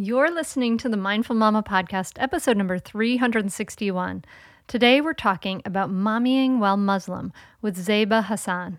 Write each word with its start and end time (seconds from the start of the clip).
You're 0.00 0.30
listening 0.30 0.78
to 0.78 0.88
the 0.88 0.96
Mindful 0.96 1.34
Mama 1.34 1.60
podcast, 1.60 2.22
episode 2.22 2.56
number 2.56 2.78
361. 2.78 4.24
Today 4.68 5.00
we're 5.00 5.12
talking 5.12 5.60
about 5.64 5.90
mommying 5.90 6.58
while 6.58 6.76
Muslim 6.76 7.32
with 7.62 7.76
Zaiba 7.76 8.22
Hasan. 8.22 8.78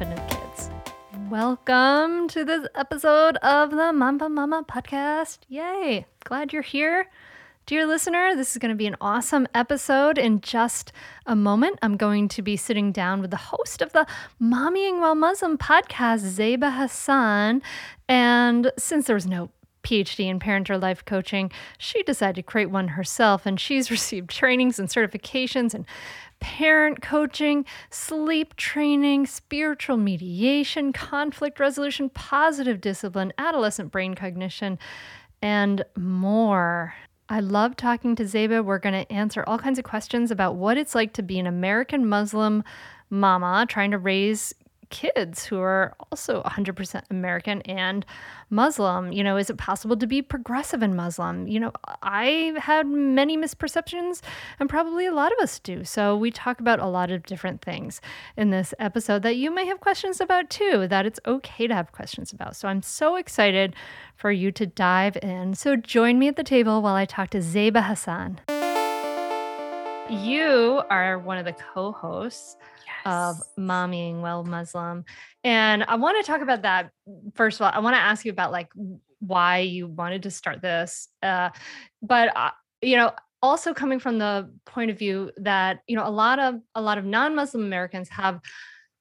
confident 0.00 0.30
kids. 0.30 0.70
Welcome 1.28 2.28
to 2.28 2.44
this 2.44 2.66
episode 2.74 3.36
of 3.38 3.70
the 3.70 3.92
Mamba 3.92 4.30
Mama 4.30 4.64
podcast. 4.66 5.40
Yay! 5.48 6.06
Glad 6.24 6.54
you're 6.54 6.62
here. 6.62 7.10
Dear 7.66 7.86
listener, 7.86 8.34
this 8.34 8.52
is 8.52 8.56
going 8.56 8.70
to 8.70 8.76
be 8.76 8.86
an 8.86 8.96
awesome 9.00 9.46
episode. 9.54 10.16
In 10.16 10.40
just 10.40 10.92
a 11.26 11.36
moment, 11.36 11.78
I'm 11.82 11.98
going 11.98 12.28
to 12.28 12.40
be 12.40 12.56
sitting 12.56 12.92
down 12.92 13.20
with 13.20 13.30
the 13.30 13.36
host 13.36 13.82
of 13.82 13.92
the 13.92 14.06
Mommying 14.40 15.00
While 15.00 15.14
Muslim 15.14 15.58
podcast, 15.58 16.24
Zaiba 16.24 16.78
Hasan. 16.78 17.60
And 18.08 18.72
since 18.78 19.06
there 19.06 19.14
was 19.14 19.26
no 19.26 19.50
PhD 19.82 20.26
in 20.26 20.38
parent 20.38 20.70
or 20.70 20.78
life 20.78 21.04
coaching, 21.04 21.50
she 21.76 22.02
decided 22.02 22.36
to 22.36 22.42
create 22.42 22.70
one 22.70 22.88
herself, 22.88 23.44
and 23.44 23.60
she's 23.60 23.90
received 23.90 24.30
trainings 24.30 24.78
and 24.78 24.88
certifications 24.88 25.74
and 25.74 25.84
parent 26.40 27.02
coaching, 27.02 27.64
sleep 27.90 28.56
training, 28.56 29.26
spiritual 29.26 29.96
mediation, 29.96 30.92
conflict 30.92 31.60
resolution, 31.60 32.08
positive 32.10 32.80
discipline, 32.80 33.32
adolescent 33.38 33.92
brain 33.92 34.14
cognition, 34.14 34.78
and 35.42 35.84
more. 35.96 36.94
I 37.28 37.40
love 37.40 37.76
talking 37.76 38.16
to 38.16 38.24
Zaiba. 38.24 38.64
We're 38.64 38.78
going 38.78 39.04
to 39.04 39.12
answer 39.12 39.44
all 39.46 39.58
kinds 39.58 39.78
of 39.78 39.84
questions 39.84 40.32
about 40.32 40.56
what 40.56 40.76
it's 40.76 40.96
like 40.96 41.12
to 41.14 41.22
be 41.22 41.38
an 41.38 41.46
American 41.46 42.06
Muslim 42.06 42.64
mama 43.08 43.66
trying 43.68 43.92
to 43.92 43.98
raise 43.98 44.52
kids 44.90 45.46
who 45.46 45.58
are 45.60 45.94
also 46.10 46.42
100% 46.42 47.02
American 47.10 47.62
and 47.62 48.04
Muslim. 48.50 49.12
You 49.12 49.24
know, 49.24 49.36
is 49.36 49.48
it 49.48 49.56
possible 49.56 49.96
to 49.96 50.06
be 50.06 50.20
progressive 50.20 50.82
and 50.82 50.96
Muslim? 50.96 51.46
You 51.46 51.60
know, 51.60 51.72
I 52.02 52.52
had 52.58 52.86
many 52.86 53.36
misperceptions, 53.36 54.20
and 54.58 54.68
probably 54.68 55.06
a 55.06 55.14
lot 55.14 55.32
of 55.32 55.38
us 55.38 55.58
do. 55.58 55.84
So 55.84 56.16
we 56.16 56.30
talk 56.30 56.60
about 56.60 56.80
a 56.80 56.86
lot 56.86 57.10
of 57.10 57.24
different 57.24 57.62
things 57.62 58.00
in 58.36 58.50
this 58.50 58.74
episode 58.78 59.22
that 59.22 59.36
you 59.36 59.50
may 59.50 59.64
have 59.66 59.80
questions 59.80 60.20
about 60.20 60.50
too, 60.50 60.86
that 60.88 61.06
it's 61.06 61.20
okay 61.26 61.66
to 61.66 61.74
have 61.74 61.92
questions 61.92 62.32
about. 62.32 62.56
So 62.56 62.68
I'm 62.68 62.82
so 62.82 63.16
excited 63.16 63.74
for 64.16 64.30
you 64.30 64.52
to 64.52 64.66
dive 64.66 65.16
in. 65.22 65.54
So 65.54 65.76
join 65.76 66.18
me 66.18 66.28
at 66.28 66.36
the 66.36 66.44
table 66.44 66.82
while 66.82 66.94
I 66.94 67.04
talk 67.06 67.30
to 67.30 67.38
Zaiba 67.38 67.86
Hasan. 67.86 68.40
You 70.10 70.82
are 70.90 71.20
one 71.20 71.38
of 71.38 71.44
the 71.44 71.52
co 71.52 71.92
hosts 71.92 72.56
of 73.04 73.36
Mommying 73.58 74.20
While 74.20 74.44
Muslim. 74.44 75.04
And 75.44 75.84
I 75.84 75.96
want 75.96 76.24
to 76.24 76.30
talk 76.30 76.40
about 76.40 76.62
that. 76.62 76.90
First 77.34 77.60
of 77.60 77.64
all, 77.66 77.72
I 77.74 77.80
want 77.80 77.94
to 77.94 78.00
ask 78.00 78.24
you 78.24 78.32
about 78.32 78.52
like 78.52 78.68
why 79.20 79.58
you 79.58 79.86
wanted 79.86 80.22
to 80.24 80.30
start 80.30 80.62
this. 80.62 81.08
Uh, 81.22 81.50
but 82.02 82.36
uh, 82.36 82.50
you 82.82 82.96
know, 82.96 83.12
also 83.42 83.72
coming 83.72 83.98
from 83.98 84.18
the 84.18 84.50
point 84.66 84.90
of 84.90 84.98
view 84.98 85.30
that 85.38 85.80
you 85.86 85.96
know 85.96 86.06
a 86.06 86.10
lot 86.10 86.38
of 86.38 86.56
a 86.74 86.80
lot 86.80 86.98
of 86.98 87.04
non-Muslim 87.04 87.64
Americans 87.64 88.08
have 88.10 88.40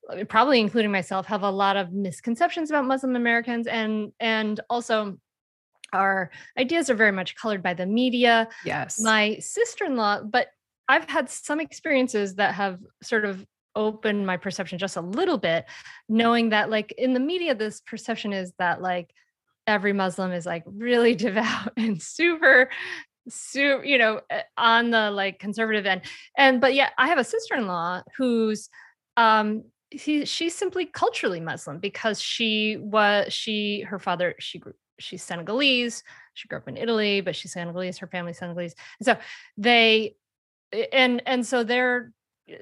uh, 0.09 0.23
probably 0.25 0.59
including 0.59 0.91
myself 0.91 1.25
have 1.25 1.43
a 1.43 1.49
lot 1.49 1.77
of 1.77 1.91
misconceptions 1.91 2.69
about 2.69 2.85
Muslim 2.85 3.15
Americans 3.15 3.67
and 3.67 4.11
and 4.19 4.59
also 4.69 5.17
our 5.93 6.29
ideas 6.57 6.89
are 6.89 6.95
very 6.95 7.11
much 7.11 7.35
colored 7.35 7.63
by 7.63 7.73
the 7.73 7.85
media. 7.85 8.47
Yes. 8.63 9.01
My 9.01 9.37
sister-in-law, 9.39 10.23
but 10.23 10.47
I've 10.87 11.09
had 11.09 11.29
some 11.29 11.59
experiences 11.59 12.35
that 12.35 12.55
have 12.55 12.79
sort 13.01 13.25
of 13.25 13.45
open 13.75 14.25
my 14.25 14.37
perception 14.37 14.77
just 14.77 14.97
a 14.97 15.01
little 15.01 15.37
bit 15.37 15.65
knowing 16.07 16.49
that 16.49 16.69
like 16.69 16.91
in 16.97 17.13
the 17.13 17.19
media 17.19 17.53
this 17.53 17.81
perception 17.81 18.33
is 18.33 18.51
that 18.57 18.81
like 18.81 19.11
every 19.67 19.93
muslim 19.93 20.31
is 20.31 20.45
like 20.45 20.63
really 20.65 21.15
devout 21.25 21.71
and 21.77 22.01
super 22.01 22.69
super 23.27 23.83
you 23.83 23.97
know 23.97 24.21
eh, 24.29 24.41
on 24.57 24.89
the 24.89 25.11
like 25.11 25.39
conservative 25.39 25.85
end. 25.85 26.01
And 26.35 26.59
but 26.59 26.73
yeah 26.73 26.89
i 26.97 27.07
have 27.07 27.17
a 27.17 27.23
sister-in-law 27.23 28.03
who's 28.17 28.69
um 29.17 29.63
he, 29.91 30.25
she's 30.25 30.55
simply 30.55 30.85
culturally 30.85 31.39
muslim 31.39 31.79
because 31.79 32.21
she 32.21 32.77
was 32.77 33.33
she 33.33 33.81
her 33.81 33.99
father 33.99 34.35
she 34.39 34.59
grew 34.59 34.73
she's 34.99 35.23
senegalese 35.23 36.03
she 36.33 36.47
grew 36.47 36.57
up 36.57 36.67
in 36.67 36.77
italy 36.77 37.21
but 37.21 37.35
she's 37.35 37.53
senegalese 37.53 37.97
her 37.97 38.07
family's 38.07 38.37
senegalese. 38.37 38.75
And 38.99 39.05
so 39.05 39.17
they 39.57 40.15
eh, 40.71 40.85
and 40.91 41.21
and 41.25 41.45
so 41.45 41.63
they're 41.63 42.11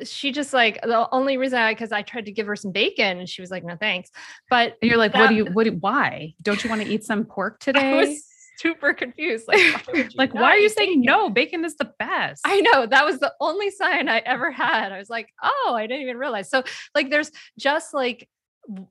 she 0.03 0.31
just 0.31 0.53
like 0.53 0.81
the 0.81 1.07
only 1.11 1.37
reason 1.37 1.59
I 1.59 1.73
because 1.73 1.91
I 1.91 2.01
tried 2.01 2.25
to 2.25 2.31
give 2.31 2.47
her 2.47 2.55
some 2.55 2.71
bacon 2.71 3.19
and 3.19 3.29
she 3.29 3.41
was 3.41 3.51
like, 3.51 3.63
no 3.63 3.75
thanks. 3.75 4.09
But 4.49 4.77
and 4.81 4.89
you're 4.89 4.97
like, 4.97 5.13
that, 5.13 5.21
what 5.21 5.29
do 5.29 5.35
you 5.35 5.45
what 5.45 5.63
do, 5.65 5.71
why? 5.71 6.33
Don't 6.41 6.63
you 6.63 6.69
want 6.69 6.81
to 6.81 6.87
eat 6.87 7.03
some 7.03 7.25
pork 7.25 7.59
today? 7.61 7.93
I 7.93 7.95
was 7.95 8.23
super 8.57 8.93
confused. 8.93 9.47
Like, 9.47 9.85
why 9.87 10.09
like, 10.15 10.33
why 10.33 10.51
are 10.51 10.57
you 10.57 10.69
saying 10.69 11.01
bacon? 11.01 11.03
no? 11.03 11.29
Bacon 11.29 11.65
is 11.65 11.75
the 11.75 11.91
best. 11.99 12.41
I 12.45 12.61
know 12.61 12.85
that 12.85 13.05
was 13.05 13.19
the 13.19 13.33
only 13.39 13.71
sign 13.71 14.09
I 14.09 14.19
ever 14.19 14.51
had. 14.51 14.91
I 14.91 14.97
was 14.97 15.09
like, 15.09 15.29
oh, 15.41 15.73
I 15.75 15.87
didn't 15.87 16.03
even 16.03 16.17
realize. 16.17 16.49
So 16.49 16.63
like 16.95 17.09
there's 17.09 17.31
just 17.57 17.93
like 17.93 18.27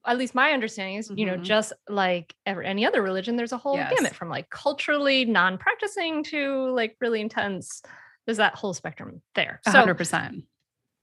at 0.07 0.19
least 0.19 0.35
my 0.35 0.53
understanding 0.53 0.97
is, 0.97 1.11
you 1.15 1.27
know, 1.27 1.35
mm-hmm. 1.35 1.43
just 1.43 1.73
like 1.89 2.35
every, 2.47 2.67
any 2.67 2.87
other 2.87 3.03
religion, 3.03 3.37
there's 3.37 3.53
a 3.53 3.59
whole 3.59 3.77
yes. 3.77 3.93
gamut 3.95 4.15
from 4.15 4.29
like 4.29 4.49
culturally 4.49 5.25
non-practicing 5.25 6.25
to 6.25 6.71
like 6.71 6.97
really 7.01 7.21
intense. 7.21 7.83
There's 8.25 8.39
that 8.39 8.55
whole 8.55 8.75
spectrum 8.75 9.23
there. 9.35 9.61
So, 9.65 9.73
100%. 9.73 10.43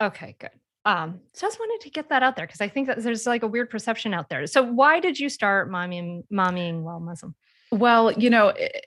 Okay, 0.03 0.35
good. 0.39 0.51
Um, 0.85 1.21
so 1.33 1.47
I 1.47 1.49
just 1.49 1.59
wanted 1.59 1.83
to 1.85 1.89
get 1.89 2.09
that 2.09 2.23
out 2.23 2.35
there 2.35 2.45
because 2.45 2.59
I 2.59 2.67
think 2.67 2.87
that 2.87 3.01
there's 3.01 3.25
like 3.25 3.43
a 3.43 3.47
weird 3.47 3.69
perception 3.69 4.13
out 4.13 4.29
there. 4.29 4.45
So 4.47 4.61
why 4.61 4.99
did 4.99 5.17
you 5.17 5.29
start 5.29 5.71
mommy 5.71 6.23
mommying 6.31 6.81
while 6.81 6.99
Muslim? 6.99 7.35
Well, 7.71 8.11
you 8.11 8.29
know, 8.29 8.49
it, 8.49 8.71
eh, 8.75 8.79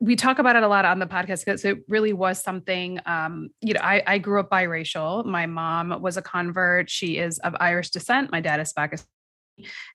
we 0.00 0.16
talk 0.16 0.38
about 0.38 0.54
it 0.54 0.62
a 0.62 0.68
lot 0.68 0.84
on 0.84 0.98
the 0.98 1.06
podcast 1.06 1.44
because 1.44 1.64
it 1.64 1.78
really 1.88 2.12
was 2.12 2.42
something 2.42 3.00
um, 3.06 3.48
you 3.60 3.72
know 3.72 3.80
I, 3.80 4.02
I, 4.06 4.18
grew 4.18 4.38
up 4.38 4.50
biracial 4.50 5.24
my 5.24 5.46
mom 5.46 6.02
was 6.02 6.18
a 6.18 6.22
convert 6.22 6.90
she 6.90 7.16
is 7.16 7.38
of 7.38 7.54
irish 7.58 7.88
descent 7.88 8.30
my 8.30 8.40
dad 8.40 8.60
is 8.60 8.72
pakistani 8.74 9.06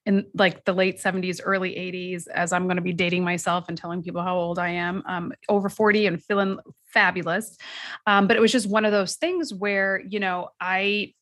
in 0.05 0.25
like 0.33 0.63
the 0.65 0.73
late 0.73 1.01
70s 1.01 1.41
early 1.43 1.71
80s 1.71 2.27
as 2.27 2.53
i'm 2.53 2.65
going 2.65 2.77
to 2.77 2.81
be 2.81 2.93
dating 2.93 3.23
myself 3.23 3.65
and 3.67 3.77
telling 3.77 4.03
people 4.03 4.21
how 4.21 4.37
old 4.37 4.59
i 4.59 4.69
am 4.69 5.03
um, 5.05 5.33
over 5.49 5.69
40 5.69 6.05
and 6.05 6.23
feeling 6.23 6.59
fabulous. 6.97 7.57
Um, 8.05 8.27
but 8.27 8.35
it 8.37 8.39
was 8.39 8.51
just 8.51 8.69
one 8.69 8.85
of 8.85 8.91
those 8.91 9.15
things 9.15 9.53
where 9.53 10.01
you 10.07 10.19
know 10.19 10.49
i 10.59 11.13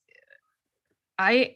i 1.17 1.55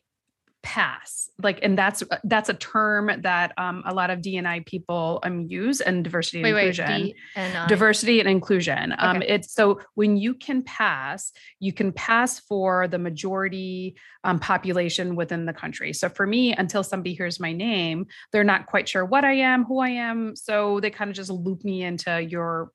pass. 0.62 1.30
Like 1.42 1.60
and 1.64 1.78
that's 1.78 2.04
that's 2.26 2.50
a 2.50 2.54
term 2.54 3.12
that 3.22 3.54
um, 3.58 3.84
a 3.86 3.94
lot 3.94 4.10
of 4.10 4.20
dni 4.20 4.66
people 4.66 5.20
um, 5.24 5.46
use 5.48 5.80
and 5.80 6.04
diversity 6.04 6.40
and 6.40 6.54
wait, 6.54 6.68
inclusion. 6.68 7.14
Wait, 7.36 7.68
diversity 7.68 8.20
and 8.20 8.30
inclusion. 8.30 8.94
Um, 8.98 9.18
okay. 9.18 9.26
um, 9.26 9.36
it's 9.36 9.54
so 9.54 9.80
when 9.96 10.18
you 10.18 10.34
can 10.34 10.64
pass 10.64 11.32
you 11.60 11.72
can 11.72 11.92
pass 11.92 12.40
for 12.40 12.88
the 12.88 13.00
majority 13.00 13.96
um, 14.24 14.40
population 14.40 15.16
within 15.16 15.46
the 15.46 15.54
country. 15.54 15.94
So 15.94 16.10
for 16.10 16.28
me 16.28 16.54
until 16.54 16.84
somebody 16.84 17.14
hears 17.14 17.40
my 17.40 17.54
name 17.54 18.08
they're 18.32 18.44
not 18.44 18.66
quite 18.66 18.88
sure 18.88 19.06
what 19.06 19.24
i 19.24 19.34
am 19.34 19.66
who 19.66 19.80
i 19.80 19.90
am 19.90 20.36
so 20.36 20.80
they 20.80 20.90
kind 20.90 21.10
of 21.10 21.16
just 21.16 21.30
loop 21.30 21.64
me 21.64 21.84
into 21.84 22.22
your 22.22 22.72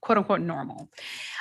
quote 0.00 0.18
unquote 0.18 0.40
normal. 0.40 0.88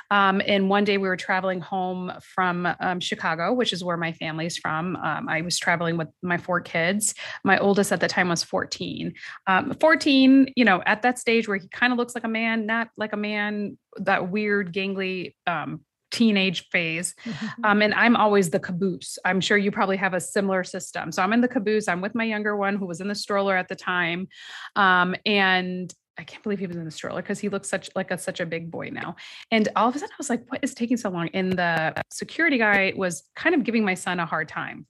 Um, 0.09 0.41
and 0.45 0.69
one 0.69 0.83
day 0.83 0.97
we 0.97 1.07
were 1.07 1.17
traveling 1.17 1.59
home 1.59 2.13
from 2.21 2.67
um, 2.79 2.99
Chicago, 2.99 3.53
which 3.53 3.73
is 3.73 3.83
where 3.83 3.97
my 3.97 4.11
family's 4.13 4.57
from. 4.57 4.95
Um, 4.95 5.27
I 5.27 5.41
was 5.41 5.57
traveling 5.57 5.97
with 5.97 6.07
my 6.21 6.37
four 6.37 6.61
kids. 6.61 7.13
My 7.43 7.57
oldest 7.57 7.91
at 7.91 7.99
the 7.99 8.07
time 8.07 8.29
was 8.29 8.43
14. 8.43 9.13
Um, 9.47 9.75
14, 9.79 10.53
you 10.55 10.65
know, 10.65 10.81
at 10.85 11.01
that 11.01 11.19
stage 11.19 11.47
where 11.47 11.57
he 11.57 11.67
kind 11.67 11.91
of 11.91 11.97
looks 11.97 12.15
like 12.15 12.23
a 12.23 12.29
man, 12.29 12.65
not 12.65 12.89
like 12.97 13.13
a 13.13 13.17
man, 13.17 13.77
that 13.97 14.29
weird, 14.29 14.73
gangly 14.73 15.33
um, 15.45 15.81
teenage 16.11 16.67
phase. 16.69 17.15
Mm-hmm. 17.25 17.65
Um, 17.65 17.81
and 17.81 17.93
I'm 17.93 18.15
always 18.15 18.49
the 18.49 18.59
caboose. 18.59 19.17
I'm 19.25 19.41
sure 19.41 19.57
you 19.57 19.71
probably 19.71 19.97
have 19.97 20.13
a 20.13 20.21
similar 20.21 20.63
system. 20.63 21.11
So 21.11 21.21
I'm 21.21 21.33
in 21.33 21.41
the 21.41 21.47
caboose. 21.47 21.87
I'm 21.87 22.01
with 22.01 22.15
my 22.15 22.23
younger 22.23 22.55
one 22.55 22.75
who 22.77 22.85
was 22.85 23.01
in 23.01 23.07
the 23.07 23.15
stroller 23.15 23.55
at 23.55 23.67
the 23.67 23.75
time. 23.75 24.27
Um, 24.75 25.15
and 25.25 25.93
I 26.17 26.23
can't 26.23 26.41
believe 26.43 26.59
he 26.59 26.67
was 26.67 26.75
in 26.75 26.85
the 26.85 26.91
stroller 26.91 27.21
because 27.21 27.39
he 27.39 27.49
looks 27.49 27.69
such 27.69 27.89
like 27.95 28.11
a 28.11 28.17
such 28.17 28.39
a 28.39 28.45
big 28.45 28.71
boy 28.71 28.89
now. 28.91 29.15
And 29.51 29.69
all 29.75 29.87
of 29.89 29.95
a 29.95 29.99
sudden 29.99 30.13
I 30.13 30.17
was 30.17 30.29
like, 30.29 30.49
what 30.51 30.61
is 30.63 30.73
taking 30.73 30.97
so 30.97 31.09
long? 31.09 31.29
And 31.33 31.53
the 31.53 31.93
security 32.11 32.57
guy 32.57 32.93
was 32.95 33.23
kind 33.35 33.53
of 33.53 33.63
giving 33.63 33.85
my 33.85 33.93
son 33.93 34.19
a 34.19 34.25
hard 34.25 34.47
time. 34.49 34.85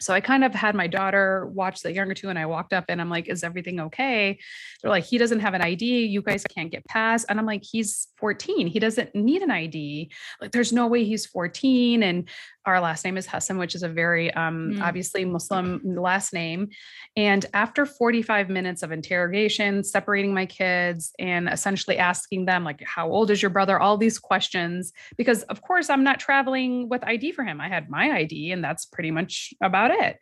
so 0.00 0.14
I 0.14 0.20
kind 0.20 0.44
of 0.44 0.54
had 0.54 0.74
my 0.74 0.86
daughter 0.86 1.46
watch 1.46 1.82
the 1.82 1.92
younger 1.92 2.14
two 2.14 2.28
and 2.28 2.38
I 2.38 2.46
walked 2.46 2.72
up 2.72 2.84
and 2.88 3.00
I'm 3.00 3.10
like, 3.10 3.28
is 3.28 3.42
everything 3.42 3.80
okay? 3.80 4.38
They're 4.80 4.90
like, 4.90 5.04
he 5.04 5.18
doesn't 5.18 5.40
have 5.40 5.54
an 5.54 5.62
ID. 5.62 6.06
You 6.06 6.22
guys 6.22 6.44
can't 6.44 6.70
get 6.70 6.84
past. 6.84 7.26
And 7.28 7.38
I'm 7.38 7.46
like, 7.46 7.64
he's 7.64 8.08
14. 8.18 8.68
He 8.68 8.78
doesn't 8.78 9.14
need 9.14 9.42
an 9.42 9.50
ID. 9.50 10.10
Like, 10.40 10.52
there's 10.52 10.72
no 10.72 10.86
way 10.86 11.04
he's 11.04 11.26
14. 11.26 12.02
And 12.02 12.28
our 12.66 12.80
last 12.80 13.04
name 13.04 13.16
is 13.16 13.26
Hasan, 13.26 13.58
which 13.58 13.74
is 13.74 13.82
a 13.82 13.88
very 13.88 14.32
um, 14.34 14.74
mm. 14.74 14.82
obviously 14.82 15.24
Muslim 15.24 15.80
last 15.84 16.32
name. 16.32 16.68
And 17.16 17.46
after 17.54 17.86
45 17.86 18.50
minutes 18.50 18.82
of 18.82 18.92
interrogation, 18.92 19.82
separating 19.82 20.34
my 20.34 20.46
kids 20.46 21.12
and 21.18 21.48
essentially 21.48 21.98
asking 21.98 22.44
them, 22.44 22.64
like, 22.64 22.82
how 22.84 23.10
old 23.10 23.30
is 23.30 23.40
your 23.40 23.50
brother? 23.50 23.78
All 23.78 23.96
these 23.96 24.18
questions, 24.18 24.92
because 25.16 25.44
of 25.44 25.62
course 25.62 25.88
I'm 25.88 26.04
not 26.04 26.20
traveling 26.20 26.88
with 26.88 27.02
ID 27.04 27.32
for 27.32 27.44
him. 27.44 27.60
I 27.60 27.68
had 27.68 27.88
my 27.88 28.10
ID, 28.10 28.52
and 28.52 28.62
that's 28.62 28.84
pretty 28.84 29.10
much 29.10 29.54
about 29.62 29.90
it. 29.90 30.18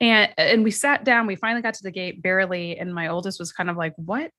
And 0.00 0.32
and 0.38 0.64
we 0.64 0.70
sat 0.70 1.04
down, 1.04 1.26
we 1.26 1.36
finally 1.36 1.62
got 1.62 1.74
to 1.74 1.82
the 1.82 1.90
gate 1.90 2.22
barely, 2.22 2.78
and 2.78 2.94
my 2.94 3.08
oldest 3.08 3.38
was 3.38 3.52
kind 3.52 3.68
of 3.68 3.76
like, 3.76 3.92
what? 3.96 4.30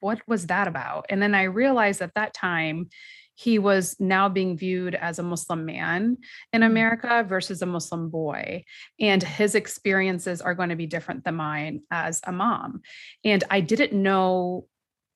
What 0.00 0.20
was 0.26 0.46
that 0.48 0.66
about? 0.66 1.06
And 1.08 1.22
then 1.22 1.34
I 1.34 1.44
realized 1.44 2.02
at 2.02 2.14
that 2.14 2.34
time 2.34 2.88
he 3.38 3.60
was 3.60 3.94
now 4.00 4.28
being 4.28 4.56
viewed 4.56 4.96
as 4.96 5.20
a 5.20 5.22
Muslim 5.22 5.64
man 5.64 6.16
in 6.52 6.62
mm. 6.62 6.66
America 6.66 7.24
versus 7.26 7.62
a 7.62 7.66
Muslim 7.66 8.10
boy. 8.10 8.64
And 8.98 9.22
his 9.22 9.54
experiences 9.54 10.40
are 10.40 10.56
going 10.56 10.70
to 10.70 10.76
be 10.76 10.86
different 10.86 11.22
than 11.22 11.36
mine 11.36 11.82
as 11.88 12.20
a 12.24 12.32
mom. 12.32 12.82
And 13.24 13.44
I 13.48 13.60
didn't 13.60 13.92
know 13.92 14.66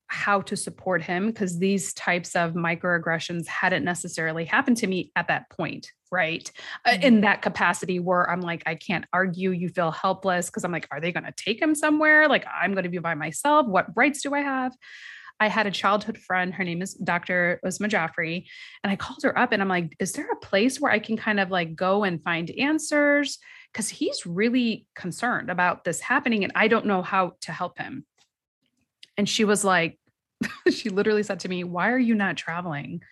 how 0.07 0.41
to 0.43 0.57
support 0.57 1.03
him 1.03 1.27
because 1.27 1.59
these 1.59 1.93
types 1.95 2.37
of 2.37 2.53
microaggressions 2.53 3.49
hadn't 3.49 3.83
necessarily 3.83 4.45
happened 4.45 4.77
to 4.77 4.87
me 4.87 5.11
at 5.17 5.27
that 5.29 5.49
point 5.51 5.91
right 6.11 6.53
mm-hmm. 6.87 7.03
in 7.03 7.23
that 7.23 7.41
capacity 7.41 7.99
where 7.99 8.29
i'm 8.31 8.43
like 8.43 8.63
i 8.67 8.75
can't 8.75 9.07
argue 9.15 9.53
you 9.53 9.71
feel 9.71 9.91
helpless 9.91 10.51
because 10.51 10.65
i'm 10.65 10.71
like 10.71 10.87
are 10.91 11.01
they 11.01 11.13
going 11.13 11.25
to 11.25 11.33
take 11.33 11.63
him 11.63 11.75
somewhere 11.75 12.29
like 12.29 12.45
i'm 12.55 12.73
going 12.73 12.85
to 12.85 12.91
be 12.91 12.99
by 12.99 13.15
myself 13.15 13.67
what 13.67 13.87
rights 13.97 14.21
do 14.21 14.35
i 14.35 14.41
have 14.41 14.75
I 15.43 15.49
had 15.49 15.67
a 15.67 15.73
childhood 15.73 16.19
friend. 16.19 16.55
Her 16.55 16.63
name 16.63 16.83
is 16.83 16.95
Dr. 16.95 17.59
Uzma 17.65 17.89
Jafri. 17.89 18.45
And 18.85 18.93
I 18.93 18.95
called 18.95 19.25
her 19.25 19.37
up 19.37 19.51
and 19.51 19.61
I'm 19.61 19.69
like, 19.69 19.97
is 19.99 20.13
there 20.13 20.31
a 20.31 20.37
place 20.37 20.81
where 20.81 20.93
I 20.93 21.01
can 21.01 21.17
kind 21.17 21.41
of 21.41 21.51
like 21.51 21.75
go 21.75 22.05
and 22.05 22.23
find 22.23 22.49
answers? 22.53 23.41
Because 23.73 23.89
he's 23.89 24.25
really 24.25 24.87
concerned 24.95 25.51
about 25.51 25.83
this 25.83 25.99
happening 25.99 26.45
and 26.45 26.53
I 26.55 26.69
don't 26.69 26.87
know 26.87 27.03
how 27.03 27.33
to 27.41 27.51
help 27.51 27.77
him. 27.77 28.07
And 29.19 29.29
she 29.29 29.45
was 29.45 29.65
like, 29.65 29.99
she 30.71 30.91
literally 30.91 31.25
said 31.25 31.41
to 31.41 31.49
me, 31.49 31.65
Why 31.65 31.91
are 31.91 31.99
you 31.99 32.15
not 32.15 32.37
traveling? 32.37 33.03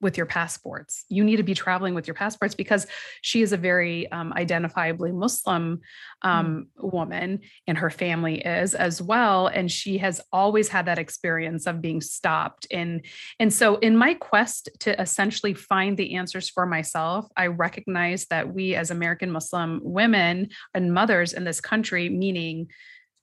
With 0.00 0.16
your 0.16 0.26
passports. 0.26 1.04
You 1.08 1.24
need 1.24 1.36
to 1.36 1.42
be 1.42 1.54
traveling 1.54 1.94
with 1.94 2.06
your 2.06 2.14
passports 2.14 2.54
because 2.54 2.86
she 3.22 3.42
is 3.42 3.52
a 3.52 3.56
very 3.56 4.10
um, 4.12 4.32
identifiably 4.36 5.14
Muslim 5.14 5.80
hmm. 6.22 6.28
um, 6.28 6.66
mm. 6.78 6.92
woman, 6.92 7.40
and 7.66 7.78
her 7.78 7.90
family 7.90 8.40
is 8.40 8.74
as 8.74 9.00
well. 9.00 9.46
And 9.46 9.70
she 9.70 9.98
has 9.98 10.20
always 10.32 10.68
had 10.68 10.86
that 10.86 10.98
experience 10.98 11.66
of 11.66 11.80
being 11.80 12.00
stopped. 12.00 12.66
And 12.70 13.04
and 13.40 13.52
so, 13.52 13.76
in 13.76 13.96
my 13.96 14.14
quest 14.14 14.68
to 14.80 15.00
essentially 15.00 15.54
find 15.54 15.96
the 15.96 16.14
answers 16.14 16.48
for 16.48 16.66
myself, 16.66 17.26
I 17.36 17.46
recognize 17.46 18.26
that 18.26 18.52
we 18.52 18.74
as 18.74 18.90
American 18.90 19.30
Muslim 19.30 19.80
women 19.82 20.50
and 20.74 20.92
mothers 20.92 21.32
in 21.32 21.44
this 21.44 21.60
country, 21.60 22.08
meaning 22.08 22.68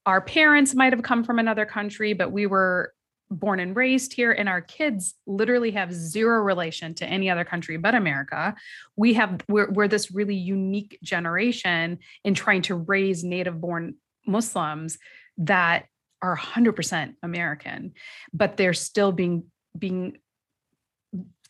our 0.05 0.21
parents 0.21 0.75
might 0.75 0.93
have 0.93 1.03
come 1.03 1.23
from 1.23 1.39
another 1.39 1.65
country, 1.65 2.13
but 2.13 2.31
we 2.31 2.45
were 2.45 2.93
born 3.39 3.59
and 3.59 3.75
raised 3.75 4.13
here 4.13 4.31
and 4.31 4.47
our 4.47 4.61
kids 4.61 5.15
literally 5.25 5.71
have 5.71 5.93
zero 5.93 6.41
relation 6.41 6.93
to 6.95 7.05
any 7.05 7.29
other 7.29 7.43
country 7.43 7.77
but 7.77 7.95
america. 7.95 8.55
We 8.95 9.13
have 9.13 9.41
we're, 9.47 9.69
we're 9.71 9.87
this 9.87 10.11
really 10.11 10.35
unique 10.35 10.99
generation 11.03 11.99
in 12.23 12.33
trying 12.33 12.61
to 12.63 12.75
raise 12.75 13.23
native 13.23 13.59
born 13.59 13.95
muslims 14.25 14.97
that 15.37 15.85
are 16.21 16.37
100% 16.37 17.15
american 17.23 17.93
but 18.33 18.55
they're 18.57 18.73
still 18.73 19.11
being 19.11 19.45
being 19.77 20.17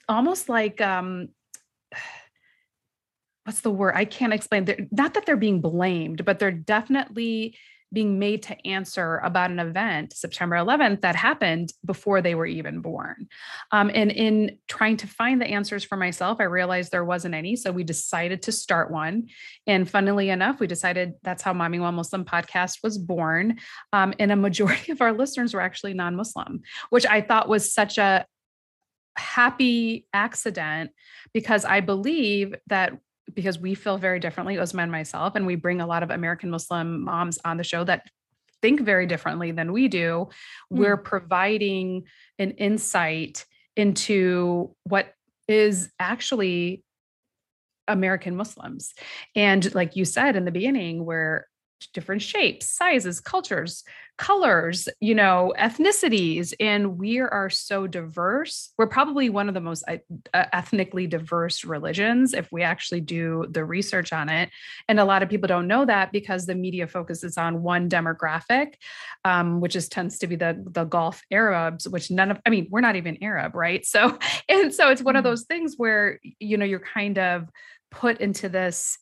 almost 0.08 0.50
like 0.50 0.82
um 0.82 1.30
what's 3.46 3.60
the 3.60 3.70
word? 3.70 3.94
I 3.94 4.06
can't 4.06 4.32
explain. 4.32 4.64
They're, 4.64 4.88
not 4.90 5.16
that 5.16 5.26
they're 5.26 5.36
being 5.36 5.60
blamed 5.62 6.26
but 6.26 6.40
they're 6.40 6.52
definitely 6.52 7.58
being 7.94 8.18
made 8.20 8.44
to 8.44 8.68
answer 8.68 9.20
about 9.20 9.52
an 9.52 9.60
event, 9.60 10.14
September 10.14 10.56
11th, 10.56 11.02
that 11.02 11.16
happened 11.16 11.72
before 11.86 12.22
they 12.22 12.36
were 12.36 12.46
even 12.46 12.82
born. 12.82 13.28
Um, 13.72 13.92
and 13.94 14.12
in 14.12 14.58
trying 14.68 14.98
to 14.98 15.08
find 15.08 15.40
the 15.40 15.48
answers 15.48 15.84
for 15.84 15.96
myself, 15.96 16.40
I 16.42 16.46
realized 16.46 16.92
there 16.92 17.06
wasn't 17.06 17.36
any. 17.36 17.56
So 17.56 17.72
we 17.72 17.84
decided 17.84 18.42
to 18.44 18.52
start 18.52 18.92
one. 18.92 19.28
And 19.68 19.90
funnily 19.90 20.30
enough, 20.30 20.60
we 20.60 20.68
decided 20.68 21.14
that's 21.22 21.44
how 21.44 21.54
Mommying 21.54 21.82
While 21.82 21.92
Muslim 21.92 22.26
podcast 22.26 22.84
was 22.84 22.98
born. 22.98 23.60
Um, 23.94 24.14
and 24.20 24.32
a 24.32 24.36
majority 24.36 24.92
of 24.92 25.02
our 25.02 25.14
listeners 25.14 25.54
were 25.54 25.62
actually 25.62 25.94
non 25.94 26.16
Muslim, 26.16 26.62
which 26.90 27.06
I 27.06 27.22
thought 27.22 27.48
was 27.48 27.72
such 27.72 27.98
a 27.98 28.26
happy 29.16 30.08
accident 30.14 30.92
because 31.34 31.66
I 31.66 31.82
believe 31.82 32.56
that 32.68 32.98
because 33.34 33.60
we 33.60 33.76
feel 33.76 33.98
very 33.98 34.20
differently, 34.20 34.56
Uzma 34.56 34.84
and 34.84 34.92
myself, 34.92 35.36
and 35.36 35.46
we 35.46 35.56
bring 35.56 35.82
a 35.82 35.88
lot 35.88 36.04
of 36.04 36.12
American 36.12 36.50
Muslim 36.50 37.04
moms 37.04 37.40
on 37.46 37.58
the 37.58 37.64
show 37.64 37.84
that 37.84 38.08
think 38.62 38.82
very 38.82 39.06
differently 39.06 39.52
than 39.52 39.72
we 39.74 39.88
do. 39.88 40.30
Mm. 40.72 40.78
We're 40.78 40.98
providing 40.98 42.04
an 42.40 42.52
insight 42.52 43.46
into 43.76 44.76
what 44.84 45.14
is 45.48 45.92
actually 46.00 46.84
American 47.88 48.36
Muslims. 48.36 48.94
And 49.36 49.74
like 49.76 49.96
you 49.96 50.06
said 50.06 50.36
in 50.36 50.46
the 50.46 50.52
beginning, 50.52 51.06
where 51.06 51.48
different 51.92 52.22
shapes, 52.22 52.68
sizes, 52.68 53.20
cultures, 53.20 53.84
colors, 54.18 54.88
you 55.00 55.16
know, 55.16 55.54
ethnicities. 55.58 56.54
And 56.60 57.00
we 57.00 57.20
are 57.20 57.50
so 57.50 57.88
diverse. 57.88 58.72
We're 58.78 58.88
probably 58.88 59.30
one 59.30 59.48
of 59.48 59.56
the 59.56 59.62
most 59.62 59.84
uh, 59.88 59.98
ethnically 60.34 61.08
diverse 61.08 61.66
religions 61.66 62.34
if 62.34 62.52
we 62.52 62.62
actually 62.62 63.02
do 63.02 63.46
the 63.50 63.66
research 63.66 64.14
on 64.14 64.30
it. 64.30 64.50
And 64.88 65.00
a 65.00 65.06
lot 65.06 65.24
of 65.24 65.30
people 65.30 65.48
don't 65.48 65.68
know 65.68 65.86
that 65.86 66.12
because 66.12 66.46
the 66.46 66.56
media 66.56 66.88
focuses 66.88 67.38
on 67.38 67.64
one 67.64 67.90
demographic, 67.90 68.76
um, 69.26 69.62
which 69.62 69.76
is 69.76 69.90
tends 69.90 70.20
to 70.20 70.28
be 70.28 70.36
the, 70.36 70.64
the 70.72 70.84
Gulf 70.84 71.24
Arabs, 71.32 71.90
which 71.90 72.12
none 72.12 72.30
of, 72.30 72.40
I 72.46 72.50
mean, 72.50 72.68
we're 72.70 72.82
not 72.82 72.96
even 72.96 73.24
Arab, 73.24 73.56
right? 73.56 73.84
So, 73.86 74.18
and 74.50 74.74
so 74.74 74.90
it's 74.90 75.02
one 75.02 75.16
of 75.16 75.22
mm. 75.22 75.30
those 75.30 75.44
things 75.44 75.74
where, 75.78 76.20
you 76.40 76.58
know, 76.58 76.66
you're 76.66 76.80
kind 76.80 77.18
of 77.18 77.50
put 77.90 78.20
into 78.20 78.50
this 78.50 78.98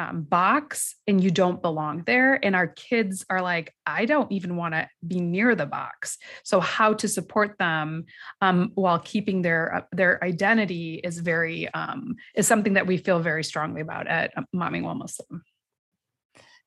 um, 0.00 0.22
box 0.22 0.96
and 1.06 1.22
you 1.22 1.30
don't 1.30 1.60
belong 1.60 2.02
there. 2.06 2.42
And 2.42 2.56
our 2.56 2.68
kids 2.68 3.26
are 3.28 3.42
like, 3.42 3.74
I 3.84 4.06
don't 4.06 4.32
even 4.32 4.56
want 4.56 4.72
to 4.72 4.88
be 5.06 5.20
near 5.20 5.54
the 5.54 5.66
box. 5.66 6.16
So 6.42 6.58
how 6.58 6.94
to 6.94 7.06
support 7.06 7.58
them 7.58 8.06
um, 8.40 8.72
while 8.76 8.98
keeping 8.98 9.42
their 9.42 9.74
uh, 9.74 9.80
their 9.92 10.22
identity 10.24 10.94
is 11.04 11.18
very 11.18 11.68
um, 11.74 12.16
is 12.34 12.46
something 12.46 12.74
that 12.74 12.86
we 12.86 12.96
feel 12.96 13.20
very 13.20 13.44
strongly 13.44 13.82
about 13.82 14.06
at 14.06 14.32
uh, 14.36 14.42
Mommying 14.54 14.84
While 14.84 14.94
Muslim. 14.94 15.42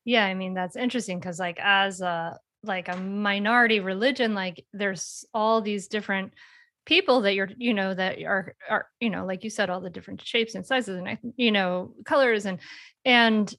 Yeah, 0.04 0.24
I 0.24 0.34
mean 0.34 0.54
that's 0.54 0.76
interesting 0.76 1.18
because 1.18 1.40
like 1.40 1.58
as 1.60 2.00
a 2.00 2.38
like 2.62 2.88
a 2.88 2.96
minority 2.96 3.80
religion, 3.80 4.34
like 4.34 4.64
there's 4.72 5.24
all 5.34 5.60
these 5.60 5.88
different 5.88 6.34
people 6.84 7.22
that 7.22 7.34
you're 7.34 7.48
you 7.56 7.72
know 7.72 7.94
that 7.94 8.22
are 8.22 8.54
are 8.68 8.86
you 9.00 9.10
know 9.10 9.24
like 9.24 9.44
you 9.44 9.50
said 9.50 9.70
all 9.70 9.80
the 9.80 9.90
different 9.90 10.20
shapes 10.20 10.54
and 10.54 10.66
sizes 10.66 10.98
and 10.98 11.18
you 11.36 11.50
know 11.50 11.94
colors 12.04 12.46
and 12.46 12.58
and 13.04 13.54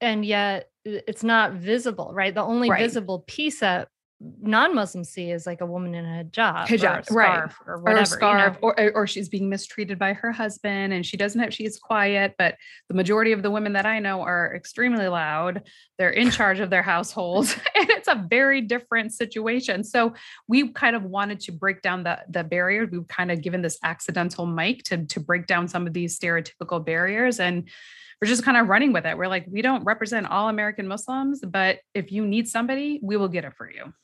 and 0.00 0.24
yet 0.24 0.70
it's 0.84 1.22
not 1.22 1.52
visible 1.52 2.10
right 2.14 2.34
the 2.34 2.42
only 2.42 2.70
right. 2.70 2.80
visible 2.80 3.24
piece 3.26 3.60
that 3.60 3.88
non-Muslims 4.20 5.08
see 5.08 5.30
is 5.30 5.46
like 5.46 5.62
a 5.62 5.66
woman 5.66 5.94
in 5.94 6.04
a 6.04 6.24
hijab, 6.24 6.66
hijab 6.66 7.10
or 7.10 7.12
a 7.12 7.14
right. 7.14 7.50
or 7.66 7.78
whatever, 7.78 8.02
or 8.02 8.04
scarf, 8.04 8.58
you 8.60 8.68
know? 8.68 8.74
or, 8.76 8.92
or 8.92 9.06
she's 9.06 9.30
being 9.30 9.48
mistreated 9.48 9.98
by 9.98 10.12
her 10.12 10.30
husband 10.30 10.92
and 10.92 11.06
she 11.06 11.16
doesn't 11.16 11.40
have, 11.40 11.54
she's 11.54 11.78
quiet, 11.78 12.34
but 12.36 12.56
the 12.88 12.94
majority 12.94 13.32
of 13.32 13.42
the 13.42 13.50
women 13.50 13.72
that 13.72 13.86
I 13.86 13.98
know 13.98 14.20
are 14.20 14.54
extremely 14.54 15.08
loud. 15.08 15.62
They're 15.98 16.10
in 16.10 16.30
charge 16.30 16.60
of 16.60 16.68
their 16.68 16.82
households 16.82 17.54
and 17.74 17.88
it's 17.88 18.08
a 18.08 18.26
very 18.28 18.60
different 18.60 19.14
situation. 19.14 19.84
So 19.84 20.12
we 20.46 20.68
kind 20.68 20.94
of 20.94 21.04
wanted 21.04 21.40
to 21.40 21.52
break 21.52 21.80
down 21.80 22.02
the, 22.02 22.18
the 22.28 22.44
barriers. 22.44 22.90
We've 22.92 23.08
kind 23.08 23.30
of 23.30 23.40
given 23.40 23.62
this 23.62 23.78
accidental 23.82 24.44
mic 24.44 24.82
to, 24.84 25.06
to 25.06 25.20
break 25.20 25.46
down 25.46 25.66
some 25.66 25.86
of 25.86 25.94
these 25.94 26.18
stereotypical 26.18 26.84
barriers 26.84 27.40
and 27.40 27.70
we're 28.20 28.28
just 28.28 28.44
kind 28.44 28.56
of 28.56 28.68
running 28.68 28.92
with 28.92 29.06
it. 29.06 29.16
We're 29.16 29.28
like, 29.28 29.46
we 29.50 29.62
don't 29.62 29.82
represent 29.84 30.26
all 30.26 30.48
American 30.48 30.86
Muslims, 30.86 31.40
but 31.40 31.78
if 31.94 32.12
you 32.12 32.26
need 32.26 32.48
somebody, 32.48 33.00
we 33.02 33.16
will 33.16 33.28
get 33.28 33.44
it 33.44 33.54
for 33.56 33.70
you. 33.70 33.94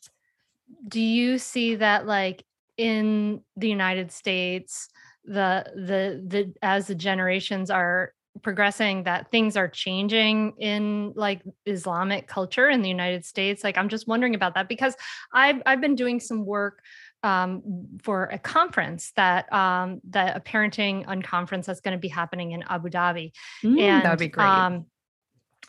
Do 0.89 1.01
you 1.01 1.39
see 1.39 1.77
that 1.77 2.07
like 2.07 2.45
in 2.77 3.43
the 3.57 3.69
United 3.69 4.11
States, 4.11 4.89
the 5.25 5.65
the 5.75 6.23
the 6.27 6.55
as 6.63 6.87
the 6.87 6.95
generations 6.95 7.71
are 7.71 8.13
progressing 8.43 9.05
that 9.05 9.31
things 9.31 9.57
are 9.57 9.69
changing 9.69 10.53
in 10.59 11.13
like 11.17 11.43
Islamic 11.65 12.27
culture 12.27 12.69
in 12.71 12.81
the 12.83 12.89
United 12.89 13.25
States? 13.25 13.63
Like 13.63 13.77
I'm 13.77 13.89
just 13.89 14.09
wondering 14.09 14.35
about 14.35 14.55
that 14.55 14.69
because 14.69 14.95
I've 15.33 15.63
I've 15.67 15.81
been 15.81 15.95
doing 15.95 16.21
some 16.21 16.47
work 16.47 16.81
um, 17.27 17.63
for 18.03 18.25
a 18.27 18.39
conference 18.39 19.13
that 19.17 19.53
um, 19.53 20.01
that 20.11 20.37
a 20.37 20.41
parenting 20.41 21.05
unconference 21.07 21.65
that's 21.65 21.81
going 21.81 21.97
to 21.97 22.01
be 22.01 22.09
happening 22.09 22.53
in 22.53 22.63
Abu 22.69 22.89
Dhabi. 22.89 23.33
Mm, 23.65 23.81
and, 23.81 24.05
that'd 24.05 24.19
be 24.19 24.29
great. 24.29 24.47
Um, 24.47 24.87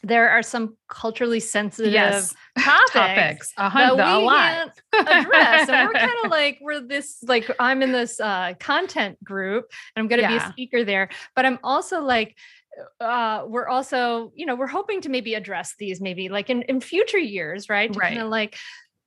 there 0.04 0.30
are 0.30 0.44
some 0.44 0.78
culturally 0.88 1.40
sensitive 1.40 1.92
yes 1.92 2.36
topics, 2.60 2.92
topics 2.94 3.54
a 3.58 3.70
that 3.72 3.96
we 3.96 4.02
a 4.02 4.20
lot 4.20 4.72
can't 4.94 5.10
address. 5.10 5.70
and 5.70 5.88
we're 5.88 5.94
kind 5.94 6.12
of 6.24 6.30
like, 6.40 6.60
we're 6.62 6.82
this, 6.82 7.18
like, 7.24 7.50
I'm 7.60 7.82
in 7.82 7.92
this 7.92 8.20
uh, 8.20 8.54
content 8.60 9.22
group 9.24 9.66
and 9.96 10.04
I'm 10.04 10.08
going 10.08 10.22
to 10.22 10.28
be 10.28 10.36
a 10.36 10.48
speaker 10.52 10.84
there, 10.84 11.10
but 11.36 11.48
I'm 11.48 11.58
also 11.64 12.02
like, 12.02 12.36
uh, 13.00 13.46
we're 13.48 13.68
also, 13.68 14.32
you 14.36 14.46
know, 14.46 14.56
we're 14.56 14.68
hoping 14.68 15.02
to 15.02 15.10
maybe 15.10 15.34
address 15.34 15.74
these 15.80 16.00
maybe 16.00 16.30
like 16.30 16.52
in, 16.52 16.62
in 16.64 16.80
future 16.80 17.18
years, 17.18 17.68
right? 17.70 17.92
To 17.92 17.98
Right. 17.98 18.10
kind 18.10 18.22
of 18.22 18.30
like 18.30 18.56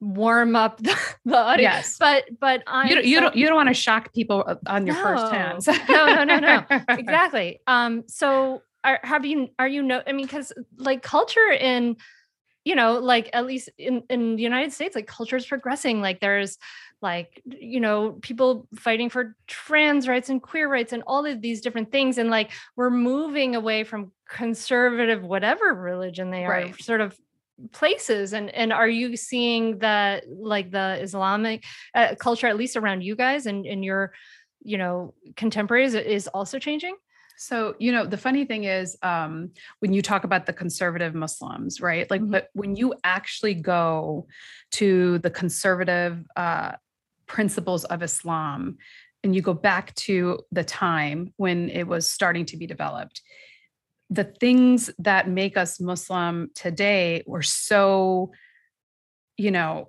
warm 0.00 0.56
up 0.56 0.78
the, 0.78 0.96
the 1.24 1.36
audience. 1.36 1.62
Yes. 1.74 1.96
But, 1.98 2.24
but 2.40 2.62
I, 2.66 2.88
you 2.88 2.94
don't, 2.94 3.04
you 3.04 3.20
don't 3.20 3.36
you 3.36 3.46
don't 3.46 3.56
want 3.56 3.68
to 3.68 3.74
shock 3.74 4.12
people 4.12 4.58
on 4.66 4.86
your 4.86 4.96
first 4.96 5.24
No. 5.24 5.30
hands 5.30 5.66
No, 5.66 6.06
no, 6.14 6.24
no, 6.24 6.38
no. 6.38 6.64
exactly. 6.88 7.60
Um, 7.66 8.04
so 8.06 8.62
are 8.82 8.98
have 9.02 9.26
you 9.26 9.48
are 9.58 9.68
you 9.68 9.82
know 9.82 10.02
I 10.06 10.12
mean, 10.12 10.24
because 10.26 10.52
like 10.76 11.02
culture 11.02 11.50
in 11.50 11.96
you 12.64 12.74
know, 12.74 12.98
like 12.98 13.30
at 13.32 13.46
least 13.46 13.70
in 13.78 14.02
in 14.10 14.36
the 14.36 14.42
United 14.42 14.72
States, 14.72 14.94
like 14.94 15.06
culture 15.06 15.36
is 15.36 15.46
progressing. 15.46 16.00
Like 16.02 16.20
there's 16.20 16.58
like 17.02 17.42
you 17.46 17.80
know 17.80 18.18
people 18.20 18.68
fighting 18.76 19.08
for 19.08 19.34
trans 19.46 20.06
rights 20.06 20.28
and 20.28 20.42
queer 20.42 20.68
rights 20.70 20.92
and 20.92 21.02
all 21.06 21.24
of 21.24 21.40
these 21.40 21.62
different 21.62 21.90
things 21.90 22.18
and 22.18 22.28
like 22.28 22.50
we're 22.76 22.90
moving 22.90 23.56
away 23.56 23.84
from 23.84 24.12
conservative 24.28 25.22
whatever 25.22 25.72
religion 25.72 26.30
they 26.30 26.44
are 26.44 26.50
Right. 26.50 26.82
sort 26.82 27.00
of 27.00 27.18
places 27.72 28.32
and 28.32 28.50
and 28.50 28.72
are 28.72 28.88
you 28.88 29.16
seeing 29.16 29.78
that 29.78 30.24
like 30.28 30.70
the 30.70 30.98
islamic 31.02 31.64
uh, 31.94 32.14
culture 32.18 32.46
at 32.46 32.56
least 32.56 32.76
around 32.76 33.02
you 33.02 33.14
guys 33.14 33.46
and 33.46 33.66
and 33.66 33.84
your 33.84 34.12
you 34.62 34.78
know 34.78 35.14
contemporaries 35.36 35.94
is 35.94 36.26
also 36.28 36.58
changing 36.58 36.96
So, 37.36 37.74
you 37.78 37.90
know, 37.90 38.04
the 38.04 38.18
funny 38.18 38.44
thing 38.44 38.64
is, 38.64 38.98
um, 39.02 39.52
when 39.80 39.94
you 39.94 40.02
talk 40.02 40.24
about 40.24 40.44
the 40.44 40.52
conservative 40.52 41.14
Muslims, 41.14 41.80
right? 41.80 42.06
Like, 42.10 42.20
Mhm. 42.20 42.30
but 42.34 42.44
when 42.52 42.76
you 42.76 42.92
actually 43.02 43.54
go 43.54 44.26
to 44.72 45.18
the 45.24 45.30
conservative 45.30 46.14
uh, 46.36 46.72
principles 47.26 47.82
of 47.86 48.02
Islam 48.02 48.76
and 49.24 49.34
you 49.34 49.40
go 49.40 49.54
back 49.54 49.94
to 49.94 50.40
the 50.52 50.64
time 50.64 51.32
when 51.38 51.70
it 51.70 51.86
was 51.88 52.10
starting 52.10 52.44
to 52.50 52.56
be 52.58 52.66
developed, 52.66 53.22
the 54.10 54.24
things 54.24 54.90
that 54.98 55.28
make 55.28 55.56
us 55.56 55.80
Muslim 55.80 56.50
today 56.54 57.22
were 57.26 57.42
so, 57.42 58.32
you 59.36 59.52
know, 59.52 59.88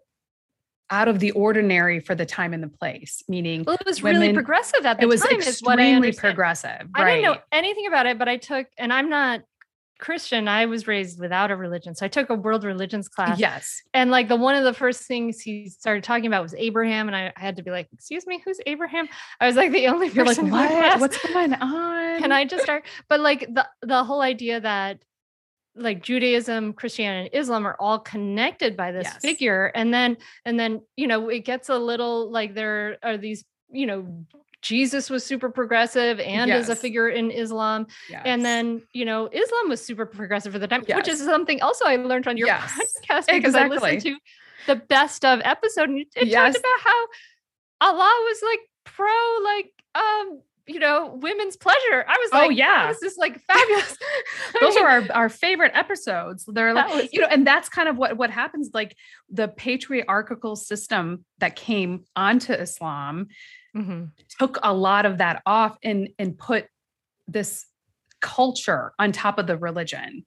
out 0.91 1.07
of 1.07 1.19
the 1.19 1.31
ordinary 1.31 1.99
for 1.99 2.13
the 2.13 2.25
time 2.25 2.53
and 2.53 2.61
the 2.61 2.67
place, 2.67 3.23
meaning 3.27 3.63
well, 3.65 3.77
it 3.79 3.85
was 3.85 4.03
really 4.03 4.33
progressive 4.33 4.85
at 4.85 4.97
the 4.97 5.01
time. 5.01 5.03
it 5.03 5.07
was 5.07 5.21
time 5.21 5.39
is 5.39 5.61
what 5.61 5.79
I 5.79 5.83
extremely 5.83 6.11
progressive. 6.11 6.87
I 6.93 7.05
didn't 7.05 7.23
know 7.23 7.37
anything 7.51 7.87
about 7.87 8.05
it, 8.05 8.19
but 8.19 8.27
I 8.27 8.37
took, 8.37 8.67
and 8.77 8.91
I'm 8.93 9.09
not 9.09 9.41
Christian. 10.01 10.47
I 10.47 10.65
was 10.65 10.87
raised 10.87 11.19
without 11.19 11.51
a 11.51 11.55
religion, 11.55 11.95
so 11.95 12.05
I 12.05 12.09
took 12.09 12.29
a 12.29 12.35
world 12.35 12.63
religions 12.65 13.07
class. 13.07 13.39
Yes. 13.39 13.81
And 13.93 14.11
like 14.11 14.27
the 14.27 14.35
one 14.35 14.55
of 14.55 14.63
the 14.65 14.73
first 14.73 15.03
things 15.03 15.39
he 15.39 15.69
started 15.69 16.03
talking 16.03 16.25
about 16.25 16.43
was 16.43 16.53
Abraham, 16.57 17.07
and 17.07 17.15
I, 17.15 17.31
I 17.35 17.39
had 17.39 17.55
to 17.55 17.63
be 17.63 17.71
like, 17.71 17.87
"Excuse 17.93 18.27
me, 18.27 18.41
who's 18.43 18.59
Abraham?" 18.65 19.07
I 19.39 19.47
was 19.47 19.55
like 19.55 19.71
the 19.71 19.87
only 19.87 20.09
You're 20.09 20.25
like, 20.25 20.35
person 20.37 20.51
what? 20.51 20.99
What's 20.99 21.17
going 21.25 21.53
on? 21.53 22.19
Can 22.19 22.31
I 22.31 22.43
just 22.45 22.63
start? 22.63 22.83
But 23.07 23.21
like 23.21 23.41
the 23.53 23.67
the 23.81 24.03
whole 24.03 24.21
idea 24.21 24.59
that 24.59 25.03
like 25.75 26.03
Judaism, 26.03 26.73
Christianity, 26.73 27.29
and 27.31 27.41
Islam 27.41 27.65
are 27.65 27.77
all 27.79 27.99
connected 27.99 28.75
by 28.75 28.91
this 28.91 29.05
Yes. 29.05 29.21
figure, 29.21 29.67
and 29.73 29.93
then 29.93 30.17
and 30.43 30.59
then 30.59 30.81
you 30.97 31.07
know 31.07 31.29
it 31.29 31.45
gets 31.45 31.69
a 31.69 31.77
little 31.77 32.29
like 32.29 32.53
there 32.53 32.97
are 33.03 33.17
these 33.17 33.45
you 33.71 33.85
know 33.85 34.25
Jesus 34.61 35.09
was 35.09 35.25
super 35.25 35.49
progressive 35.49 36.19
and 36.19 36.51
is 36.51 36.69
a 36.69 36.75
figure 36.75 37.09
in 37.09 37.31
Islam, 37.31 37.87
and 38.13 38.45
then 38.45 38.81
you 38.93 39.05
know 39.05 39.27
Islam 39.31 39.69
was 39.69 39.83
super 39.83 40.05
progressive 40.05 40.53
at 40.55 40.61
the 40.61 40.67
time, 40.67 40.83
which 40.95 41.07
is 41.07 41.19
something 41.23 41.61
also 41.61 41.85
I 41.85 41.95
learned 41.95 42.27
on 42.27 42.37
your 42.37 42.47
Yes. 42.47 42.71
podcast 43.09 43.27
because 43.27 43.55
I 43.55 43.67
listened 43.67 44.01
to 44.01 44.17
the 44.67 44.75
best 44.75 45.25
of 45.25 45.41
episode 45.43 45.89
and 45.89 45.99
it 46.15 46.27
Yes. 46.27 46.53
talked 46.53 46.57
about 46.65 46.79
how 46.83 47.07
Allah 47.81 48.13
was 48.25 48.41
like 48.43 48.59
pro 48.83 49.39
like 49.43 49.71
um 49.95 50.41
you 50.67 50.79
know 50.79 51.17
women's 51.19 51.57
pleasure. 51.57 52.05
I 52.07 52.15
was 52.19 52.29
Oh, 52.33 52.47
like, 52.47 52.57
yeah. 52.57 52.87
this 52.87 53.01
is 53.01 53.17
like 53.17 53.41
fabulous. 53.41 53.97
Those 54.61 54.75
mean, 54.75 54.83
are 54.85 54.89
our, 54.89 55.03
our 55.13 55.29
favorite 55.29 55.71
episodes. 55.73 56.45
They're 56.47 56.73
like, 56.75 56.93
was- 56.93 57.09
you 57.11 57.19
know, 57.19 57.27
and 57.27 57.45
that's 57.45 57.67
kind 57.67 57.89
of 57.89 57.97
what 57.97 58.15
what 58.15 58.29
happens. 58.29 58.69
Like 58.73 58.95
the 59.29 59.47
patriarchal 59.47 60.55
system 60.55 61.25
that 61.39 61.55
came 61.55 62.05
onto 62.15 62.53
Islam 62.53 63.27
Mhm. 63.75 64.11
took 64.39 64.57
a 64.63 64.73
lot 64.73 65.05
of 65.05 65.17
that 65.19 65.41
off 65.45 65.77
and 65.83 66.09
and 66.19 66.37
put 66.37 66.67
this 67.27 67.65
culture 68.21 68.93
on 68.99 69.11
top 69.11 69.39
of 69.39 69.47
the 69.47 69.57
religion. 69.57 70.23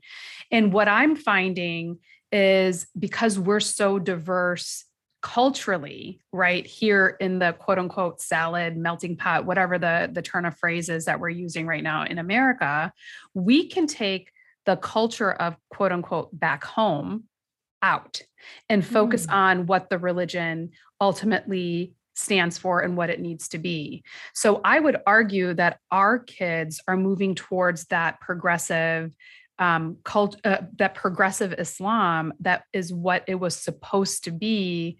And 0.50 0.72
what 0.72 0.88
I'm 0.88 1.14
finding 1.16 1.98
is 2.32 2.86
because 2.98 3.38
we're 3.38 3.60
so 3.60 3.98
diverse 3.98 4.84
culturally, 5.22 6.20
right 6.32 6.66
here 6.66 7.16
in 7.20 7.38
the 7.38 7.52
quote 7.54 7.78
unquote 7.78 8.20
salad 8.20 8.76
melting 8.76 9.16
pot, 9.16 9.46
whatever 9.46 9.78
the 9.78 10.10
the 10.12 10.22
turn 10.22 10.44
of 10.44 10.56
phrases 10.58 11.04
that 11.06 11.20
we're 11.20 11.30
using 11.30 11.66
right 11.66 11.82
now 11.82 12.04
in 12.04 12.18
America, 12.18 12.92
we 13.34 13.66
can 13.68 13.86
take 13.86 14.30
the 14.66 14.76
culture 14.76 15.32
of 15.32 15.56
quote 15.70 15.92
unquote 15.92 16.28
back 16.38 16.64
home 16.64 17.24
out 17.82 18.20
and 18.68 18.84
focus 18.84 19.26
Mm. 19.26 19.32
on 19.32 19.66
what 19.66 19.88
the 19.90 19.98
religion 19.98 20.70
ultimately 21.00 21.94
stands 22.14 22.58
for 22.58 22.80
and 22.80 22.96
what 22.96 23.10
it 23.10 23.20
needs 23.20 23.48
to 23.48 23.58
be. 23.58 24.02
So 24.32 24.60
I 24.64 24.80
would 24.80 24.96
argue 25.06 25.54
that 25.54 25.78
our 25.90 26.18
kids 26.18 26.80
are 26.88 26.96
moving 26.96 27.34
towards 27.34 27.86
that 27.86 28.20
progressive 28.20 29.14
um 29.60 29.98
cult 30.02 30.36
uh, 30.44 30.62
that 30.78 30.96
progressive 30.96 31.52
Islam 31.58 32.32
that 32.40 32.64
is 32.72 32.92
what 32.92 33.22
it 33.28 33.36
was 33.36 33.54
supposed 33.54 34.24
to 34.24 34.32
be 34.32 34.98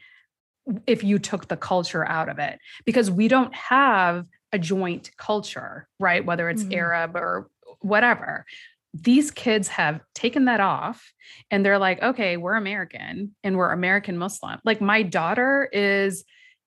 if 0.87 1.03
you 1.03 1.19
took 1.19 1.49
the 1.49 1.57
culture 1.57 2.07
out 2.09 2.29
of 2.29 2.39
it 2.39 2.61
because 2.85 3.11
we 3.11 3.27
don't 3.27 3.53
have 3.53 4.25
a 4.53 4.59
joint 4.61 5.11
culture 5.17 5.89
right 5.99 6.25
whether 6.25 6.49
it's 6.49 6.63
Mhm. 6.63 6.77
Arab 6.77 7.17
or 7.17 7.51
whatever 7.81 8.47
these 8.95 9.33
kids 9.33 9.67
have 9.67 10.01
taken 10.15 10.45
that 10.45 10.61
off 10.61 11.13
and 11.51 11.67
they're 11.67 11.81
like 11.81 12.01
okay 12.01 12.37
we're 12.37 12.55
American 12.55 13.35
and 13.43 13.57
we're 13.57 13.73
American 13.73 14.17
Muslim 14.17 14.61
like 14.65 14.81
my 14.81 15.03
daughter 15.03 15.69
is 15.73 16.25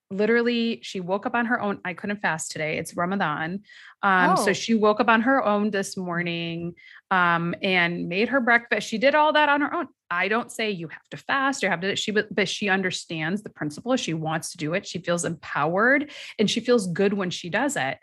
literally 0.09 0.79
she 0.83 0.99
woke 0.99 1.25
up 1.25 1.35
on 1.35 1.47
her 1.47 1.59
own 1.59 1.79
i 1.83 1.93
couldn't 1.93 2.21
fast 2.21 2.51
today 2.51 2.77
it's 2.77 2.95
ramadan 2.95 3.61
um 4.03 4.31
Oh. 4.31 4.45
so 4.45 4.53
she 4.53 4.73
woke 4.73 4.99
up 5.01 5.09
on 5.09 5.21
her 5.21 5.43
own 5.43 5.69
this 5.69 5.97
morning 5.97 6.75
um 7.11 7.53
and 7.61 8.07
made 8.07 8.29
her 8.29 8.39
breakfast 8.39 8.87
she 8.87 8.97
did 8.97 9.15
all 9.15 9.33
that 9.33 9.49
on 9.49 9.61
her 9.61 9.73
own. 9.73 9.87
I 10.09 10.29
don't 10.29 10.49
say 10.49 10.71
you 10.71 10.87
have 10.87 11.09
to 11.11 11.17
fast 11.17 11.61
or 11.65 11.69
have 11.69 11.81
to 11.81 11.97
she 11.97 12.11
but, 12.11 12.33
but 12.33 12.47
she 12.47 12.69
understands 12.69 13.43
the 13.43 13.49
principle 13.49 13.95
she 13.97 14.13
wants 14.13 14.51
to 14.51 14.57
do 14.57 14.73
it 14.73 14.87
she 14.87 14.99
feels 14.99 15.25
empowered 15.25 16.09
and 16.39 16.49
she 16.49 16.61
feels 16.61 16.87
good 16.87 17.13
when 17.13 17.29
she 17.29 17.49
does 17.49 17.75
it. 17.75 17.97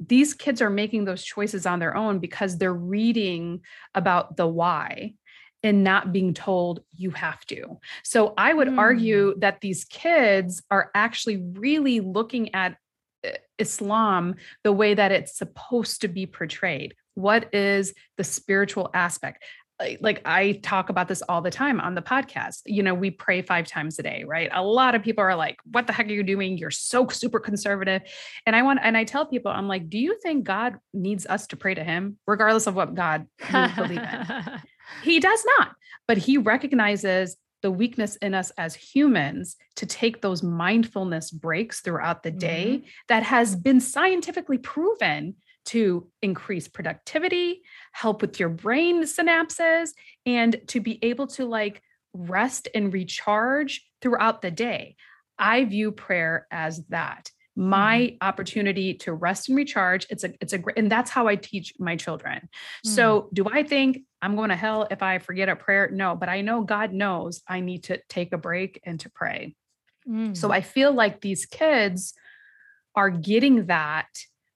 These 0.00 0.34
kids 0.34 0.62
are 0.62 0.70
making 0.70 1.04
those 1.04 1.22
choices 1.22 1.66
on 1.66 1.78
their 1.78 1.94
own 1.94 2.18
because 2.18 2.56
they're 2.56 2.72
reading 2.72 3.60
about 3.94 4.36
the 4.36 4.46
why 4.46 5.14
and 5.62 5.84
not 5.84 6.12
being 6.12 6.34
told 6.34 6.80
you 6.94 7.10
have 7.10 7.44
to. 7.46 7.78
So 8.02 8.34
I 8.36 8.52
would 8.52 8.68
Mm. 8.68 8.78
argue 8.78 9.34
that 9.38 9.60
these 9.60 9.84
kids 9.84 10.62
are 10.70 10.90
actually 10.94 11.36
really 11.36 12.00
looking 12.00 12.54
at 12.54 12.76
uh, 13.24 13.30
Islam 13.58 14.34
the 14.64 14.72
way 14.72 14.94
that 14.94 15.12
it's 15.12 15.36
supposed 15.36 16.00
to 16.00 16.08
be 16.08 16.26
portrayed. 16.26 16.94
What 17.14 17.54
is 17.54 17.94
the 18.16 18.24
spiritual 18.24 18.90
aspect? 18.94 19.44
Like- 19.80 19.98
Like 20.00 20.22
I 20.24 20.52
talk 20.62 20.90
about 20.90 21.08
this 21.08 21.22
all 21.28 21.40
the 21.42 21.50
time 21.50 21.80
on 21.80 21.94
the 21.94 22.02
podcast. 22.02 22.62
You 22.66 22.82
know, 22.84 22.94
we 22.94 23.10
pray 23.10 23.42
five 23.42 23.66
times 23.66 23.98
a 23.98 24.02
day, 24.02 24.22
right? 24.24 24.48
A 24.52 24.62
lot 24.62 24.94
of 24.94 25.02
people 25.02 25.24
are 25.24 25.34
like, 25.34 25.56
what 25.70 25.86
the 25.86 25.92
heck 25.92 26.06
are 26.06 26.12
you 26.12 26.22
doing? 26.22 26.56
You're 26.58 26.70
so 26.70 27.08
super 27.08 27.40
conservative. 27.40 28.02
And 28.46 28.54
I 28.54 28.62
want, 28.62 28.80
and 28.82 28.96
I 28.96 29.04
tell 29.04 29.26
people, 29.26 29.50
I'm 29.50 29.66
like, 29.68 29.88
do 29.90 29.98
you 29.98 30.18
think 30.22 30.44
God 30.44 30.78
needs 30.92 31.26
us 31.26 31.46
to 31.48 31.56
pray 31.56 31.74
to 31.74 31.82
him, 31.84 32.16
regardless 32.28 32.66
of 32.68 32.74
what 32.76 32.94
God 32.94 33.26
you 33.52 33.68
believe 33.76 33.98
in? 33.98 34.60
He 35.02 35.20
does 35.20 35.44
not, 35.58 35.74
but 36.06 36.18
he 36.18 36.38
recognizes 36.38 37.36
the 37.62 37.70
weakness 37.70 38.16
in 38.16 38.34
us 38.34 38.50
as 38.58 38.74
humans 38.74 39.56
to 39.76 39.86
take 39.86 40.20
those 40.20 40.42
mindfulness 40.42 41.30
breaks 41.30 41.80
throughout 41.80 42.22
the 42.22 42.30
day 42.30 42.78
mm-hmm. 42.78 42.86
that 43.08 43.22
has 43.22 43.54
been 43.54 43.80
scientifically 43.80 44.58
proven 44.58 45.36
to 45.64 46.08
increase 46.22 46.66
productivity, 46.66 47.62
help 47.92 48.20
with 48.20 48.40
your 48.40 48.48
brain 48.48 49.04
synapses, 49.04 49.90
and 50.26 50.60
to 50.66 50.80
be 50.80 50.98
able 51.04 51.28
to 51.28 51.44
like 51.44 51.80
rest 52.12 52.68
and 52.74 52.92
recharge 52.92 53.88
throughout 54.00 54.42
the 54.42 54.50
day. 54.50 54.96
I 55.38 55.64
view 55.64 55.92
prayer 55.92 56.46
as 56.50 56.84
that 56.88 57.30
my 57.54 58.16
opportunity 58.20 58.94
to 58.94 59.12
rest 59.12 59.48
and 59.48 59.56
recharge 59.56 60.06
it's 60.08 60.24
a 60.24 60.32
it's 60.40 60.54
a 60.54 60.58
great 60.58 60.78
and 60.78 60.90
that's 60.90 61.10
how 61.10 61.28
i 61.28 61.36
teach 61.36 61.74
my 61.78 61.96
children 61.96 62.48
so 62.82 63.28
do 63.32 63.46
i 63.52 63.62
think 63.62 64.00
i'm 64.22 64.36
going 64.36 64.48
to 64.48 64.56
hell 64.56 64.86
if 64.90 65.02
i 65.02 65.18
forget 65.18 65.50
a 65.50 65.56
prayer 65.56 65.90
no 65.92 66.16
but 66.16 66.30
i 66.30 66.40
know 66.40 66.62
god 66.62 66.92
knows 66.94 67.42
i 67.46 67.60
need 67.60 67.84
to 67.84 68.00
take 68.08 68.32
a 68.32 68.38
break 68.38 68.80
and 68.84 69.00
to 69.00 69.10
pray 69.10 69.54
Mm. 70.08 70.36
so 70.36 70.50
i 70.50 70.62
feel 70.62 70.92
like 70.92 71.20
these 71.20 71.46
kids 71.46 72.14
are 72.96 73.08
getting 73.08 73.66
that 73.66 74.08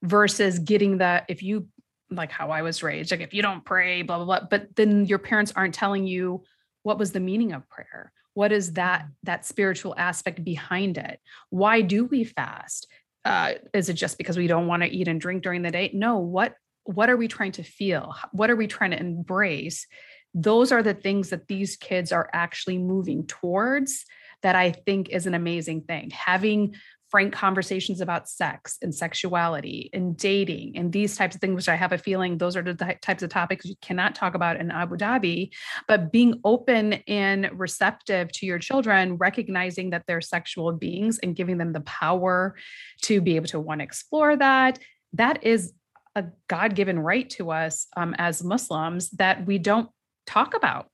versus 0.03 0.59
getting 0.59 0.99
the 0.99 1.23
if 1.29 1.41
you 1.41 1.69
like 2.11 2.31
how 2.31 2.51
I 2.51 2.63
was 2.63 2.83
raised. 2.83 3.11
Like 3.11 3.21
if 3.21 3.35
you 3.35 3.43
don't 3.43 3.65
pray, 3.65 4.03
blah, 4.03 4.17
blah, 4.17 4.25
blah. 4.25 4.49
But 4.49 4.77
then 4.77 5.07
your 5.07 5.19
parents 5.19 5.53
aren't 5.57 5.75
telling 5.75 6.07
you 6.07 6.43
what 6.83 6.99
was 6.99 7.13
the 7.13 7.21
meaning 7.21 7.53
of 7.53 7.69
prayer? 7.69 8.13
What 8.37 8.53
is 8.53 8.75
that 8.75 9.07
that 9.23 9.47
spiritual 9.47 9.95
aspect 9.97 10.45
behind 10.45 10.99
it? 10.99 11.21
Why 11.49 11.81
do 11.81 12.05
we 12.05 12.23
fast? 12.23 12.87
Uh, 13.25 13.55
is 13.73 13.89
it 13.89 13.95
just 13.95 14.19
because 14.19 14.37
we 14.37 14.47
don't 14.47 14.67
want 14.67 14.83
to 14.83 14.91
eat 14.91 15.09
and 15.09 15.19
drink 15.19 15.43
during 15.43 15.63
the 15.63 15.71
day? 15.71 15.91
No, 15.95 16.19
what 16.19 16.53
what 16.85 17.09
are 17.09 17.17
we 17.17 17.29
trying 17.29 17.53
to 17.53 17.63
feel? 17.63 18.15
What 18.33 18.51
are 18.51 18.57
we 18.57 18.67
trying 18.67 18.91
to 18.91 19.01
embrace? 19.01 19.87
Those 20.35 20.71
are 20.71 20.83
the 20.83 20.93
things 20.93 21.31
that 21.31 21.49
these 21.49 21.79
kids 21.79 22.13
are 22.13 22.29
actually 22.31 22.77
moving 22.77 23.27
towards 23.27 24.05
that 24.43 24.55
I 24.55 24.73
think 24.73 25.09
is 25.09 25.25
an 25.27 25.33
amazing 25.33 25.85
thing. 25.85 26.11
Having 26.11 26.75
frank 27.09 27.33
conversations 27.33 28.01
about 28.01 28.29
sex 28.29 28.79
and 28.83 28.95
sexuality 28.95 29.91
and 29.93 30.17
dating 30.17 30.77
and 30.77 30.93
these 30.93 31.17
types 31.17 31.35
of 31.35 31.41
things, 31.41 31.55
which 31.55 31.69
I 31.69 31.77
have 31.77 31.93
a 31.93 31.99
feeling 31.99 32.37
those 32.37 32.57
are 32.57 32.63
the 32.63 32.97
types 33.01 33.23
of 33.23 33.31
topics 33.31 33.65
you 33.65 33.77
cannot 33.81 34.15
talk 34.15 34.35
about 34.35 34.59
in 34.59 34.71
Abu 34.71 34.97
Dhabi. 34.97 35.51
But 35.87 36.11
being 36.13 36.41
open 36.45 36.95
and 37.07 37.49
receptive 37.53 38.33
to 38.33 38.47
your 38.47 38.59
children, 38.59 39.17
recognizing 39.17 39.91
that 39.91 40.05
they're 40.07 40.21
sexual 40.21 40.73
beings 40.73 41.19
and 41.19 41.37
giving 41.37 41.59
them 41.59 41.73
the 41.73 41.81
power 41.83 42.57
to 43.03 43.21
be 43.21 43.37
able 43.37 43.49
to 43.49 43.61
want 43.61 43.81
to 43.81 43.85
explore 43.85 44.37
that, 44.37 44.79
that 45.13 45.45
is 45.45 45.73
a 46.15 46.25
God 46.49 46.75
given 46.75 46.99
right 46.99 47.29
to 47.31 47.51
us 47.53 47.87
um, 47.97 48.15
as 48.19 48.43
Muslims 48.43 49.11
that 49.11 49.47
we 49.47 49.59
don't 49.59 49.89
talk 50.27 50.55
about 50.55 50.89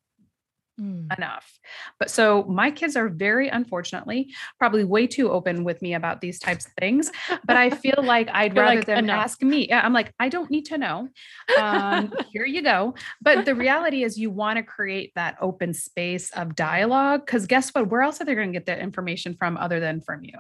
mm. 0.83 1.17
enough. 1.17 1.59
But 1.99 2.11
so 2.11 2.45
my 2.45 2.71
kids 2.71 2.97
are 2.97 3.09
very 3.09 3.49
unfortunately 3.49 4.33
probably 4.59 4.85
way 4.85 5.07
too 5.07 5.31
open 5.31 5.65
with 5.65 5.81
me 5.83 5.95
about 5.95 6.21
these 6.21 6.39
types 6.39 6.67
of 6.67 6.73
things. 6.81 7.11
But 7.45 7.57
I 7.57 7.71
feel 7.83 8.03
like 8.03 8.29
I'd 8.33 8.57
rather 8.57 8.77
like, 8.77 8.87
them 8.87 8.99
enough. 8.99 9.25
ask 9.25 9.43
me. 9.43 9.69
Yeah, 9.69 9.81
I'm 9.85 9.93
like, 9.93 10.13
I 10.19 10.29
don't 10.29 10.51
need 10.51 10.67
to 10.67 10.79
know. 10.79 11.09
Um, 11.59 12.13
here 12.33 12.45
you 12.45 12.63
go. 12.63 12.95
But 13.21 13.45
the 13.45 13.55
reality 13.55 14.05
is, 14.05 14.19
you 14.19 14.31
want 14.31 14.57
to 14.57 14.63
create 14.63 15.13
that 15.15 15.37
open 15.41 15.75
space 15.75 16.31
of 16.31 16.55
dialogue 16.55 17.25
because 17.25 17.47
guess 17.47 17.71
what? 17.71 17.91
Where 17.91 18.03
else 18.03 18.21
are 18.21 18.25
they 18.25 18.35
going 18.35 18.53
to 18.53 18.59
get 18.59 18.67
that 18.67 18.79
information 18.79 19.37
from 19.39 19.57
other 19.57 19.81
than 19.81 20.01
from 20.01 20.25
you? 20.25 20.39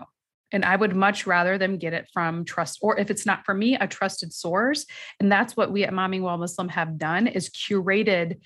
And 0.53 0.65
I 0.65 0.77
would 0.77 0.95
much 0.95 1.27
rather 1.27 1.57
them 1.57 1.79
get 1.79 1.95
it 1.95 2.09
from 2.13 2.45
trust, 2.45 2.79
or 2.83 2.99
if 2.99 3.11
it's 3.11 3.25
not 3.25 3.45
for 3.45 3.55
me, 3.55 3.77
a 3.77 3.87
trusted 3.87 4.33
source. 4.33 4.85
And 5.19 5.33
that's 5.33 5.57
what 5.57 5.73
we 5.73 5.85
at 5.85 5.93
Mommying 5.93 6.21
While 6.21 6.37
Muslim 6.37 6.69
have 6.69 6.99
done 6.99 7.27
is 7.27 7.49
curated 7.49 8.39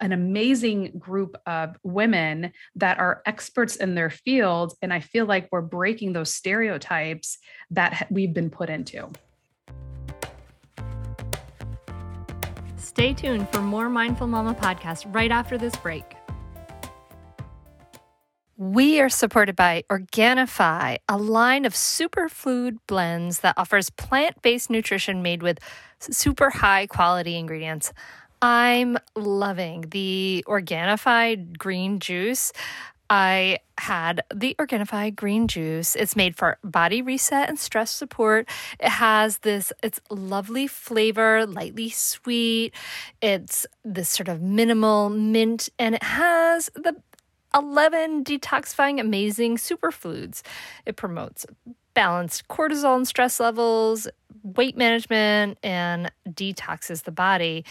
an 0.00 0.12
amazing 0.12 0.92
group 0.98 1.36
of 1.46 1.76
women 1.82 2.52
that 2.76 2.98
are 2.98 3.22
experts 3.26 3.76
in 3.76 3.94
their 3.94 4.10
field. 4.10 4.74
And 4.82 4.92
I 4.92 5.00
feel 5.00 5.26
like 5.26 5.48
we're 5.50 5.60
breaking 5.60 6.12
those 6.12 6.32
stereotypes 6.32 7.38
that 7.70 8.06
we've 8.10 8.34
been 8.34 8.50
put 8.50 8.70
into. 8.70 9.10
Stay 12.76 13.14
tuned 13.14 13.48
for 13.50 13.60
more 13.60 13.88
Mindful 13.88 14.26
Mama 14.26 14.54
podcast 14.54 15.12
right 15.14 15.30
after 15.30 15.56
this 15.56 15.76
break. 15.76 16.04
We 18.56 19.00
are 19.00 19.08
supported 19.08 19.54
by 19.54 19.84
Organifi, 19.88 20.98
a 21.08 21.16
line 21.16 21.64
of 21.64 21.74
superfood 21.74 22.78
blends 22.88 23.38
that 23.40 23.54
offers 23.56 23.88
plant 23.88 24.42
based 24.42 24.68
nutrition 24.68 25.22
made 25.22 25.44
with 25.44 25.60
super 26.00 26.50
high 26.50 26.88
quality 26.88 27.36
ingredients. 27.36 27.92
I'm 28.40 28.98
loving 29.16 29.86
the 29.90 30.44
Organifi 30.46 31.56
green 31.58 31.98
juice. 31.98 32.52
I 33.10 33.60
had 33.78 34.22
the 34.34 34.54
Organifi 34.58 35.14
green 35.16 35.48
juice. 35.48 35.96
It's 35.96 36.14
made 36.14 36.36
for 36.36 36.58
body 36.62 37.00
reset 37.00 37.48
and 37.48 37.58
stress 37.58 37.90
support. 37.90 38.48
It 38.78 38.90
has 38.90 39.38
this 39.38 39.72
it's 39.82 40.00
lovely 40.10 40.66
flavor, 40.66 41.46
lightly 41.46 41.88
sweet. 41.88 42.74
It's 43.22 43.66
this 43.84 44.10
sort 44.10 44.28
of 44.28 44.42
minimal 44.42 45.08
mint 45.08 45.70
and 45.78 45.94
it 45.94 46.02
has 46.02 46.70
the 46.74 46.96
11 47.54 48.24
detoxifying 48.24 49.00
amazing 49.00 49.56
superfoods. 49.56 50.42
It 50.84 50.96
promotes 50.96 51.46
balanced 51.94 52.46
cortisol 52.48 52.96
and 52.96 53.08
stress 53.08 53.40
levels, 53.40 54.06
weight 54.42 54.76
management 54.76 55.58
and 55.62 56.12
detoxes 56.28 57.04
the 57.04 57.10
body. 57.10 57.64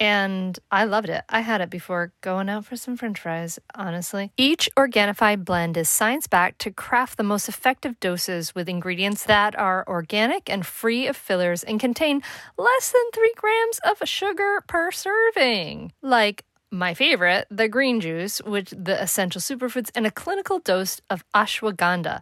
And 0.00 0.58
I 0.70 0.84
loved 0.84 1.08
it. 1.08 1.24
I 1.28 1.40
had 1.40 1.60
it 1.60 1.70
before 1.70 2.12
going 2.20 2.48
out 2.48 2.66
for 2.66 2.76
some 2.76 2.96
french 2.96 3.20
fries, 3.20 3.58
honestly. 3.74 4.30
Each 4.36 4.68
Organifi 4.76 5.44
blend 5.44 5.76
is 5.76 5.88
science 5.88 6.26
backed 6.26 6.60
to 6.60 6.70
craft 6.70 7.16
the 7.16 7.24
most 7.24 7.48
effective 7.48 7.98
doses 7.98 8.54
with 8.54 8.68
ingredients 8.68 9.24
that 9.24 9.58
are 9.58 9.84
organic 9.88 10.48
and 10.48 10.64
free 10.64 11.06
of 11.08 11.16
fillers 11.16 11.64
and 11.64 11.80
contain 11.80 12.22
less 12.56 12.92
than 12.92 13.10
three 13.12 13.32
grams 13.36 13.80
of 13.84 14.06
sugar 14.08 14.62
per 14.68 14.92
serving. 14.92 15.92
Like 16.00 16.44
my 16.70 16.94
favorite, 16.94 17.46
the 17.50 17.68
green 17.68 18.00
juice, 18.00 18.42
with 18.42 18.68
the 18.68 19.00
essential 19.02 19.40
superfoods, 19.40 19.90
and 19.94 20.06
a 20.06 20.10
clinical 20.10 20.58
dose 20.58 21.00
of 21.10 21.24
ashwagandha. 21.34 22.20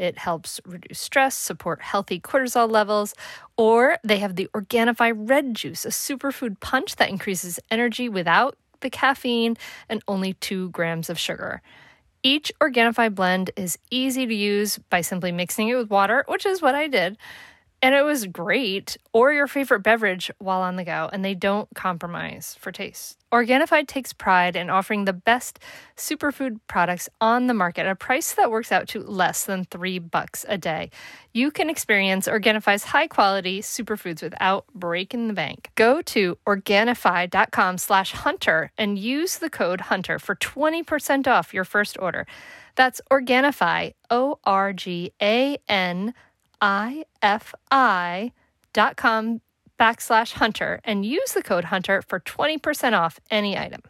It 0.00 0.16
helps 0.16 0.62
reduce 0.64 0.98
stress, 0.98 1.36
support 1.36 1.82
healthy 1.82 2.18
cortisol 2.18 2.70
levels. 2.70 3.14
Or 3.58 3.98
they 4.02 4.18
have 4.18 4.34
the 4.34 4.48
Organifi 4.54 5.12
Red 5.14 5.54
Juice, 5.54 5.84
a 5.84 5.90
superfood 5.90 6.58
punch 6.60 6.96
that 6.96 7.10
increases 7.10 7.60
energy 7.70 8.08
without 8.08 8.56
the 8.80 8.88
caffeine 8.88 9.58
and 9.90 10.02
only 10.08 10.32
two 10.32 10.70
grams 10.70 11.10
of 11.10 11.18
sugar. 11.18 11.60
Each 12.22 12.50
Organifi 12.62 13.14
blend 13.14 13.50
is 13.56 13.78
easy 13.90 14.26
to 14.26 14.34
use 14.34 14.78
by 14.88 15.02
simply 15.02 15.32
mixing 15.32 15.68
it 15.68 15.74
with 15.74 15.90
water, 15.90 16.24
which 16.28 16.46
is 16.46 16.62
what 16.62 16.74
I 16.74 16.88
did 16.88 17.18
and 17.82 17.94
it 17.94 18.02
was 18.02 18.26
great, 18.26 18.96
or 19.12 19.32
your 19.32 19.46
favorite 19.46 19.80
beverage 19.80 20.30
while 20.38 20.60
on 20.60 20.76
the 20.76 20.84
go, 20.84 21.08
and 21.12 21.24
they 21.24 21.34
don't 21.34 21.68
compromise 21.74 22.56
for 22.60 22.70
taste. 22.70 23.18
Organifi 23.32 23.86
takes 23.86 24.12
pride 24.12 24.56
in 24.56 24.68
offering 24.68 25.04
the 25.04 25.12
best 25.12 25.60
superfood 25.96 26.58
products 26.66 27.08
on 27.20 27.46
the 27.46 27.54
market 27.54 27.82
at 27.82 27.92
a 27.92 27.94
price 27.94 28.34
that 28.34 28.50
works 28.50 28.72
out 28.72 28.88
to 28.88 29.00
less 29.00 29.44
than 29.44 29.64
three 29.64 29.98
bucks 29.98 30.44
a 30.48 30.58
day. 30.58 30.90
You 31.32 31.50
can 31.50 31.70
experience 31.70 32.26
Organifi's 32.26 32.84
high 32.84 33.06
quality 33.06 33.62
superfoods 33.62 34.22
without 34.22 34.66
breaking 34.74 35.28
the 35.28 35.34
bank. 35.34 35.70
Go 35.76 36.02
to 36.02 36.36
Organifi.com 36.46 37.78
slash 37.78 38.12
hunter 38.12 38.72
and 38.76 38.98
use 38.98 39.38
the 39.38 39.50
code 39.50 39.82
hunter 39.82 40.18
for 40.18 40.34
20% 40.34 41.28
off 41.28 41.54
your 41.54 41.64
first 41.64 41.96
order. 42.00 42.26
That's 42.74 43.00
Organifi, 43.10 43.94
O 44.10 44.38
R 44.44 44.72
G 44.72 45.12
A 45.22 45.56
N 45.68 46.14
ifi.com 46.62 48.30
backslash 49.78 50.32
hunter 50.32 50.80
and 50.84 51.06
use 51.06 51.32
the 51.32 51.42
code 51.42 51.64
hunter 51.64 52.02
for 52.02 52.20
20% 52.20 52.92
off 52.92 53.18
any 53.30 53.56
item. 53.56 53.80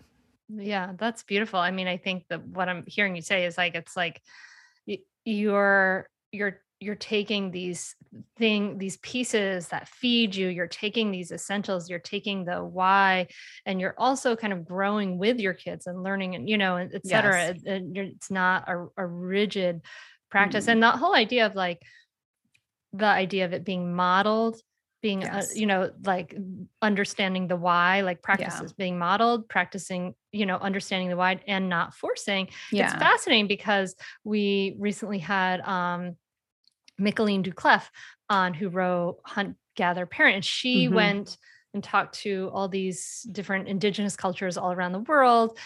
Yeah, 0.49 0.93
that's 0.97 1.23
beautiful. 1.23 1.59
I 1.59 1.71
mean, 1.71 1.89
I 1.89 1.97
think 1.97 2.25
that 2.29 2.47
what 2.47 2.69
I'm 2.69 2.85
hearing 2.87 3.17
you 3.17 3.23
say 3.23 3.45
is 3.45 3.57
like 3.59 3.75
it's 3.75 3.97
like 3.97 4.21
you're 5.25 6.09
you're 6.33 6.61
you're 6.81 6.95
taking 6.95 7.51
these 7.51 7.95
thing 8.39 8.79
these 8.79 8.97
pieces 8.99 9.69
that 9.69 9.87
feed 9.87 10.35
you 10.35 10.49
you're 10.49 10.67
taking 10.67 11.11
these 11.11 11.31
essentials 11.31 11.91
you're 11.91 11.99
taking 11.99 12.45
the 12.45 12.65
why 12.65 13.27
and 13.67 13.81
you're 13.81 13.95
also 13.99 14.35
kind 14.35 14.53
of 14.53 14.65
growing 14.65 15.19
with 15.19 15.39
your 15.39 15.53
kids 15.53 15.87
and 15.87 16.03
learning 16.03 16.35
and 16.35 16.49
you 16.49 16.59
know 16.59 16.77
et 16.77 17.07
cetera 17.07 17.55
yes. 17.65 17.83
it's 17.95 18.31
not 18.31 18.69
a, 18.69 18.87
a 18.97 19.07
rigid 19.07 19.83
practice 20.31 20.67
mm. 20.67 20.73
and 20.73 20.83
that 20.83 20.97
whole 20.97 21.15
idea 21.15 21.47
of 21.47 21.55
like 21.55 21.81
the 22.93 23.07
idea 23.07 23.45
of 23.45 23.53
it 23.53 23.65
being 23.65 23.95
modeled 23.95 24.61
being 25.03 25.25
uh, 25.25 25.31
yes. 25.35 25.51
uh, 25.51 25.55
you 25.55 25.67
know 25.67 25.91
like 26.05 26.37
understanding 26.83 27.47
the 27.47 27.57
why 27.57 28.03
like 28.03 28.23
practices 28.23 28.71
yeah. 28.71 28.85
being 28.85 28.99
modeled 28.99 29.49
practicing 29.49 30.15
you 30.33 30.47
know 30.47 30.57
understanding 30.57 31.09
the 31.09 31.17
why 31.17 31.41
and 31.47 31.69
not 31.69 31.95
forcing 31.95 32.49
yeah. 32.71 32.85
it's 32.85 32.95
fascinating 32.95 33.47
because 33.47 33.95
we 34.25 34.77
recently 34.79 35.19
had 35.19 35.61
um 35.63 36.17
Michaeleen 36.99 37.43
Doucleff 37.43 37.89
on 38.29 38.53
who 38.53 38.69
wrote 38.69 39.21
Hunt 39.25 39.57
Gather 39.75 40.05
Parent 40.07 40.37
and 40.37 40.45
she 40.45 40.87
mm-hmm. 40.87 40.95
went 40.95 41.39
and 41.73 41.83
talked 41.83 42.17
to 42.17 42.51
all 42.53 42.69
these 42.69 43.27
different 43.33 43.69
indigenous 43.69 44.17
cultures 44.17 44.59
all 44.59 44.73
around 44.73 44.93
the 44.93 44.99
world 45.01 45.57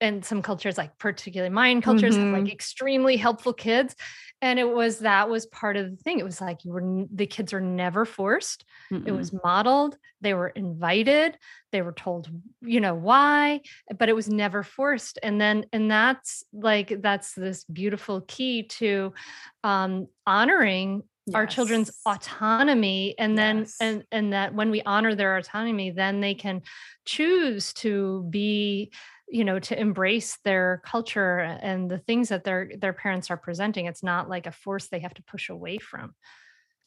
and 0.00 0.24
some 0.24 0.42
cultures 0.42 0.76
like 0.76 0.98
particularly 0.98 1.52
Mayan 1.52 1.80
cultures 1.80 2.16
mm-hmm. 2.16 2.34
have 2.34 2.42
like 2.42 2.52
extremely 2.52 3.16
helpful 3.16 3.52
kids 3.52 3.94
and 4.42 4.58
it 4.58 4.68
was 4.68 5.00
that 5.00 5.28
was 5.28 5.46
part 5.46 5.76
of 5.76 5.90
the 5.90 5.96
thing. 5.96 6.18
It 6.18 6.24
was 6.24 6.40
like 6.40 6.64
you 6.64 6.72
were 6.72 7.04
the 7.12 7.26
kids 7.26 7.52
are 7.52 7.60
never 7.60 8.04
forced. 8.04 8.64
Mm 8.92 9.06
it 9.06 9.12
was 9.12 9.32
modeled. 9.32 9.96
They 10.20 10.34
were 10.34 10.48
invited. 10.48 11.36
They 11.72 11.82
were 11.82 11.92
told 11.92 12.28
you 12.60 12.80
know 12.80 12.94
why 12.94 13.60
but 13.98 14.08
it 14.08 14.16
was 14.16 14.28
never 14.28 14.62
forced. 14.62 15.18
And 15.22 15.40
then 15.40 15.66
and 15.72 15.90
that's 15.90 16.44
like 16.52 17.00
that's 17.02 17.34
this 17.34 17.64
beautiful 17.64 18.22
key 18.22 18.64
to 18.78 19.12
um 19.64 20.06
honoring 20.26 21.02
yes. 21.26 21.34
our 21.34 21.46
children's 21.46 21.90
autonomy. 22.06 23.14
And 23.18 23.36
then 23.36 23.58
yes. 23.58 23.76
and 23.80 24.04
and 24.10 24.32
that 24.32 24.54
when 24.54 24.70
we 24.70 24.82
honor 24.82 25.14
their 25.14 25.36
autonomy 25.36 25.90
then 25.90 26.20
they 26.20 26.34
can 26.34 26.62
choose 27.04 27.72
to 27.74 28.26
be 28.30 28.92
you 29.30 29.44
know 29.44 29.58
to 29.58 29.78
embrace 29.78 30.38
their 30.44 30.82
culture 30.84 31.38
and 31.38 31.90
the 31.90 31.98
things 31.98 32.28
that 32.30 32.44
their 32.44 32.70
their 32.78 32.92
parents 32.92 33.30
are 33.30 33.36
presenting 33.36 33.86
it's 33.86 34.02
not 34.02 34.28
like 34.28 34.46
a 34.46 34.52
force 34.52 34.88
they 34.88 34.98
have 34.98 35.14
to 35.14 35.22
push 35.22 35.48
away 35.48 35.78
from 35.78 36.14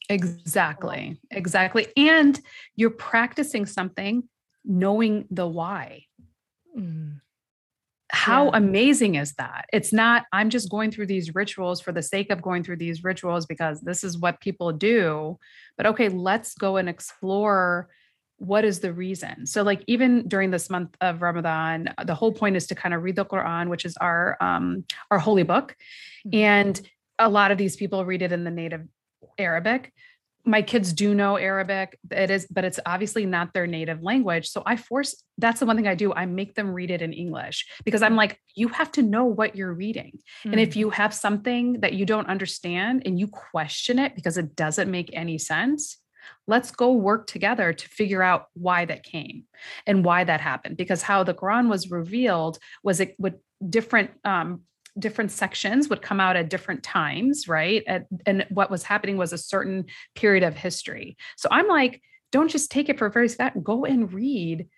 Exactly. 0.08 1.18
Exactly. 1.30 1.86
And 1.96 2.38
you're 2.76 2.90
practicing 2.90 3.66
something 3.66 4.24
knowing 4.64 5.26
the 5.30 5.46
why. 5.46 6.04
Mm. 6.78 7.20
How 8.10 8.44
yeah. 8.44 8.58
amazing 8.58 9.16
is 9.16 9.32
that? 9.34 9.66
It's 9.72 9.92
not, 9.92 10.24
I'm 10.32 10.50
just 10.50 10.70
going 10.70 10.90
through 10.90 11.06
these 11.06 11.34
rituals 11.34 11.80
for 11.80 11.90
the 11.90 12.02
sake 12.02 12.30
of 12.30 12.42
going 12.42 12.62
through 12.62 12.76
these 12.76 13.02
rituals 13.02 13.46
because 13.46 13.80
this 13.80 14.04
is 14.04 14.18
what 14.18 14.40
people 14.40 14.72
do. 14.72 15.38
But 15.76 15.86
okay, 15.86 16.08
let's 16.08 16.54
go 16.54 16.76
and 16.76 16.88
explore 16.88 17.88
what 18.46 18.64
is 18.64 18.80
the 18.80 18.92
reason 18.92 19.46
so 19.46 19.62
like 19.62 19.82
even 19.86 20.26
during 20.28 20.50
this 20.50 20.68
month 20.70 20.94
of 21.00 21.22
ramadan 21.22 21.92
the 22.04 22.14
whole 22.14 22.32
point 22.32 22.56
is 22.56 22.66
to 22.66 22.74
kind 22.74 22.94
of 22.94 23.02
read 23.02 23.16
the 23.16 23.24
quran 23.24 23.68
which 23.68 23.84
is 23.84 23.96
our 23.98 24.36
um 24.40 24.84
our 25.10 25.18
holy 25.18 25.42
book 25.42 25.76
mm-hmm. 26.26 26.38
and 26.38 26.80
a 27.18 27.28
lot 27.28 27.50
of 27.50 27.58
these 27.58 27.76
people 27.76 28.04
read 28.04 28.22
it 28.22 28.32
in 28.32 28.44
the 28.44 28.50
native 28.50 28.82
arabic 29.38 29.92
my 30.46 30.60
kids 30.60 30.92
do 30.92 31.14
know 31.14 31.36
arabic 31.36 31.98
it 32.10 32.30
is 32.30 32.46
but 32.50 32.64
it's 32.64 32.80
obviously 32.84 33.24
not 33.24 33.54
their 33.54 33.66
native 33.66 34.02
language 34.02 34.48
so 34.48 34.62
i 34.66 34.76
force 34.76 35.22
that's 35.38 35.60
the 35.60 35.66
one 35.66 35.76
thing 35.76 35.88
i 35.88 35.94
do 35.94 36.12
i 36.12 36.26
make 36.26 36.54
them 36.54 36.70
read 36.70 36.90
it 36.90 37.00
in 37.00 37.12
english 37.12 37.66
because 37.84 38.02
i'm 38.02 38.16
like 38.16 38.38
you 38.54 38.68
have 38.68 38.92
to 38.92 39.02
know 39.02 39.24
what 39.24 39.56
you're 39.56 39.72
reading 39.72 40.12
mm-hmm. 40.12 40.52
and 40.52 40.60
if 40.60 40.70
mm. 40.70 40.76
you 40.76 40.90
have 40.90 41.14
something 41.14 41.80
that 41.80 41.94
you 41.94 42.04
don't 42.04 42.28
understand 42.28 43.02
and 43.06 43.18
you 43.18 43.26
question 43.26 43.98
it 43.98 44.14
because 44.14 44.36
it 44.36 44.54
doesn't 44.54 44.90
make 44.90 45.08
any 45.14 45.38
sense 45.38 45.98
let's 46.46 46.70
go 46.70 46.92
work 46.92 47.26
together 47.26 47.72
to 47.72 47.88
figure 47.88 48.22
out 48.22 48.46
why 48.54 48.84
that 48.84 49.02
came 49.02 49.44
and 49.86 50.04
why 50.04 50.24
that 50.24 50.40
happened 50.40 50.76
because 50.76 51.02
how 51.02 51.22
the 51.22 51.34
quran 51.34 51.68
was 51.68 51.90
revealed 51.90 52.58
was 52.82 53.00
it 53.00 53.14
with 53.18 53.34
different 53.68 54.10
um, 54.24 54.60
different 54.96 55.32
sections 55.32 55.88
would 55.88 56.02
come 56.02 56.20
out 56.20 56.36
at 56.36 56.48
different 56.48 56.82
times 56.82 57.48
right? 57.48 57.82
At, 57.86 58.06
and 58.26 58.46
what 58.50 58.70
was 58.70 58.84
happening 58.84 59.16
was 59.16 59.32
a 59.32 59.38
certain 59.38 59.86
period 60.14 60.44
of 60.44 60.56
history. 60.56 61.16
So 61.36 61.48
i'm 61.50 61.68
like 61.68 62.00
don't 62.32 62.50
just 62.50 62.70
take 62.70 62.88
it 62.88 62.98
for 62.98 63.08
very 63.08 63.28
fact 63.28 63.62
go 63.62 63.84
and 63.84 64.12
read 64.12 64.68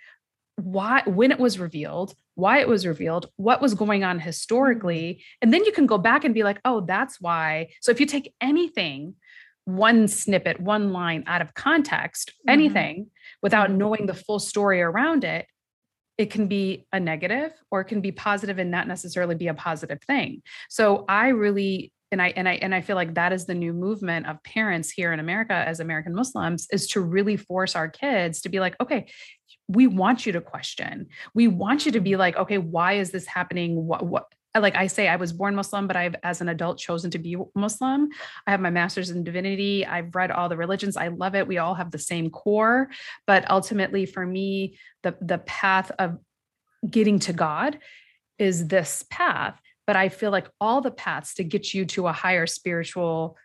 why 0.57 1.03
when 1.07 1.31
it 1.31 1.39
was 1.39 1.59
revealed 1.59 2.15
why 2.35 2.61
it 2.61 2.69
was 2.69 2.87
revealed 2.87 3.31
what 3.37 3.63
was 3.63 3.75
going 3.75 4.05
on 4.05 4.19
historically 4.19 5.23
and 5.41 5.53
then 5.53 5.65
you 5.65 5.73
can 5.73 5.87
go 5.87 5.99
back 5.99 6.25
and 6.25 6.35
be 6.35 6.43
like 6.43 6.61
oh 6.65 6.81
that's 6.83 7.21
why. 7.21 7.69
So 7.81 7.91
if 7.91 8.01
you 8.01 8.07
take 8.07 8.35
anything 8.41 9.15
one 9.67 10.09
snippet, 10.09 10.61
one 10.61 10.93
line 10.93 11.25
out 11.27 11.43
of 11.43 11.53
context, 11.53 12.31
mm-hmm. 12.31 12.51
anything 12.51 13.11
without 13.43 13.71
knowing 13.71 14.07
the 14.07 14.15
full 14.15 14.39
story 14.39 14.81
around 14.81 15.25
it, 15.25 15.47
it 16.17 16.31
can 16.31 16.47
be 16.47 16.87
a 16.93 16.99
negative 16.99 17.53
or 17.71 17.83
it 17.83 17.87
can 17.87 18.01
be 18.01 18.13
positive 18.13 18.59
and 18.59 18.71
not 18.71 18.89
necessarily 18.89 19.35
be 19.35 19.49
a 19.49 19.55
positive 19.55 19.99
thing. 20.07 20.43
So 20.71 21.05
I 21.09 21.29
really 21.29 21.93
and 22.13 22.23
I 22.23 22.29
and 22.37 22.49
I 22.49 22.55
and 22.55 22.75
I 22.75 22.81
feel 22.81 22.97
like 22.97 23.15
that 23.15 23.33
is 23.33 23.47
the 23.47 23.55
new 23.55 23.73
movement 23.73 24.27
of 24.27 24.43
parents 24.45 24.91
here 24.91 25.13
in 25.13 25.19
America 25.19 25.53
as 25.53 25.81
American 25.81 26.15
Muslims 26.15 26.69
is 26.71 26.87
to 26.89 27.01
really 27.01 27.37
force 27.37 27.75
our 27.75 27.89
kids 27.89 28.41
to 28.43 28.49
be 28.49 28.61
like, 28.61 28.77
okay, 28.81 29.07
we 29.69 29.89
want 29.89 30.25
you 30.25 30.33
to 30.33 30.41
question. 30.41 31.09
We 31.35 31.49
want 31.49 31.85
you 31.85 31.93
to 31.93 32.01
be 32.01 32.13
mm-hmm. 32.13 32.21
like, 32.21 32.37
okay, 32.37 32.59
why 32.59 32.95
is 32.95 33.11
this 33.11 33.27
happening? 33.27 33.75
What 33.87 34.07
what 34.07 34.27
like 34.59 34.77
I 34.77 34.87
say, 34.87 35.09
I 35.09 35.17
was 35.17 35.33
born 35.33 35.55
Muslim, 35.55 35.87
but 35.87 35.97
I've, 35.97 36.17
as 36.23 36.41
an 36.41 36.49
adult, 36.49 36.79
chosen 36.79 37.11
to 37.13 37.19
be 37.19 37.37
Muslim. 37.55 38.09
I 38.47 38.51
have 38.51 38.61
my 38.61 38.71
master's 38.71 39.11
in 39.11 39.25
divinity. 39.25 39.87
I've 39.87 40.15
read 40.15 40.31
all 40.31 40.49
the 40.49 40.57
religions. 40.57 40.97
I 40.97 41.09
love 41.09 41.35
it. 41.35 41.47
We 41.47 41.59
all 41.59 41.75
have 41.75 41.91
the 41.91 41.99
same 41.99 42.31
core, 42.31 42.89
but 43.27 43.51
ultimately, 43.51 44.07
for 44.07 44.25
me, 44.27 44.79
the 45.03 45.17
the 45.21 45.39
path 45.39 45.91
of 45.99 46.19
getting 46.89 47.19
to 47.21 47.33
God 47.33 47.79
is 48.39 48.69
this 48.69 49.05
path. 49.11 49.59
But 49.87 49.97
I 49.97 50.09
feel 50.09 50.31
like 50.31 50.49
all 50.61 50.81
the 50.81 50.91
paths 50.91 51.35
to 51.35 51.45
get 51.45 51.73
you 51.73 51.85
to 51.87 52.09
a 52.09 52.13
higher 52.13 52.47
spiritual 52.47 53.37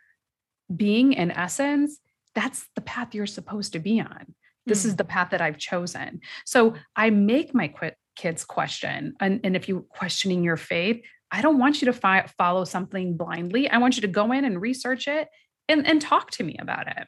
being 0.76 1.16
and 1.16 1.32
essence, 1.32 2.00
that's 2.34 2.68
the 2.76 2.82
path 2.82 3.14
you're 3.14 3.28
supposed 3.28 3.74
to 3.74 3.80
be 3.80 4.00
on. 4.00 4.34
This 4.66 4.84
mm. 4.84 4.88
is 4.88 4.96
the 4.96 5.04
path 5.04 5.32
that 5.32 5.42
I've 5.42 5.58
chosen. 5.58 6.22
So 6.46 6.76
I 6.96 7.10
make 7.10 7.54
my 7.54 7.68
quit 7.68 7.96
kids 8.22 8.44
question 8.46 9.16
and, 9.20 9.40
and 9.44 9.56
if 9.56 9.68
you're 9.68 9.82
questioning 9.82 10.44
your 10.44 10.58
faith 10.58 11.02
i 11.32 11.42
don't 11.42 11.58
want 11.58 11.82
you 11.82 11.86
to 11.88 11.94
fi- 11.94 12.28
follow 12.38 12.66
something 12.66 13.18
blindly. 13.18 13.70
I 13.70 13.78
want 13.78 13.96
you 13.96 14.02
to 14.02 14.08
go 14.08 14.32
in 14.32 14.46
and 14.46 14.62
research 14.62 15.08
it 15.08 15.30
and, 15.68 15.88
and 15.88 16.02
talk 16.02 16.32
to 16.32 16.44
me 16.44 16.58
about 16.60 16.88
it. 16.88 17.08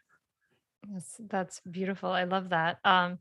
Yes 0.92 1.20
that's 1.30 1.60
beautiful. 1.70 2.10
I 2.10 2.24
love 2.24 2.50
that. 2.50 2.78
Um 2.84 3.20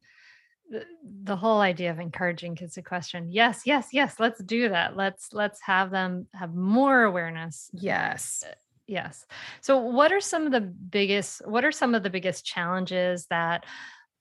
the, 0.70 0.84
the 1.24 1.36
whole 1.36 1.60
idea 1.60 1.90
of 1.90 1.98
encouraging 1.98 2.54
kids 2.54 2.74
to 2.74 2.82
question. 2.82 3.28
Yes 3.30 3.62
yes 3.66 3.88
yes 3.92 4.16
let's 4.18 4.42
do 4.42 4.68
that. 4.68 4.96
Let's 4.96 5.32
let's 5.32 5.60
have 5.62 5.90
them 5.90 6.26
have 6.34 6.54
more 6.54 7.02
awareness. 7.02 7.68
Yes. 7.72 8.44
Uh, 8.48 8.54
yes. 8.86 9.26
So 9.60 9.78
what 9.78 10.12
are 10.12 10.20
some 10.20 10.46
of 10.46 10.52
the 10.52 10.60
biggest 10.60 11.46
what 11.46 11.64
are 11.64 11.72
some 11.72 11.94
of 11.94 12.02
the 12.02 12.10
biggest 12.10 12.44
challenges 12.44 13.26
that 13.26 13.64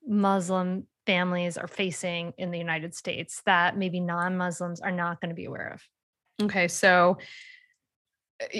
muslim 0.07 0.88
families 1.06 1.58
are 1.58 1.68
facing 1.68 2.34
in 2.38 2.52
the 2.52 2.58
United 2.58 2.96
States 2.96 3.42
that 3.46 3.78
maybe 3.78 4.00
non 4.00 4.38
Muslims 4.38 4.82
are 4.82 4.92
not 4.92 5.20
going 5.22 5.30
to 5.30 5.36
be 5.36 5.46
aware 5.46 5.74
of? 5.74 5.82
Okay. 6.46 6.68
So, 6.68 7.18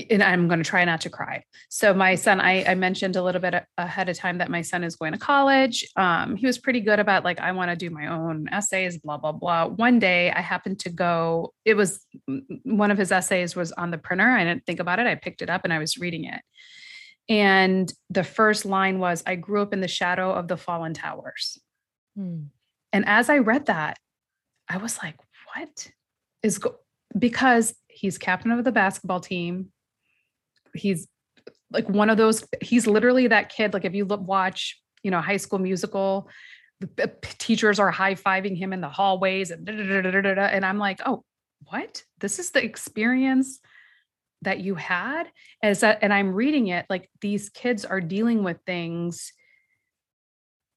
and 0.10 0.22
I'm 0.22 0.48
going 0.48 0.60
to 0.60 0.70
try 0.70 0.86
not 0.86 1.02
to 1.02 1.10
cry. 1.10 1.44
So 1.70 1.94
my 1.94 2.16
son, 2.16 2.40
I, 2.40 2.64
I, 2.66 2.76
mentioned 2.76 3.16
a 3.16 3.24
little 3.24 3.42
bit 3.42 3.64
ahead 3.78 4.10
of 4.10 4.18
time 4.18 4.38
that 4.38 4.52
my 4.52 4.62
son 4.62 4.84
is 4.84 4.96
going 4.96 5.14
to 5.14 5.18
college. 5.18 5.84
Um, 5.96 6.36
he 6.36 6.46
was 6.46 6.60
pretty 6.60 6.82
good 6.82 7.00
about 7.00 7.24
like, 7.24 7.40
I 7.40 7.52
want 7.52 7.72
to 7.72 7.76
do 7.76 7.90
my 7.90 8.08
own 8.08 8.48
essays, 8.52 9.00
blah, 9.00 9.18
blah, 9.18 9.32
blah. 9.32 9.66
One 9.66 9.98
day 9.98 10.32
I 10.32 10.42
happened 10.42 10.80
to 10.82 10.90
go, 10.90 11.54
it 11.66 11.74
was 11.74 12.06
one 12.64 12.92
of 12.92 12.98
his 12.98 13.12
essays 13.12 13.56
was 13.56 13.72
on 13.72 13.90
the 13.90 13.98
printer. 13.98 14.30
I 14.30 14.44
didn't 14.44 14.66
think 14.66 14.80
about 14.80 15.00
it. 15.00 15.08
I 15.08 15.16
picked 15.16 15.42
it 15.42 15.50
up 15.50 15.62
and 15.64 15.74
I 15.74 15.80
was 15.80 15.98
reading 15.98 16.26
it. 16.26 16.42
And 17.28 17.92
the 18.10 18.24
first 18.24 18.66
line 18.66 19.00
was, 19.00 19.24
I 19.26 19.36
grew 19.36 19.62
up 19.62 19.74
in 19.74 19.82
the 19.82 19.88
shadow 19.88 20.32
of 20.32 20.48
the 20.48 20.58
fallen 20.58 20.94
towers. 20.94 21.58
Hmm. 22.15 22.43
And 22.93 23.08
as 23.08 23.30
I 23.30 23.38
read 23.38 23.67
that, 23.67 23.97
I 24.69 24.78
was 24.78 24.97
like, 25.02 25.15
what 25.54 25.91
is 26.43 26.58
go-? 26.58 26.78
because 27.17 27.74
he's 27.88 28.17
captain 28.17 28.52
of 28.52 28.63
the 28.63 28.71
basketball 28.71 29.19
team. 29.19 29.71
He's 30.74 31.08
like 31.71 31.89
one 31.89 32.10
of 32.10 32.17
those, 32.17 32.45
he's 32.62 32.88
literally 32.88 33.28
that 33.28 33.50
kid. 33.50 33.74
Like 33.74 33.86
if 33.86 33.93
you 33.93 34.06
look, 34.06 34.21
watch, 34.21 34.80
you 35.04 35.12
know, 35.12 35.21
high 35.21 35.38
school 35.38 35.60
musical, 35.60 36.30
the 36.80 37.12
teachers 37.38 37.80
are 37.80 37.91
high-fiving 37.91 38.58
him 38.58 38.74
in 38.74 38.82
the 38.82 38.89
hallways 38.89 39.52
and 39.52 39.69
and 39.69 40.65
I'm 40.65 40.80
like, 40.80 41.00
oh, 41.06 41.24
what? 41.65 42.04
This 42.19 42.39
is 42.39 42.52
the 42.52 42.63
experience 42.63 43.60
that 44.41 44.60
you 44.60 44.74
had 44.76 45.26
as 45.62 45.84
and 45.84 46.12
I'm 46.12 46.34
reading 46.34 46.67
it 46.67 46.88
like 46.89 47.08
these 47.21 47.50
kids 47.50 47.86
are 47.86 48.02
dealing 48.02 48.43
with 48.43 48.58
things 48.65 49.34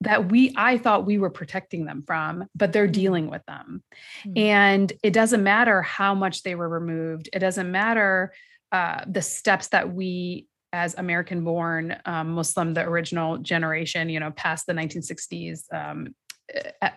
that 0.00 0.30
we 0.30 0.52
I 0.56 0.78
thought 0.78 1.06
we 1.06 1.18
were 1.18 1.30
protecting 1.30 1.84
them 1.84 2.02
from, 2.06 2.44
but 2.54 2.72
they're 2.72 2.84
mm-hmm. 2.84 2.92
dealing 2.92 3.30
with 3.30 3.44
them. 3.46 3.82
Mm-hmm. 4.26 4.38
And 4.38 4.92
it 5.02 5.12
doesn't 5.12 5.42
matter 5.42 5.82
how 5.82 6.14
much 6.14 6.42
they 6.42 6.54
were 6.54 6.68
removed. 6.68 7.28
It 7.32 7.38
doesn't 7.38 7.70
matter 7.70 8.32
uh, 8.72 9.04
the 9.06 9.22
steps 9.22 9.68
that 9.68 9.92
we 9.92 10.46
as 10.72 10.96
American 10.98 11.44
born 11.44 11.96
um, 12.04 12.30
Muslim, 12.30 12.74
the 12.74 12.82
original 12.82 13.38
generation, 13.38 14.08
you 14.08 14.18
know, 14.18 14.32
past 14.32 14.66
the 14.66 14.72
1960s, 14.72 15.72
um, 15.72 16.08
uh, 16.52 16.58
uh, 16.82 16.90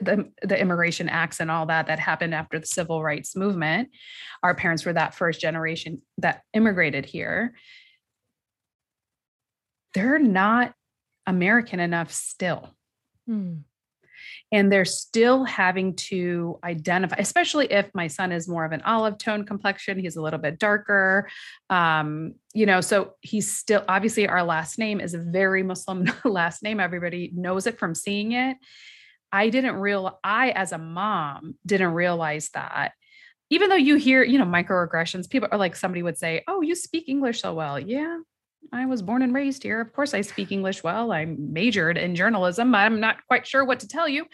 the, 0.00 0.30
the 0.42 0.60
immigration 0.60 1.08
acts 1.08 1.40
and 1.40 1.50
all 1.50 1.66
that 1.66 1.88
that 1.88 1.98
happened 1.98 2.32
after 2.32 2.60
the 2.60 2.66
civil 2.66 3.02
rights 3.02 3.34
movement 3.34 3.88
our 4.44 4.54
parents 4.54 4.84
were 4.84 4.92
that 4.92 5.12
first 5.12 5.40
generation 5.40 6.00
that 6.18 6.42
immigrated 6.54 7.04
here 7.04 7.52
they're 9.92 10.20
not 10.20 10.72
American 11.26 11.80
enough 11.80 12.12
still. 12.12 12.74
Hmm. 13.26 13.58
And 14.52 14.70
they're 14.70 14.84
still 14.84 15.44
having 15.44 15.96
to 15.96 16.58
identify, 16.62 17.16
especially 17.18 17.72
if 17.72 17.90
my 17.94 18.06
son 18.06 18.32
is 18.32 18.46
more 18.46 18.64
of 18.64 18.72
an 18.72 18.82
olive 18.82 19.18
tone 19.18 19.46
complexion, 19.46 19.98
he's 19.98 20.16
a 20.16 20.22
little 20.22 20.38
bit 20.38 20.58
darker. 20.58 21.28
Um, 21.70 22.34
you 22.52 22.66
know, 22.66 22.82
so 22.82 23.14
he's 23.22 23.50
still 23.50 23.82
obviously 23.88 24.28
our 24.28 24.44
last 24.44 24.78
name 24.78 25.00
is 25.00 25.14
a 25.14 25.18
very 25.18 25.62
Muslim 25.62 26.10
last 26.24 26.62
name. 26.62 26.80
Everybody 26.80 27.32
knows 27.34 27.66
it 27.66 27.78
from 27.78 27.94
seeing 27.94 28.32
it. 28.32 28.58
I 29.32 29.48
didn't 29.48 29.76
real 29.76 30.20
I 30.22 30.50
as 30.50 30.72
a 30.72 30.78
mom 30.78 31.54
didn't 31.64 31.94
realize 31.94 32.50
that 32.50 32.92
even 33.52 33.68
though 33.68 33.76
you 33.76 33.96
hear, 33.96 34.22
you 34.22 34.38
know, 34.38 34.46
microaggressions, 34.46 35.28
people 35.28 35.48
are 35.52 35.58
like 35.58 35.76
somebody 35.76 36.02
would 36.02 36.16
say, 36.16 36.42
"Oh, 36.48 36.62
you 36.62 36.74
speak 36.74 37.06
English 37.06 37.42
so 37.42 37.52
well." 37.52 37.78
Yeah, 37.78 38.18
I 38.72 38.86
was 38.86 39.02
born 39.02 39.22
and 39.22 39.34
raised 39.34 39.62
here. 39.62 39.80
Of 39.80 39.92
course, 39.92 40.14
I 40.14 40.22
speak 40.22 40.50
English 40.50 40.82
well. 40.82 41.12
I 41.12 41.26
majored 41.26 41.98
in 41.98 42.14
journalism. 42.14 42.74
I'm 42.74 43.00
not 43.00 43.26
quite 43.26 43.46
sure 43.46 43.64
what 43.64 43.80
to 43.80 43.88
tell 43.88 44.08
you. 44.08 44.26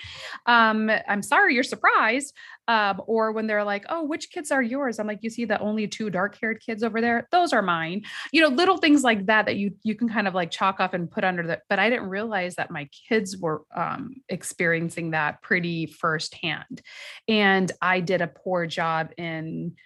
Um, 0.46 0.90
I'm 1.08 1.22
sorry 1.22 1.54
you're 1.54 1.64
surprised. 1.64 2.34
Um, 2.68 3.02
or 3.06 3.32
when 3.32 3.46
they're 3.46 3.64
like, 3.64 3.86
"Oh, 3.88 4.04
which 4.04 4.30
kids 4.30 4.50
are 4.52 4.62
yours?" 4.62 4.98
I'm 4.98 5.06
like, 5.06 5.20
"You 5.22 5.30
see 5.30 5.44
the 5.44 5.58
only 5.58 5.88
two 5.88 6.10
dark-haired 6.10 6.60
kids 6.60 6.82
over 6.82 7.00
there? 7.00 7.26
Those 7.32 7.52
are 7.52 7.62
mine." 7.62 8.02
You 8.32 8.42
know, 8.42 8.48
little 8.48 8.76
things 8.76 9.02
like 9.02 9.26
that 9.26 9.46
that 9.46 9.56
you 9.56 9.74
you 9.82 9.94
can 9.94 10.08
kind 10.08 10.28
of 10.28 10.34
like 10.34 10.50
chalk 10.50 10.78
up 10.78 10.94
and 10.94 11.10
put 11.10 11.24
under 11.24 11.46
the. 11.46 11.60
But 11.68 11.78
I 11.78 11.88
didn't 11.90 12.08
realize 12.08 12.56
that 12.56 12.70
my 12.70 12.88
kids 13.08 13.36
were 13.38 13.62
um, 13.74 14.16
experiencing 14.28 15.12
that 15.12 15.42
pretty 15.42 15.86
firsthand, 15.86 16.82
and 17.26 17.72
I 17.80 18.00
did 18.00 18.20
a 18.20 18.26
poor 18.28 18.66
job 18.66 19.12
in, 19.16 19.76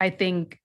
I 0.00 0.10
think 0.10 0.60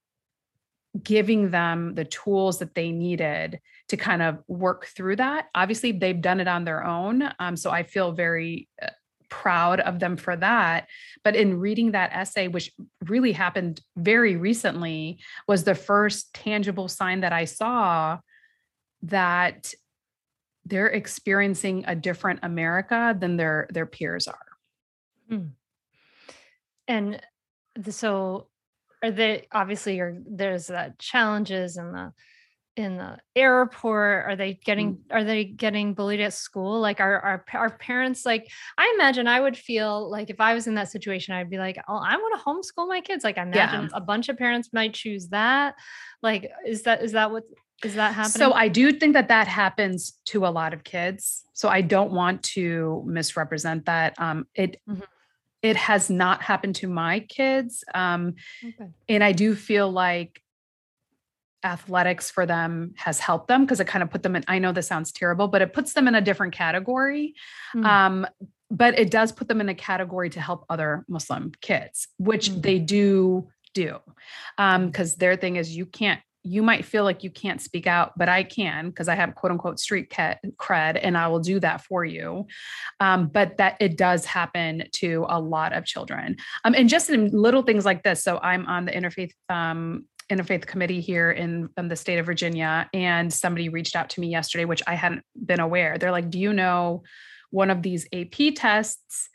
giving 1.01 1.49
them 1.49 1.95
the 1.95 2.05
tools 2.05 2.59
that 2.59 2.75
they 2.75 2.91
needed 2.91 3.59
to 3.87 3.97
kind 3.97 4.21
of 4.21 4.43
work 4.47 4.85
through 4.85 5.15
that. 5.15 5.47
Obviously, 5.55 5.91
they've 5.91 6.21
done 6.21 6.39
it 6.39 6.47
on 6.47 6.65
their 6.65 6.85
own. 6.85 7.23
Um, 7.39 7.57
so 7.57 7.71
I 7.71 7.83
feel 7.83 8.11
very 8.11 8.67
uh, 8.81 8.87
proud 9.29 9.79
of 9.79 9.99
them 9.99 10.15
for 10.15 10.35
that. 10.35 10.87
But 11.23 11.35
in 11.35 11.59
reading 11.59 11.91
that 11.91 12.11
essay, 12.13 12.47
which 12.47 12.71
really 13.05 13.31
happened 13.31 13.81
very 13.95 14.35
recently, 14.35 15.19
was 15.47 15.63
the 15.63 15.73
first 15.73 16.33
tangible 16.35 16.87
sign 16.87 17.21
that 17.21 17.33
I 17.33 17.45
saw 17.45 18.19
that 19.01 19.73
they're 20.65 20.87
experiencing 20.87 21.83
a 21.87 21.95
different 21.95 22.39
America 22.43 23.15
than 23.19 23.35
their 23.35 23.67
their 23.71 23.87
peers 23.87 24.27
are. 24.27 24.47
Hmm. 25.29 25.47
And 26.87 27.21
so 27.89 28.47
are 29.03 29.11
they 29.11 29.47
obviously 29.51 29.99
are 29.99 30.17
there's 30.25 30.69
uh, 30.69 30.89
challenges 30.97 31.77
and 31.77 31.93
the 31.93 32.13
in 32.75 32.97
the 32.97 33.17
airport. 33.35 34.25
Are 34.25 34.35
they 34.35 34.55
getting 34.65 34.95
mm. 34.95 34.99
are 35.11 35.23
they 35.23 35.43
getting 35.43 35.93
bullied 35.93 36.21
at 36.21 36.33
school? 36.33 36.79
Like 36.79 36.99
are, 36.99 37.19
are 37.19 37.45
our 37.53 37.69
parents 37.69 38.25
like 38.25 38.49
i 38.77 38.91
imagine 38.95 39.27
i 39.27 39.39
would 39.39 39.57
feel 39.57 40.09
like 40.09 40.29
if 40.29 40.39
i 40.39 40.53
was 40.53 40.67
in 40.67 40.75
that 40.75 40.89
situation 40.89 41.35
i'd 41.35 41.49
be 41.49 41.57
like 41.57 41.77
oh 41.87 41.97
i 41.97 42.15
want 42.17 42.39
to 42.39 42.45
homeschool 42.45 42.87
my 42.87 43.01
kids. 43.01 43.23
Like 43.23 43.37
i 43.37 43.43
imagine 43.43 43.83
yeah. 43.83 43.97
a 43.97 44.01
bunch 44.01 44.29
of 44.29 44.37
parents 44.37 44.69
might 44.73 44.93
choose 44.93 45.27
that. 45.29 45.75
Like 46.21 46.49
is 46.65 46.83
that 46.83 47.03
is 47.03 47.11
that 47.11 47.31
what 47.31 47.43
is 47.83 47.95
that 47.95 48.15
happening? 48.15 48.31
So 48.31 48.53
i 48.53 48.67
do 48.67 48.91
think 48.91 49.13
that 49.13 49.27
that 49.27 49.47
happens 49.47 50.13
to 50.25 50.47
a 50.47 50.49
lot 50.49 50.73
of 50.73 50.83
kids. 50.83 51.43
So 51.53 51.69
i 51.69 51.81
don't 51.81 52.11
want 52.11 52.41
to 52.43 53.03
misrepresent 53.05 53.85
that. 53.85 54.15
Um 54.17 54.47
it 54.55 54.81
mm-hmm 54.89 55.03
it 55.63 55.77
has 55.77 56.09
not 56.09 56.43
happened 56.43 56.75
to 56.75 56.87
my 56.87 57.21
kids 57.21 57.83
um, 57.95 58.35
okay. 58.63 58.91
and 59.09 59.23
i 59.23 59.31
do 59.31 59.55
feel 59.55 59.89
like 59.89 60.41
athletics 61.63 62.29
for 62.29 62.45
them 62.45 62.93
has 62.97 63.19
helped 63.19 63.47
them 63.47 63.61
because 63.63 63.79
it 63.79 63.87
kind 63.87 64.03
of 64.03 64.11
put 64.11 64.21
them 64.21 64.35
in 64.35 64.43
i 64.47 64.59
know 64.59 64.71
this 64.71 64.87
sounds 64.87 65.11
terrible 65.11 65.47
but 65.47 65.61
it 65.61 65.73
puts 65.73 65.93
them 65.93 66.07
in 66.07 66.15
a 66.15 66.21
different 66.21 66.53
category 66.53 67.33
mm. 67.75 67.85
um, 67.85 68.27
but 68.69 68.97
it 68.99 69.09
does 69.09 69.31
put 69.31 69.47
them 69.47 69.61
in 69.61 69.69
a 69.69 69.75
category 69.75 70.29
to 70.29 70.41
help 70.41 70.65
other 70.69 71.05
muslim 71.07 71.51
kids 71.61 72.09
which 72.17 72.49
mm. 72.49 72.61
they 72.61 72.79
do 72.79 73.47
do 73.73 73.97
because 74.57 75.13
um, 75.13 75.17
their 75.17 75.35
thing 75.35 75.55
is 75.55 75.75
you 75.75 75.85
can't 75.85 76.21
you 76.43 76.61
might 76.61 76.85
feel 76.85 77.03
like 77.03 77.23
you 77.23 77.29
can't 77.29 77.61
speak 77.61 77.87
out, 77.87 78.17
but 78.17 78.27
I 78.27 78.43
can 78.43 78.89
because 78.89 79.07
I 79.07 79.15
have 79.15 79.33
quote 79.35 79.51
unquote 79.51 79.79
street 79.79 80.09
cred 80.11 80.99
and 81.01 81.17
I 81.17 81.27
will 81.27 81.39
do 81.39 81.59
that 81.61 81.81
for 81.81 82.03
you. 82.03 82.45
Um, 82.99 83.27
but 83.27 83.57
that 83.57 83.77
it 83.79 83.97
does 83.97 84.25
happen 84.25 84.83
to 84.93 85.25
a 85.29 85.39
lot 85.39 85.73
of 85.73 85.85
children. 85.85 86.35
Um, 86.65 86.75
and 86.75 86.89
just 86.89 87.09
in 87.09 87.29
little 87.29 87.63
things 87.63 87.85
like 87.85 88.03
this. 88.03 88.23
So 88.23 88.39
I'm 88.39 88.65
on 88.67 88.85
the 88.85 88.91
interfaith 88.91 89.31
um, 89.49 90.05
interfaith 90.29 90.65
committee 90.65 91.01
here 91.01 91.31
in, 91.31 91.69
in, 91.77 91.87
the 91.89 91.95
state 91.95 92.17
of 92.17 92.25
Virginia, 92.25 92.89
and 92.93 93.31
somebody 93.31 93.69
reached 93.69 93.95
out 93.95 94.09
to 94.11 94.21
me 94.21 94.27
yesterday, 94.27 94.65
which 94.65 94.81
I 94.87 94.95
hadn't 94.95 95.23
been 95.45 95.59
aware. 95.59 95.97
They're 95.97 96.11
like, 96.11 96.29
"Do 96.29 96.39
you 96.39 96.53
know 96.53 97.03
one 97.51 97.69
of 97.69 97.81
these 97.81 98.07
AP 98.13 98.55
tests 98.55 99.29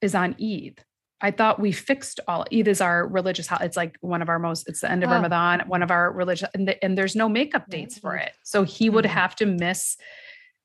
is 0.00 0.14
on 0.14 0.36
Eid?" 0.40 0.84
I 1.20 1.30
thought 1.30 1.58
we 1.58 1.72
fixed 1.72 2.20
all 2.28 2.44
Eid 2.52 2.68
is 2.68 2.80
our 2.80 3.06
religious 3.06 3.48
It's 3.60 3.76
like 3.76 3.96
one 4.00 4.20
of 4.20 4.28
our 4.28 4.38
most. 4.38 4.68
It's 4.68 4.80
the 4.80 4.90
end 4.90 5.02
of 5.02 5.10
oh. 5.10 5.12
Ramadan. 5.12 5.62
One 5.66 5.82
of 5.82 5.90
our 5.90 6.12
religious, 6.12 6.48
and, 6.54 6.68
the, 6.68 6.84
and 6.84 6.96
there's 6.96 7.16
no 7.16 7.28
makeup 7.28 7.68
dates 7.70 7.98
for 7.98 8.16
it, 8.16 8.32
so 8.42 8.64
he 8.64 8.90
would 8.90 9.04
mm-hmm. 9.04 9.14
have 9.14 9.34
to 9.36 9.46
miss. 9.46 9.96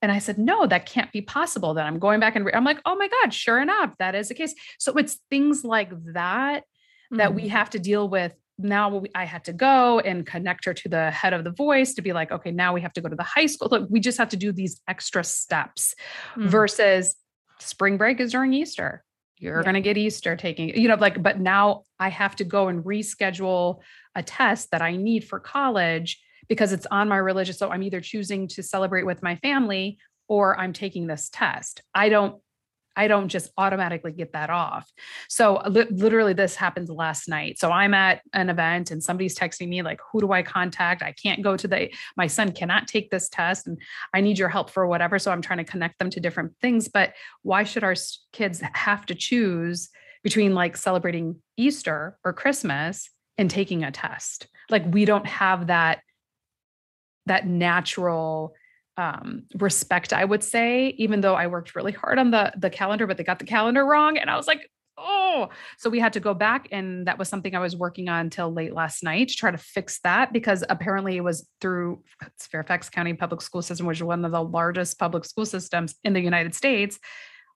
And 0.02 0.12
I 0.12 0.20
said, 0.20 0.40
no, 0.40 0.66
that 0.66 0.88
can't 0.88 1.12
be 1.12 1.22
possible. 1.22 1.76
That 1.76 1.86
I'm 1.86 2.00
going 2.00 2.20
back 2.20 2.36
and 2.36 2.46
re- 2.46 2.54
I'm 2.54 2.64
like, 2.66 2.82
oh 2.86 2.96
my 2.96 3.08
God, 3.08 3.34
sure 3.34 3.62
enough, 3.62 3.94
that 4.00 4.16
is 4.16 4.30
the 4.30 4.34
case. 4.34 4.56
So 4.80 4.94
it's 4.94 5.20
things 5.30 5.64
like 5.64 5.92
that 6.14 6.62
mm-hmm. 6.62 7.18
that 7.18 7.36
we 7.36 7.44
mm-hmm. 7.44 7.52
have 7.52 7.70
to 7.72 7.80
deal 7.80 8.10
with 8.10 8.34
now 8.64 9.04
I 9.16 9.26
had 9.26 9.46
to 9.46 9.54
go 9.54 10.00
and 10.00 10.26
connect 10.26 10.66
her 10.66 10.74
to 10.74 10.90
the 10.90 11.12
head 11.12 11.34
of 11.34 11.44
the 11.44 11.52
voice 11.52 11.94
to 11.96 12.02
be 12.02 12.14
like, 12.14 12.32
okay, 12.32 12.52
now 12.52 12.74
we 12.74 12.82
have 12.82 12.94
to 12.94 13.02
go 13.02 13.10
to 13.10 13.16
the 13.16 13.24
high 13.24 13.48
school. 13.48 13.70
Look, 13.72 13.88
we 13.90 14.00
just 14.00 14.18
have 14.18 14.30
to 14.30 14.38
do 14.38 14.52
these 14.52 14.82
extra 14.88 15.24
steps 15.24 15.96
mm-hmm. 16.32 16.48
versus 16.48 17.16
spring 17.60 17.98
break 17.98 18.20
is 18.20 18.32
during 18.32 18.54
Easter. 18.54 19.04
You're 19.42 19.58
yeah. 19.58 19.64
going 19.64 19.76
to 19.76 19.82
get 19.82 19.98
Easter 19.98 20.36
taking, 20.36 20.70
you 20.70 20.88
know, 20.88 20.96
like, 20.96 21.22
but 21.22 21.40
now 21.40 21.84
I 22.00 22.10
have 22.10 22.36
to 22.38 22.44
go 22.44 22.68
and 22.68 22.84
reschedule 22.84 23.80
a 24.16 24.22
test 24.22 24.72
that 24.72 24.82
I 24.82 24.96
need 24.96 25.26
for 25.26 25.40
college 25.40 26.22
because 26.48 26.72
it's 26.72 26.86
on 26.92 27.10
my 27.10 27.18
religious. 27.18 27.58
So 27.58 27.70
I'm 27.70 27.82
either 27.82 28.02
choosing 28.02 28.48
to 28.50 28.62
celebrate 28.62 29.04
with 29.04 29.24
my 29.24 29.36
family 29.38 29.98
or 30.28 30.58
I'm 30.60 30.74
taking 30.74 31.08
this 31.08 31.30
test. 31.30 31.82
I 31.96 32.10
don't 32.10 32.40
I 32.96 33.08
don't 33.08 33.30
just 33.30 33.52
automatically 33.58 34.12
get 34.12 34.34
that 34.34 34.50
off. 34.50 34.92
So 35.30 35.58
uh, 35.58 35.70
li- 35.70 35.88
literally 35.90 36.34
this 36.34 36.56
happened 36.56 36.90
last 36.90 37.30
night. 37.30 37.60
So 37.60 37.72
I'm 37.72 37.94
at 37.94 38.22
an 38.34 38.50
event 38.50 38.92
and 38.92 39.02
somebody's 39.04 39.38
texting 39.38 39.70
me 39.70 39.82
like 39.82 40.00
who 40.12 40.20
do 40.20 40.32
I 40.32 40.44
contact? 40.44 41.02
I 41.02 41.14
can't 41.14 41.42
go 41.42 41.56
to 41.56 41.68
the 41.68 41.90
my 42.18 42.28
son 42.28 42.52
cannot 42.52 42.88
take 42.88 43.10
this 43.10 43.30
test 43.30 43.68
and 43.68 43.78
I 44.14 44.22
need 44.22 44.38
your 44.38 44.50
help 44.50 44.70
for 44.70 44.86
whatever. 44.88 45.20
So 45.20 45.32
I'm 45.32 45.42
trying 45.42 45.60
to 45.60 45.72
connect 45.72 46.00
them 46.00 46.10
to 46.10 46.20
different 46.20 46.54
things, 46.62 46.88
but 46.88 47.14
why 47.44 47.64
should 47.64 47.84
our 47.84 47.96
kids 48.34 48.62
have 48.74 49.06
to 49.08 49.16
choose 49.16 49.90
between 50.24 50.54
like 50.54 50.78
celebrating 50.78 51.38
Easter 51.58 52.18
or 52.24 52.34
Christmas 52.34 53.10
and 53.38 53.50
taking 53.50 53.84
a 53.84 53.92
test? 53.92 54.48
Like 54.70 54.84
we 54.88 55.06
don't 55.06 55.28
have 55.28 55.68
that 55.68 56.00
that 57.28 57.46
natural 57.48 58.54
um, 58.98 59.44
respect, 59.56 60.14
I 60.14 60.26
would 60.26 60.44
say, 60.44 60.90
even 60.98 61.22
though 61.22 61.36
I 61.36 61.48
worked 61.48 61.76
really 61.76 61.92
hard 61.92 62.20
on 62.20 62.32
the 62.32 62.54
the 62.58 62.70
calendar, 62.70 63.08
but 63.08 63.18
they 63.18 63.24
got 63.24 63.40
the 63.40 63.46
calendar 63.46 63.86
wrong. 63.86 64.18
And 64.18 64.30
I 64.30 64.36
was 64.36 64.48
like, 64.48 64.70
oh, 64.98 65.50
so 65.78 65.90
we 65.90 66.00
had 66.00 66.14
to 66.14 66.20
go 66.20 66.34
back. 66.34 66.68
And 66.72 67.08
that 67.08 67.18
was 67.18 67.30
something 67.30 67.56
I 67.56 67.60
was 67.60 67.76
working 67.76 68.10
on 68.10 68.22
until 68.22 68.54
late 68.54 68.74
last 68.74 69.04
night 69.04 69.30
to 69.30 69.36
try 69.36 69.52
to 69.52 69.58
fix 69.58 70.00
that 70.04 70.32
because 70.32 70.64
apparently 70.70 71.18
it 71.18 71.24
was 71.24 71.48
through 71.60 72.04
Fairfax 72.40 72.90
County 72.90 73.14
Public 73.14 73.42
School 73.42 73.62
System, 73.62 73.88
which 73.88 73.98
is 73.98 74.04
one 74.04 74.24
of 74.24 74.32
the 74.32 74.44
largest 74.44 75.00
public 75.00 75.26
school 75.26 75.46
systems 75.46 75.96
in 76.04 76.14
the 76.14 76.22
United 76.22 76.54
States. 76.54 77.00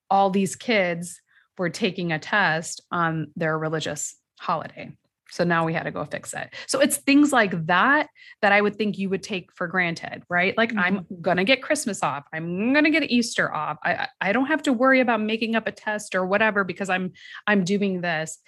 All 0.09 0.29
these 0.29 0.55
kids 0.55 1.21
were 1.57 1.69
taking 1.69 2.11
a 2.11 2.19
test 2.19 2.81
on 2.91 3.31
their 3.35 3.57
religious 3.57 4.15
holiday. 4.39 4.91
So 5.31 5.43
now 5.43 5.65
we 5.65 5.73
had 5.73 5.83
to 5.83 5.91
go 5.91 6.05
fix 6.05 6.33
it. 6.33 6.53
So 6.67 6.79
it's 6.79 6.97
things 6.97 7.31
like 7.31 7.65
that 7.67 8.09
that 8.41 8.51
I 8.51 8.61
would 8.61 8.75
think 8.75 8.97
you 8.97 9.09
would 9.09 9.23
take 9.23 9.51
for 9.53 9.67
granted, 9.67 10.23
right? 10.29 10.55
Like 10.57 10.69
mm-hmm. 10.69 10.79
I'm 10.79 11.05
going 11.21 11.37
to 11.37 11.43
get 11.43 11.63
Christmas 11.63 12.03
off. 12.03 12.25
I'm 12.33 12.73
going 12.73 12.85
to 12.85 12.91
get 12.91 13.09
Easter 13.09 13.53
off. 13.53 13.77
I 13.83 14.07
I 14.21 14.31
don't 14.31 14.47
have 14.47 14.63
to 14.63 14.73
worry 14.73 14.99
about 14.99 15.21
making 15.21 15.55
up 15.55 15.67
a 15.67 15.71
test 15.71 16.15
or 16.15 16.25
whatever 16.25 16.63
because 16.63 16.89
I'm 16.89 17.13
I'm 17.47 17.63
doing 17.63 18.01
this. 18.01 18.39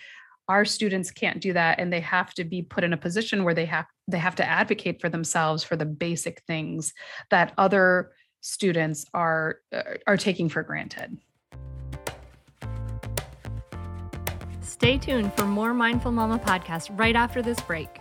Our 0.48 0.64
students 0.64 1.12
can't 1.12 1.42
do 1.42 1.54
that 1.54 1.80
and 1.80 1.92
they 1.92 2.00
have 2.00 2.34
to 2.36 2.46
be 2.46 2.62
put 2.62 2.84
in 2.84 2.94
a 2.94 2.98
position 2.98 3.44
where 3.44 3.54
they 3.54 3.66
have 3.66 3.86
they 4.08 4.20
have 4.20 4.36
to 4.36 4.48
advocate 4.48 5.02
for 5.02 5.10
themselves 5.10 5.64
for 5.64 5.76
the 5.76 5.86
basic 5.86 6.42
things 6.44 6.94
that 7.32 7.54
other 7.58 8.12
students 8.42 9.06
are 9.14 9.60
uh, 9.74 9.82
are 10.06 10.18
taking 10.18 10.48
for 10.48 10.64
granted. 10.64 11.18
Stay 14.78 15.00
tuned 15.00 15.34
for 15.34 15.46
more 15.46 15.74
Mindful 15.74 16.12
Mama 16.12 16.38
podcast 16.38 16.92
right 17.00 17.16
after 17.16 17.42
this 17.42 17.60
break. 17.62 18.00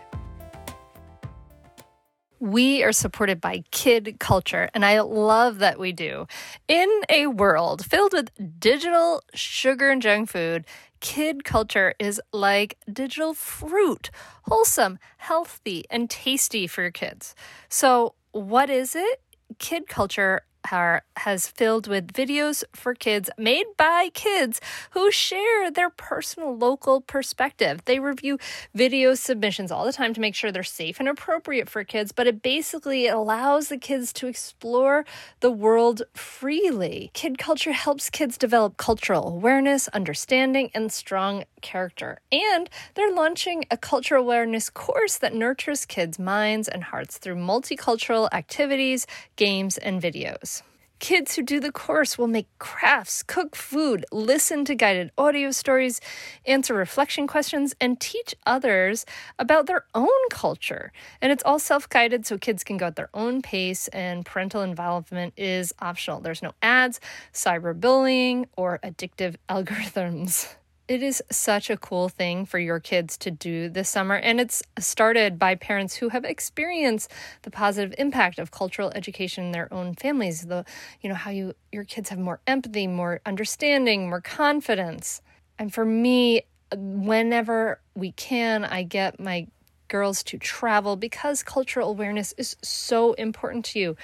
We 2.39 2.83
are 2.83 2.91
supported 2.91 3.41
by 3.41 3.63
Kid 3.71 4.17
Culture, 4.19 4.69
and 4.75 4.85
I 4.85 4.99
love 5.01 5.57
that 5.57 5.79
we 5.79 5.91
do. 5.91 6.27
In 6.67 6.87
a 7.09 7.25
world 7.25 7.83
filled 7.83 8.13
with 8.13 8.29
digital 8.59 9.23
sugar 9.33 9.89
and 9.89 10.03
junk 10.03 10.29
food, 10.29 10.65
Kid 10.99 11.43
Culture 11.43 11.95
is 11.97 12.21
like 12.31 12.77
digital 12.93 13.33
fruit, 13.33 14.11
wholesome, 14.43 14.99
healthy, 15.17 15.83
and 15.89 16.11
tasty 16.11 16.67
for 16.67 16.83
your 16.83 16.91
kids. 16.91 17.33
So, 17.69 18.13
what 18.33 18.69
is 18.69 18.95
it? 18.95 19.19
Kid 19.57 19.87
Culture 19.87 20.41
are, 20.71 21.03
has 21.17 21.47
filled 21.47 21.87
with 21.87 22.13
videos 22.13 22.63
for 22.73 22.93
kids 22.93 23.29
made 23.37 23.65
by 23.77 24.09
kids 24.13 24.59
who 24.91 25.11
share 25.11 25.71
their 25.71 25.89
personal 25.89 26.55
local 26.55 27.01
perspective. 27.01 27.81
They 27.85 27.99
review 27.99 28.37
video 28.73 29.13
submissions 29.15 29.71
all 29.71 29.85
the 29.85 29.93
time 29.93 30.13
to 30.13 30.21
make 30.21 30.35
sure 30.35 30.51
they're 30.51 30.63
safe 30.63 30.99
and 30.99 31.09
appropriate 31.09 31.69
for 31.69 31.83
kids, 31.83 32.11
but 32.11 32.27
it 32.27 32.41
basically 32.41 33.07
allows 33.07 33.69
the 33.69 33.77
kids 33.77 34.11
to 34.13 34.27
explore 34.27 35.05
the 35.39 35.51
world 35.51 36.03
freely. 36.13 37.11
Kid 37.13 37.37
culture 37.37 37.73
helps 37.73 38.09
kids 38.09 38.37
develop 38.37 38.77
cultural 38.77 39.27
awareness, 39.27 39.87
understanding, 39.89 40.69
and 40.73 40.91
strong 40.91 41.43
character. 41.61 42.19
And 42.31 42.69
they're 42.95 43.13
launching 43.13 43.65
a 43.71 43.77
cultural 43.77 44.23
awareness 44.23 44.69
course 44.69 45.17
that 45.17 45.33
nurtures 45.33 45.85
kids' 45.85 46.19
minds 46.19 46.67
and 46.67 46.83
hearts 46.83 47.17
through 47.17 47.35
multicultural 47.35 48.29
activities, 48.31 49.07
games, 49.35 49.77
and 49.77 50.01
videos. 50.01 50.56
Kids 50.99 51.35
who 51.35 51.43
do 51.43 51.59
the 51.59 51.71
course 51.71 52.17
will 52.17 52.27
make 52.27 52.47
crafts, 52.57 53.21
cook 53.21 53.55
food, 53.55 54.03
listen 54.11 54.65
to 54.65 54.73
guided 54.73 55.11
audio 55.15 55.51
stories, 55.51 56.01
answer 56.45 56.73
reflection 56.73 57.27
questions, 57.27 57.75
and 57.79 57.99
teach 57.99 58.33
others 58.47 59.05
about 59.37 59.67
their 59.67 59.85
own 59.93 60.07
culture. 60.31 60.91
And 61.21 61.31
it's 61.31 61.43
all 61.45 61.59
self 61.59 61.87
guided 61.87 62.25
so 62.25 62.39
kids 62.39 62.63
can 62.63 62.77
go 62.77 62.87
at 62.87 62.95
their 62.95 63.09
own 63.13 63.43
pace, 63.43 63.87
and 63.89 64.25
parental 64.25 64.63
involvement 64.63 65.33
is 65.37 65.71
optional. 65.79 66.19
There's 66.19 66.41
no 66.41 66.53
ads, 66.63 66.99
cyberbullying, 67.31 68.45
or 68.57 68.79
addictive 68.83 69.35
algorithms. 69.49 70.55
It 70.87 71.03
is 71.03 71.21
such 71.29 71.69
a 71.69 71.77
cool 71.77 72.07
thing 72.07 72.45
for 72.45 72.59
your 72.59 72.79
kids 72.79 73.17
to 73.17 73.31
do 73.31 73.69
this 73.69 73.89
summer. 73.89 74.15
And 74.15 74.39
it's 74.39 74.63
started 74.79 75.37
by 75.37 75.55
parents 75.55 75.95
who 75.95 76.09
have 76.09 76.23
experienced 76.23 77.11
the 77.41 77.51
positive 77.51 77.93
impact 77.97 78.39
of 78.39 78.51
cultural 78.51 78.91
education 78.95 79.45
in 79.45 79.51
their 79.51 79.71
own 79.73 79.95
families. 79.95 80.43
The, 80.43 80.63
you 81.01 81.09
know, 81.09 81.15
how 81.15 81.31
you 81.31 81.53
your 81.71 81.83
kids 81.83 82.09
have 82.09 82.19
more 82.19 82.39
empathy, 82.47 82.87
more 82.87 83.19
understanding, 83.25 84.09
more 84.09 84.21
confidence. 84.21 85.21
And 85.59 85.73
for 85.73 85.83
me, 85.83 86.43
whenever 86.73 87.79
we 87.95 88.11
can, 88.13 88.63
I 88.63 88.83
get 88.83 89.19
my 89.19 89.47
girls 89.87 90.21
to 90.21 90.37
travel 90.37 90.95
because 90.95 91.43
cultural 91.43 91.89
awareness 91.89 92.33
is 92.37 92.55
so 92.61 93.13
important 93.13 93.65
to 93.65 93.79
you. 93.79 93.97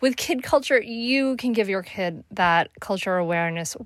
With 0.00 0.16
kid 0.16 0.42
culture, 0.42 0.80
you 0.80 1.36
can 1.36 1.52
give 1.52 1.68
your 1.68 1.82
kid 1.82 2.24
that 2.30 2.70
cultural 2.80 3.24
awareness 3.24 3.76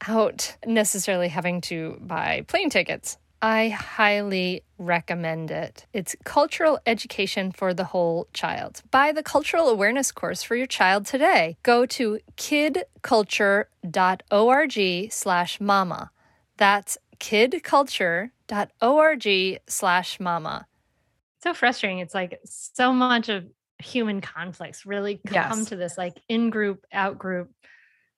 without 0.00 0.56
necessarily 0.66 1.28
having 1.28 1.60
to 1.62 1.98
buy 2.00 2.44
plane 2.48 2.70
tickets. 2.70 3.18
I 3.42 3.68
highly 3.68 4.62
recommend 4.78 5.50
it. 5.50 5.84
It's 5.92 6.16
cultural 6.24 6.78
education 6.86 7.52
for 7.52 7.74
the 7.74 7.84
whole 7.84 8.28
child. 8.32 8.80
Buy 8.90 9.12
the 9.12 9.22
cultural 9.22 9.68
awareness 9.68 10.10
course 10.10 10.42
for 10.42 10.56
your 10.56 10.66
child 10.66 11.04
today. 11.04 11.58
Go 11.62 11.84
to 11.86 12.18
kidculture.org 12.36 15.12
slash 15.12 15.60
mama. 15.60 16.10
That's 16.56 16.96
kidculture.org 17.20 19.58
slash 19.68 20.18
mama 20.18 20.66
so 21.46 21.54
frustrating. 21.54 22.00
It's 22.00 22.14
like 22.14 22.40
so 22.44 22.92
much 22.92 23.28
of 23.28 23.46
human 23.78 24.20
conflicts 24.20 24.84
really 24.84 25.20
come 25.26 25.60
yes. 25.60 25.68
to 25.68 25.76
this 25.76 25.96
like 25.96 26.20
in 26.28 26.50
group, 26.50 26.84
out 26.92 27.18
group 27.18 27.50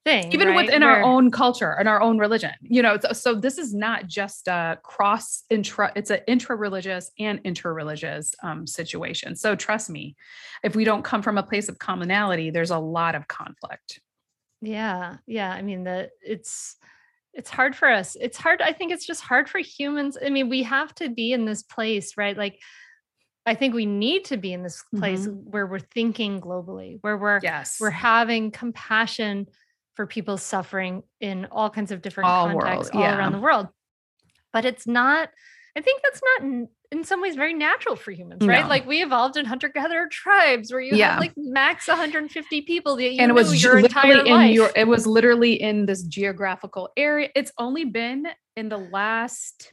thing. 0.09 0.33
Even 0.33 0.49
right? 0.49 0.65
within 0.65 0.83
Where, 0.83 0.91
our 0.91 1.03
own 1.03 1.31
culture 1.31 1.73
and 1.79 1.89
our 1.89 2.01
own 2.01 2.19
religion, 2.19 2.53
you 2.63 2.83
know, 2.83 2.99
so, 2.99 3.13
so 3.13 3.35
this 3.35 3.59
is 3.59 3.75
not 3.75 4.07
just 4.07 4.49
a 4.49 4.79
cross 4.83 5.45
intra, 5.51 5.93
it's 5.95 6.11
an 6.11 6.21
intra-religious 6.27 7.11
and 7.19 7.41
inter-religious 7.45 8.35
um, 8.43 8.67
situation. 8.67 9.37
So 9.37 9.55
trust 9.55 9.91
me, 9.91 10.17
if 10.63 10.75
we 10.75 10.85
don't 10.85 11.03
come 11.03 11.23
from 11.23 11.39
a 11.39 11.43
place 11.43 11.69
of 11.69 11.79
commonality, 11.79 12.51
there's 12.51 12.71
a 12.71 12.79
lot 12.79 13.15
of 13.15 13.29
conflict. 13.29 14.01
Yeah. 14.61 15.19
Yeah. 15.27 15.51
I 15.51 15.63
mean, 15.63 15.85
the 15.85 16.11
it's 16.21 16.77
it's 17.35 17.51
hard 17.51 17.77
for 17.77 17.89
us. 17.89 18.17
It's 18.21 18.37
hard. 18.37 18.61
I 18.63 18.73
think 18.73 18.91
it's 18.91 19.07
just 19.07 19.21
hard 19.23 19.49
for 19.49 19.59
humans. 19.59 20.19
I 20.25 20.31
mean, 20.31 20.49
we 20.49 20.65
have 20.65 20.93
to 20.97 21.09
be 21.09 21.33
in 21.33 21.45
this 21.45 21.63
place, 21.63 22.17
right? 22.17 22.37
Like 22.37 22.59
I 23.47 23.55
think 23.55 23.75
we 23.75 23.87
need 23.87 24.25
to 24.27 24.37
be 24.37 24.53
in 24.53 24.63
this 24.63 24.83
place 24.97 25.27
mm-hmm. 25.27 25.51
where 25.51 25.67
we're 25.67 25.79
thinking 25.79 26.41
globally, 26.41 26.99
where 27.03 27.17
we're 27.17 27.41
yes. 27.43 27.79
we're 27.81 27.91
having 27.91 28.51
compassion 28.51 29.47
for 29.99 30.07
people 30.07 30.39
suffering 30.39 31.03
in 31.21 31.45
all 31.51 31.69
kinds 31.69 31.91
of 31.91 32.01
different 32.03 32.29
all 32.31 32.47
contexts 32.47 32.95
world, 32.95 33.05
yeah. 33.05 33.11
all 33.11 33.19
around 33.19 33.33
the 33.33 33.41
world. 33.41 33.67
But 34.53 34.65
it's 34.65 34.87
not 34.87 35.31
I 35.77 35.81
think 35.81 36.03
that's 36.03 36.21
not 36.23 36.69
in, 36.93 37.05
some 37.05 37.21
ways 37.21 37.35
very 37.35 37.53
natural 37.53 37.97
for 37.97 38.13
humans, 38.13 38.47
right? 38.47 38.63
No. 38.63 38.69
Like 38.69 38.87
we 38.87 39.03
evolved 39.03 39.37
in 39.37 39.45
hunter-gatherer 39.45 40.09
tribes 40.09 40.73
where 40.73 40.81
you 40.81 40.97
yeah. 40.97 41.15
have 41.15 41.21
like 41.21 41.33
max 41.37 41.89
150 41.89 42.63
people 42.63 42.97
that 42.97 43.11
you 43.11 43.21
and 43.21 43.31
it 43.31 43.35
was 43.35 43.61
your 43.61 43.79
entire 43.79 44.25
in 44.25 44.27
life. 44.27 44.55
Your, 44.55 44.71
it 44.77 44.87
was 44.87 45.05
literally 45.05 45.61
in 45.61 45.87
this 45.87 46.05
geographical 46.05 46.91
area. 46.97 47.29
It's 47.35 47.51
only 47.59 47.85
been 47.85 48.29
in 48.57 48.69
the 48.69 48.79
last 48.79 49.73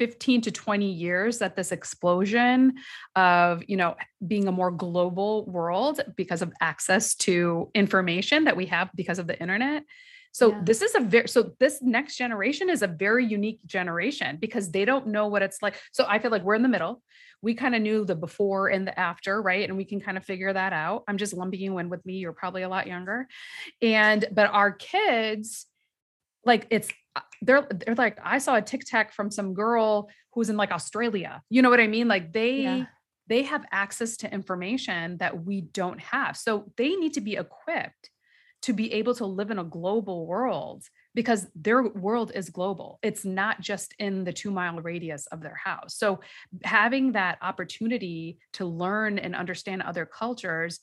15 0.00 0.40
to 0.40 0.50
20 0.50 0.90
years 0.90 1.40
that 1.40 1.56
this 1.56 1.72
explosion 1.72 2.76
of 3.16 3.62
you 3.68 3.76
know 3.76 3.94
being 4.26 4.48
a 4.48 4.52
more 4.52 4.70
global 4.70 5.44
world 5.44 6.00
because 6.16 6.40
of 6.40 6.50
access 6.62 7.14
to 7.16 7.70
information 7.74 8.44
that 8.44 8.56
we 8.56 8.64
have 8.64 8.88
because 8.94 9.18
of 9.18 9.26
the 9.26 9.38
internet. 9.38 9.84
So 10.32 10.52
yeah. 10.52 10.62
this 10.64 10.80
is 10.80 10.94
a 10.94 11.00
very 11.00 11.28
so 11.28 11.52
this 11.60 11.82
next 11.82 12.16
generation 12.16 12.70
is 12.70 12.80
a 12.80 12.86
very 12.86 13.26
unique 13.26 13.60
generation 13.66 14.38
because 14.40 14.70
they 14.70 14.86
don't 14.86 15.06
know 15.08 15.26
what 15.26 15.42
it's 15.42 15.60
like. 15.60 15.74
So 15.92 16.06
i 16.08 16.18
feel 16.18 16.30
like 16.30 16.44
we're 16.44 16.54
in 16.54 16.62
the 16.62 16.68
middle. 16.68 17.02
We 17.42 17.52
kind 17.52 17.74
of 17.74 17.82
knew 17.82 18.06
the 18.06 18.14
before 18.14 18.68
and 18.68 18.86
the 18.86 18.98
after 18.98 19.42
right? 19.42 19.68
And 19.68 19.76
we 19.76 19.84
can 19.84 20.00
kind 20.00 20.16
of 20.16 20.24
figure 20.24 20.50
that 20.50 20.72
out. 20.72 21.04
I'm 21.08 21.18
just 21.18 21.34
lumping 21.34 21.60
you 21.60 21.76
in 21.76 21.90
with 21.90 22.06
me. 22.06 22.14
You're 22.14 22.32
probably 22.32 22.62
a 22.62 22.70
lot 22.70 22.86
younger. 22.86 23.28
And 23.82 24.24
but 24.32 24.46
our 24.50 24.72
kids 24.72 25.66
like 26.46 26.66
it's 26.70 26.88
they're 27.42 27.66
they're 27.70 27.94
like 27.94 28.18
I 28.22 28.38
saw 28.38 28.56
a 28.56 28.62
TikTok 28.62 29.12
from 29.12 29.30
some 29.30 29.54
girl 29.54 30.08
who's 30.32 30.50
in 30.50 30.56
like 30.56 30.72
Australia. 30.72 31.42
You 31.50 31.62
know 31.62 31.70
what 31.70 31.80
I 31.80 31.86
mean? 31.86 32.08
Like 32.08 32.32
they 32.32 32.62
yeah. 32.62 32.84
they 33.28 33.42
have 33.44 33.64
access 33.72 34.16
to 34.18 34.32
information 34.32 35.16
that 35.18 35.44
we 35.44 35.62
don't 35.62 36.00
have. 36.00 36.36
So 36.36 36.70
they 36.76 36.94
need 36.96 37.14
to 37.14 37.20
be 37.20 37.36
equipped 37.36 38.10
to 38.62 38.72
be 38.74 38.92
able 38.92 39.14
to 39.14 39.24
live 39.24 39.50
in 39.50 39.58
a 39.58 39.64
global 39.64 40.26
world 40.26 40.84
because 41.14 41.46
their 41.54 41.82
world 41.82 42.30
is 42.34 42.50
global. 42.50 42.98
It's 43.02 43.24
not 43.24 43.60
just 43.60 43.94
in 43.98 44.22
the 44.24 44.32
2 44.32 44.50
mile 44.50 44.76
radius 44.80 45.26
of 45.28 45.40
their 45.40 45.56
house. 45.56 45.96
So 45.96 46.20
having 46.62 47.12
that 47.12 47.38
opportunity 47.40 48.38
to 48.54 48.66
learn 48.66 49.18
and 49.18 49.34
understand 49.34 49.82
other 49.82 50.04
cultures 50.04 50.78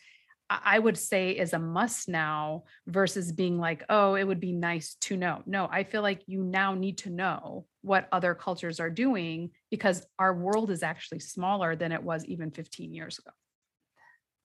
I 0.50 0.80
would 0.80 0.98
say 0.98 1.32
is 1.32 1.52
a 1.54 1.60
must 1.60 2.08
now 2.08 2.64
versus 2.86 3.34
being 3.34 3.60
like, 3.60 3.84
oh, 3.90 4.16
it 4.16 4.24
would 4.24 4.40
be 4.40 4.54
nice 4.54 4.96
to 5.02 5.18
know. 5.18 5.44
No, 5.46 5.68
I 5.70 5.84
feel 5.84 6.02
like 6.02 6.22
you 6.26 6.42
now 6.42 6.74
need 6.74 7.00
to 7.00 7.10
know 7.10 7.66
what 7.82 8.08
other 8.12 8.34
cultures 8.34 8.80
are 8.80 8.90
doing 8.90 9.52
because 9.70 10.06
our 10.18 10.34
world 10.34 10.72
is 10.72 10.84
actually 10.84 11.20
smaller 11.20 11.76
than 11.76 11.92
it 11.92 12.02
was 12.02 12.24
even 12.26 12.52
15 12.52 12.94
years 12.94 13.20
ago. 13.20 13.32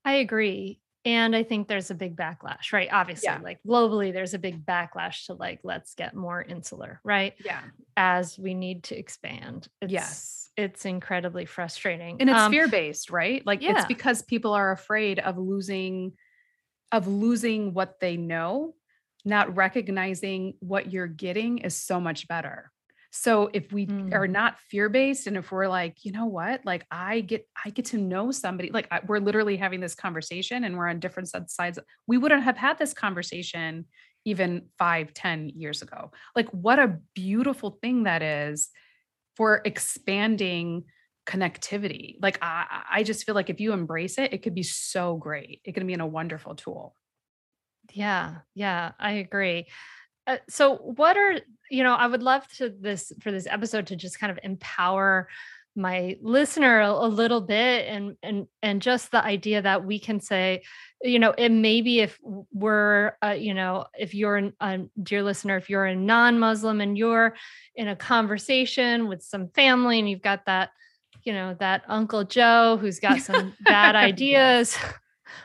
I 0.05 0.15
agree. 0.15 0.81
And 1.05 1.35
I 1.35 1.43
think 1.43 1.67
there's 1.67 1.91
a 1.91 1.97
big 1.97 2.17
backlash, 2.17 2.73
right? 2.73 2.88
Obviously, 2.93 3.27
yeah. 3.27 3.41
like 3.43 3.59
globally, 3.67 4.12
there's 4.12 4.35
a 4.35 4.38
big 4.38 4.65
backlash 4.65 5.27
to 5.27 5.35
like, 5.35 5.61
let's 5.65 5.95
get 5.95 6.15
more 6.15 6.41
insular, 6.41 7.01
right? 7.03 7.35
Yeah. 7.45 7.61
As 7.97 8.38
we 8.38 8.55
need 8.55 8.85
to 8.85 8.97
expand. 8.97 9.69
It's, 9.81 9.93
yes 9.93 10.43
it's 10.57 10.85
incredibly 10.85 11.45
frustrating. 11.47 12.19
And 12.21 12.29
it's 12.29 12.38
um, 12.38 12.53
fear 12.53 12.69
based, 12.69 13.11
right? 13.11 13.45
Like 13.47 13.62
yeah. 13.62 13.77
it's 13.77 13.87
because 13.87 14.23
people 14.23 14.53
are 14.53 14.73
afraid 14.73 15.19
of 15.19 15.38
losing 15.38 16.12
of 16.91 17.07
losing 17.07 17.73
what 17.73 18.01
they 18.01 18.19
know, 18.19 18.75
not 19.25 19.57
recognizing 19.57 20.55
what 20.61 20.93
you're 20.93 21.07
getting 21.07 21.59
is 21.59 21.75
so 21.75 22.01
much 22.01 22.29
better. 22.29 22.71
So 23.14 23.51
if 23.53 23.70
we 23.72 23.87
mm. 23.87 24.14
are 24.14 24.27
not 24.27 24.59
fear 24.59 24.88
based 24.88 25.27
and 25.27 25.37
if 25.37 25.53
we're 25.53 25.68
like, 25.68 25.98
you 26.03 26.12
know 26.12 26.25
what, 26.25 26.64
like 26.64 26.87
I 26.90 27.20
get, 27.20 27.46
I 27.62 27.68
get 27.68 27.85
to 27.87 27.98
know 27.98 28.31
somebody, 28.31 28.70
like 28.70 28.88
I, 28.90 29.01
we're 29.07 29.18
literally 29.18 29.59
having 29.59 29.81
this 29.81 29.94
conversation 29.94 30.64
and 30.64 30.79
we're 30.79 30.88
on 30.88 30.98
different 30.98 31.31
sides. 31.51 31.79
We 32.07 32.16
wouldn't 32.16 32.42
have 32.44 32.57
had 32.57 32.79
this 32.79 32.94
conversation 32.94 33.85
even 34.25 34.68
five, 34.79 35.12
ten 35.12 35.51
years 35.51 35.83
ago. 35.83 36.11
Like 36.35 36.48
what 36.51 36.79
a 36.79 36.98
beautiful 37.14 37.79
thing 37.83 38.05
that 38.05 38.22
is 38.22 38.70
for 39.37 39.61
expanding 39.64 40.85
connectivity. 41.27 42.16
Like 42.22 42.38
I, 42.40 42.85
I 42.90 43.03
just 43.03 43.25
feel 43.25 43.35
like 43.35 43.51
if 43.51 43.61
you 43.61 43.75
embrace 43.75 44.16
it, 44.16 44.33
it 44.33 44.42
could 44.42 44.55
be 44.55 44.62
so 44.62 45.16
great. 45.16 45.61
It 45.64 45.75
can 45.75 45.87
be 45.87 45.94
a 45.94 46.07
wonderful 46.07 46.55
tool. 46.55 46.96
Yeah, 47.92 48.37
yeah, 48.55 48.92
I 48.98 49.12
agree. 49.12 49.66
Uh, 50.27 50.37
so 50.48 50.77
what 50.77 51.16
are 51.16 51.40
you 51.73 51.83
know 51.83 51.95
i 51.95 52.07
would 52.07 52.23
love 52.23 52.47
to 52.49 52.69
this 52.69 53.13
for 53.21 53.33
this 53.33 53.47
episode 53.51 53.87
to 53.87 53.97
just 53.97 54.21
kind 54.21 54.31
of 54.31 54.39
empower 54.43 55.27
my 55.75 56.19
listener 56.21 56.81
a, 56.81 56.91
a, 56.91 57.09
little 57.09 57.41
bit 57.41 57.89
and 57.89 58.15
and 58.23 58.47
and 58.63 58.83
just 58.83 59.11
the 59.11 59.25
idea 59.25 59.63
that 59.63 59.83
we 59.83 59.99
can 59.99 60.21
say 60.21 60.63
you 61.01 61.19
know 61.19 61.35
it 61.39 61.49
maybe 61.49 62.01
if 62.01 62.19
we're 62.53 63.17
uh, 63.25 63.31
you 63.31 63.55
know 63.55 63.87
if 63.99 64.15
you're 64.15 64.51
a 64.61 64.81
dear 65.03 65.23
listener 65.23 65.57
if 65.57 65.71
you're 65.71 65.87
a 65.87 65.97
non-muslim 65.97 66.83
and 66.83 66.99
you're 66.99 67.35
in 67.75 67.89
a 67.89 67.97
conversation 67.97 69.09
with 69.09 69.23
some 69.23 69.49
family 69.49 69.99
and 69.99 70.11
you've 70.11 70.21
got 70.21 70.45
that 70.45 70.71
you 71.25 71.33
know 71.33 71.57
that 71.59 71.83
uncle 71.89 72.23
joe 72.23 72.77
who's 72.79 73.01
got 73.01 73.21
some 73.21 73.55
bad 73.65 73.97
ideas 74.11 74.77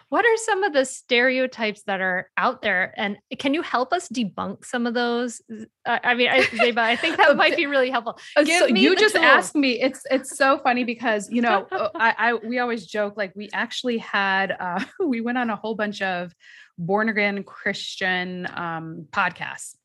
what 0.10 0.26
are 0.26 0.38
some 0.38 0.63
of 0.63 0.74
the 0.74 0.86
stereotypes 0.86 1.84
that 1.84 2.02
are 2.02 2.30
out 2.38 2.62
there 2.62 2.93
and 2.98 3.17
can 3.39 3.54
you 3.54 3.62
help 3.62 3.91
us 3.93 4.08
debunk 4.10 4.63
some 4.63 4.86
of 4.88 4.93
those 4.93 5.41
i 5.86 6.13
mean 6.13 6.30
i, 6.30 6.41
Zaiba, 6.41 6.78
I 6.78 6.96
think 6.96 7.17
that 7.17 7.36
might 7.36 7.56
be 7.56 7.65
really 7.65 7.89
helpful 7.89 8.20
uh, 8.36 8.43
Give 8.43 8.60
so 8.60 8.67
you 8.67 8.96
just 8.96 9.15
tools. 9.15 9.26
asked 9.26 9.56
me 9.56 9.82
it's 9.82 10.04
it's 10.10 10.38
so 10.38 10.60
funny 10.60 10.84
because 10.84 11.30
you 11.30 11.41
know 11.41 11.67
uh, 11.72 11.89
I, 11.96 12.15
I 12.17 12.34
we 12.36 12.60
always 12.60 12.86
joke 12.86 13.15
like 13.17 13.34
we 13.36 13.50
actually 13.54 13.98
had 13.98 14.56
uh 14.60 14.84
we 15.06 15.22
went 15.22 15.38
on 15.38 15.50
a 15.50 15.56
whole 15.56 15.76
bunch 15.76 16.02
of 16.02 16.34
born 16.78 17.10
again 17.10 17.43
Christian 17.43 18.48
um, 18.54 19.08
podcasts. 19.12 19.76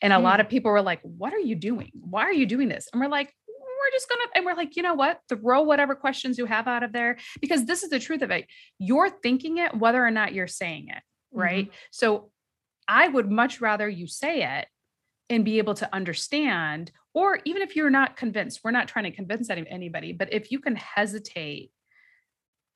And 0.00 0.12
a 0.12 0.16
mm. 0.16 0.22
lot 0.22 0.40
of 0.40 0.48
people 0.48 0.70
were 0.70 0.82
like, 0.82 1.00
What 1.02 1.32
are 1.32 1.38
you 1.38 1.54
doing? 1.54 1.90
Why 1.94 2.22
are 2.22 2.32
you 2.32 2.46
doing 2.46 2.68
this? 2.68 2.88
And 2.92 3.00
we're 3.00 3.08
like, 3.08 3.34
we're 3.82 3.96
just 3.96 4.08
gonna 4.08 4.22
and 4.34 4.44
we're 4.44 4.54
like 4.54 4.76
you 4.76 4.82
know 4.82 4.94
what 4.94 5.20
throw 5.28 5.62
whatever 5.62 5.94
questions 5.94 6.38
you 6.38 6.46
have 6.46 6.68
out 6.68 6.82
of 6.82 6.92
there 6.92 7.18
because 7.40 7.64
this 7.64 7.82
is 7.82 7.90
the 7.90 7.98
truth 7.98 8.22
of 8.22 8.30
it 8.30 8.46
you're 8.78 9.10
thinking 9.10 9.58
it 9.58 9.76
whether 9.76 10.04
or 10.04 10.10
not 10.10 10.32
you're 10.32 10.46
saying 10.46 10.88
it 10.88 11.02
right 11.32 11.66
mm-hmm. 11.66 11.76
so 11.90 12.30
i 12.86 13.08
would 13.08 13.30
much 13.30 13.60
rather 13.60 13.88
you 13.88 14.06
say 14.06 14.58
it 14.58 14.66
and 15.28 15.44
be 15.44 15.58
able 15.58 15.74
to 15.74 15.88
understand 15.94 16.92
or 17.14 17.40
even 17.44 17.62
if 17.62 17.74
you're 17.74 17.90
not 17.90 18.16
convinced 18.16 18.60
we're 18.62 18.70
not 18.70 18.88
trying 18.88 19.04
to 19.04 19.10
convince 19.10 19.50
anybody 19.50 20.12
but 20.12 20.32
if 20.32 20.52
you 20.52 20.60
can 20.60 20.76
hesitate 20.76 21.70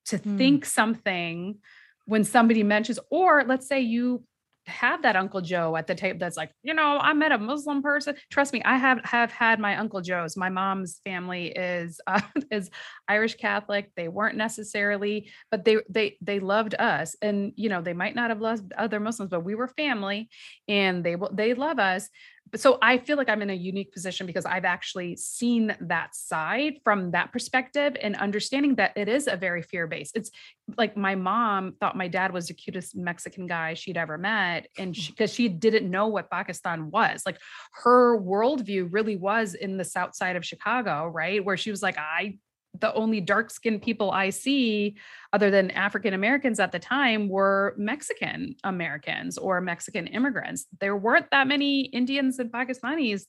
to 0.06 0.18
mm. 0.18 0.38
think 0.38 0.64
something 0.64 1.58
when 2.06 2.24
somebody 2.24 2.62
mentions 2.62 2.98
or 3.10 3.44
let's 3.44 3.68
say 3.68 3.80
you 3.80 4.24
have 4.66 5.02
that 5.02 5.16
Uncle 5.16 5.40
Joe 5.40 5.76
at 5.76 5.86
the 5.86 5.94
table 5.94 6.18
that's 6.18 6.36
like, 6.36 6.50
you 6.62 6.74
know, 6.74 6.98
I 7.00 7.12
met 7.12 7.32
a 7.32 7.38
Muslim 7.38 7.82
person. 7.82 8.16
Trust 8.30 8.52
me, 8.52 8.62
I 8.64 8.76
have 8.76 9.00
have 9.04 9.30
had 9.30 9.60
my 9.60 9.76
Uncle 9.76 10.00
Joes. 10.00 10.36
My 10.36 10.48
mom's 10.48 11.00
family 11.04 11.48
is 11.48 12.00
uh, 12.06 12.20
is 12.50 12.70
Irish 13.08 13.36
Catholic. 13.36 13.90
They 13.96 14.08
weren't 14.08 14.36
necessarily, 14.36 15.30
but 15.50 15.64
they 15.64 15.78
they 15.88 16.16
they 16.20 16.40
loved 16.40 16.74
us, 16.74 17.16
and 17.22 17.52
you 17.56 17.68
know, 17.68 17.80
they 17.80 17.92
might 17.92 18.14
not 18.14 18.30
have 18.30 18.40
loved 18.40 18.72
other 18.72 19.00
Muslims, 19.00 19.30
but 19.30 19.44
we 19.44 19.54
were 19.54 19.68
family, 19.68 20.28
and 20.68 21.04
they 21.04 21.16
they 21.32 21.54
love 21.54 21.78
us 21.78 22.08
so 22.54 22.78
I 22.80 22.98
feel 22.98 23.16
like 23.16 23.28
I'm 23.28 23.42
in 23.42 23.50
a 23.50 23.54
unique 23.54 23.92
position 23.92 24.26
because 24.26 24.44
I've 24.44 24.64
actually 24.64 25.16
seen 25.16 25.76
that 25.80 26.14
side 26.14 26.74
from 26.84 27.10
that 27.10 27.32
perspective 27.32 27.96
and 28.00 28.14
understanding 28.16 28.76
that 28.76 28.92
it 28.96 29.08
is 29.08 29.26
a 29.26 29.36
very 29.36 29.62
fear 29.62 29.86
based. 29.86 30.16
It's 30.16 30.30
like 30.76 30.96
my 30.96 31.16
mom 31.16 31.74
thought 31.80 31.96
my 31.96 32.08
dad 32.08 32.32
was 32.32 32.46
the 32.48 32.54
cutest 32.54 32.96
Mexican 32.96 33.46
guy 33.46 33.74
she'd 33.74 33.96
ever 33.96 34.16
met. 34.16 34.68
And 34.78 34.94
because 34.94 35.32
she, 35.32 35.44
she, 35.44 35.56
didn't 35.56 35.90
know 35.90 36.06
what 36.08 36.30
Pakistan 36.30 36.90
was, 36.90 37.22
like 37.24 37.38
her 37.72 38.20
worldview 38.20 38.88
really 38.90 39.16
was 39.16 39.54
in 39.54 39.76
the 39.76 39.84
south 39.84 40.14
side 40.14 40.36
of 40.36 40.44
Chicago, 40.44 41.06
right? 41.06 41.44
Where 41.44 41.56
she 41.56 41.70
was 41.70 41.82
like, 41.82 41.98
I 41.98 42.38
the 42.80 42.92
only 42.94 43.20
dark 43.20 43.50
skinned 43.50 43.82
people 43.82 44.10
I 44.10 44.30
see, 44.30 44.96
other 45.32 45.50
than 45.50 45.70
African 45.70 46.14
Americans 46.14 46.60
at 46.60 46.72
the 46.72 46.78
time, 46.78 47.28
were 47.28 47.74
Mexican 47.76 48.56
Americans 48.64 49.38
or 49.38 49.60
Mexican 49.60 50.06
immigrants. 50.06 50.66
There 50.80 50.96
weren't 50.96 51.30
that 51.30 51.46
many 51.46 51.82
Indians 51.82 52.38
and 52.38 52.50
Pakistanis 52.50 53.24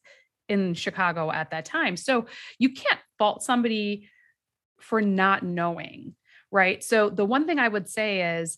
in 0.49 0.73
Chicago 0.73 1.31
at 1.31 1.51
that 1.51 1.65
time. 1.65 1.97
So 1.97 2.25
you 2.57 2.73
can't 2.73 2.99
fault 3.17 3.43
somebody 3.43 4.09
for 4.79 5.01
not 5.01 5.43
knowing, 5.43 6.15
right? 6.51 6.83
So 6.83 7.09
the 7.09 7.25
one 7.25 7.45
thing 7.45 7.59
I 7.59 7.67
would 7.67 7.89
say 7.89 8.39
is 8.39 8.57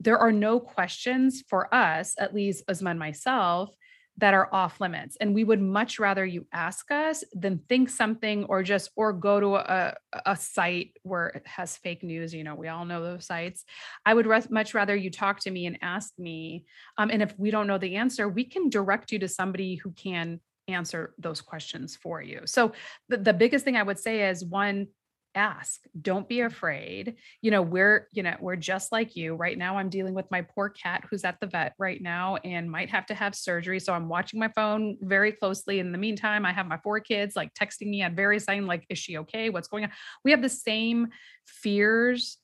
there 0.00 0.18
are 0.18 0.32
no 0.32 0.58
questions 0.58 1.42
for 1.48 1.72
us, 1.72 2.14
at 2.18 2.34
least 2.34 2.64
as 2.68 2.82
and 2.82 2.98
myself, 2.98 3.70
that 4.18 4.34
are 4.34 4.48
off 4.52 4.80
limits 4.80 5.16
and 5.20 5.34
we 5.34 5.42
would 5.42 5.60
much 5.60 5.98
rather 5.98 6.24
you 6.24 6.46
ask 6.52 6.90
us 6.90 7.24
than 7.32 7.58
think 7.68 7.88
something 7.88 8.44
or 8.44 8.62
just 8.62 8.90
or 8.96 9.12
go 9.12 9.40
to 9.40 9.56
a, 9.56 9.94
a 10.26 10.36
site 10.36 10.96
where 11.02 11.28
it 11.28 11.46
has 11.46 11.76
fake 11.76 12.02
news 12.02 12.32
you 12.32 12.44
know 12.44 12.54
we 12.54 12.68
all 12.68 12.84
know 12.84 13.02
those 13.02 13.26
sites. 13.26 13.64
I 14.06 14.14
would 14.14 14.26
res- 14.26 14.50
much 14.50 14.74
rather 14.74 14.94
you 14.94 15.10
talk 15.10 15.40
to 15.40 15.50
me 15.50 15.66
and 15.66 15.78
ask 15.82 16.12
me 16.18 16.64
um, 16.98 17.10
and 17.10 17.22
if 17.22 17.34
we 17.38 17.50
don't 17.50 17.66
know 17.66 17.78
the 17.78 17.96
answer 17.96 18.28
we 18.28 18.44
can 18.44 18.68
direct 18.68 19.10
you 19.10 19.18
to 19.20 19.28
somebody 19.28 19.74
who 19.76 19.90
can 19.92 20.40
answer 20.68 21.14
those 21.18 21.42
questions 21.42 21.94
for 21.94 22.22
you. 22.22 22.40
So 22.46 22.72
the, 23.08 23.18
the 23.18 23.34
biggest 23.34 23.64
thing 23.64 23.76
i 23.76 23.82
would 23.82 23.98
say 23.98 24.28
is 24.28 24.44
one 24.44 24.86
ask 25.34 25.80
don't 26.00 26.28
be 26.28 26.40
afraid. 26.40 27.16
You 27.42 27.50
know 27.50 27.62
we're 27.62 28.08
you 28.12 28.22
know 28.22 28.36
we're 28.40 28.56
just 28.56 28.92
like 28.92 29.16
you. 29.16 29.34
Right 29.34 29.58
now 29.58 29.78
i'm 29.78 29.88
dealing 29.88 30.14
with 30.14 30.30
my 30.30 30.42
poor 30.42 30.68
cat 30.68 31.04
who's 31.08 31.24
at 31.24 31.40
the 31.40 31.46
vet 31.46 31.74
right 31.78 32.00
now 32.00 32.36
and 32.36 32.70
might 32.70 32.90
have 32.90 33.06
to 33.06 33.14
have 33.14 33.34
surgery 33.34 33.80
so 33.80 33.92
i'm 33.92 34.08
watching 34.08 34.40
my 34.40 34.48
phone 34.48 34.96
very 35.00 35.32
closely. 35.32 35.78
In 35.78 35.92
the 35.92 35.98
meantime 35.98 36.46
i 36.46 36.52
have 36.52 36.66
my 36.66 36.78
four 36.78 37.00
kids 37.00 37.36
like 37.36 37.52
texting 37.54 37.88
me 37.88 38.02
at 38.02 38.12
various 38.12 38.46
times 38.46 38.66
like 38.66 38.86
is 38.88 38.98
she 38.98 39.18
okay? 39.18 39.50
What's 39.50 39.68
going 39.68 39.84
on? 39.84 39.90
We 40.24 40.30
have 40.30 40.42
the 40.42 40.48
same 40.48 41.08
fears 41.46 42.38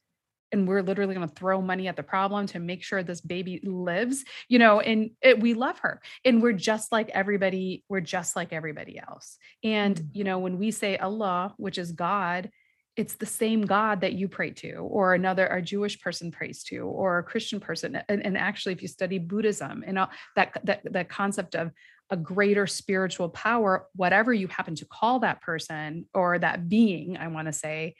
and 0.52 0.66
we're 0.66 0.82
literally 0.82 1.14
going 1.14 1.28
to 1.28 1.34
throw 1.34 1.60
money 1.60 1.88
at 1.88 1.96
the 1.96 2.02
problem 2.02 2.46
to 2.46 2.58
make 2.58 2.82
sure 2.82 3.02
this 3.02 3.20
baby 3.20 3.60
lives 3.62 4.24
you 4.48 4.58
know 4.58 4.80
and 4.80 5.10
it, 5.22 5.40
we 5.40 5.54
love 5.54 5.78
her 5.80 6.00
and 6.24 6.42
we're 6.42 6.52
just 6.52 6.92
like 6.92 7.08
everybody 7.10 7.84
we're 7.88 8.00
just 8.00 8.36
like 8.36 8.52
everybody 8.52 8.98
else. 8.98 9.36
And 9.62 9.96
mm. 9.96 10.08
you 10.12 10.24
know 10.24 10.38
when 10.38 10.58
we 10.58 10.70
say 10.70 10.96
allah 10.96 11.54
which 11.56 11.78
is 11.78 11.92
god 11.92 12.50
it's 12.96 13.14
the 13.14 13.26
same 13.26 13.62
God 13.62 14.00
that 14.00 14.14
you 14.14 14.28
pray 14.28 14.50
to, 14.50 14.72
or 14.74 15.14
another 15.14 15.46
a 15.46 15.62
Jewish 15.62 16.00
person 16.00 16.30
prays 16.30 16.62
to, 16.64 16.80
or 16.80 17.18
a 17.18 17.22
Christian 17.22 17.60
person. 17.60 18.00
And, 18.08 18.24
and 18.24 18.36
actually, 18.36 18.72
if 18.72 18.82
you 18.82 18.88
study 18.88 19.18
Buddhism 19.18 19.84
and 19.86 19.98
all, 19.98 20.10
that 20.36 20.60
that 20.64 20.80
that 20.92 21.08
concept 21.08 21.54
of 21.54 21.70
a 22.10 22.16
greater 22.16 22.66
spiritual 22.66 23.28
power, 23.28 23.86
whatever 23.94 24.34
you 24.34 24.48
happen 24.48 24.74
to 24.74 24.84
call 24.84 25.20
that 25.20 25.40
person 25.40 26.06
or 26.12 26.38
that 26.38 26.68
being, 26.68 27.16
I 27.16 27.28
want 27.28 27.46
to 27.46 27.52
say, 27.52 27.94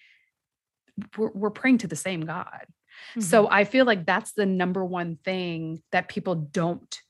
we're, 1.17 1.31
we're 1.31 1.51
praying 1.51 1.79
to 1.79 1.87
the 1.87 1.97
same 1.97 2.23
God. 2.23 2.67
Mm-hmm. 3.13 3.21
So 3.21 3.49
I 3.49 3.65
feel 3.65 3.85
like 3.85 4.05
that's 4.05 4.33
the 4.33 4.47
number 4.47 4.85
one 4.85 5.17
thing 5.25 5.83
that 5.93 6.09
people 6.09 6.35
don't 6.35 7.01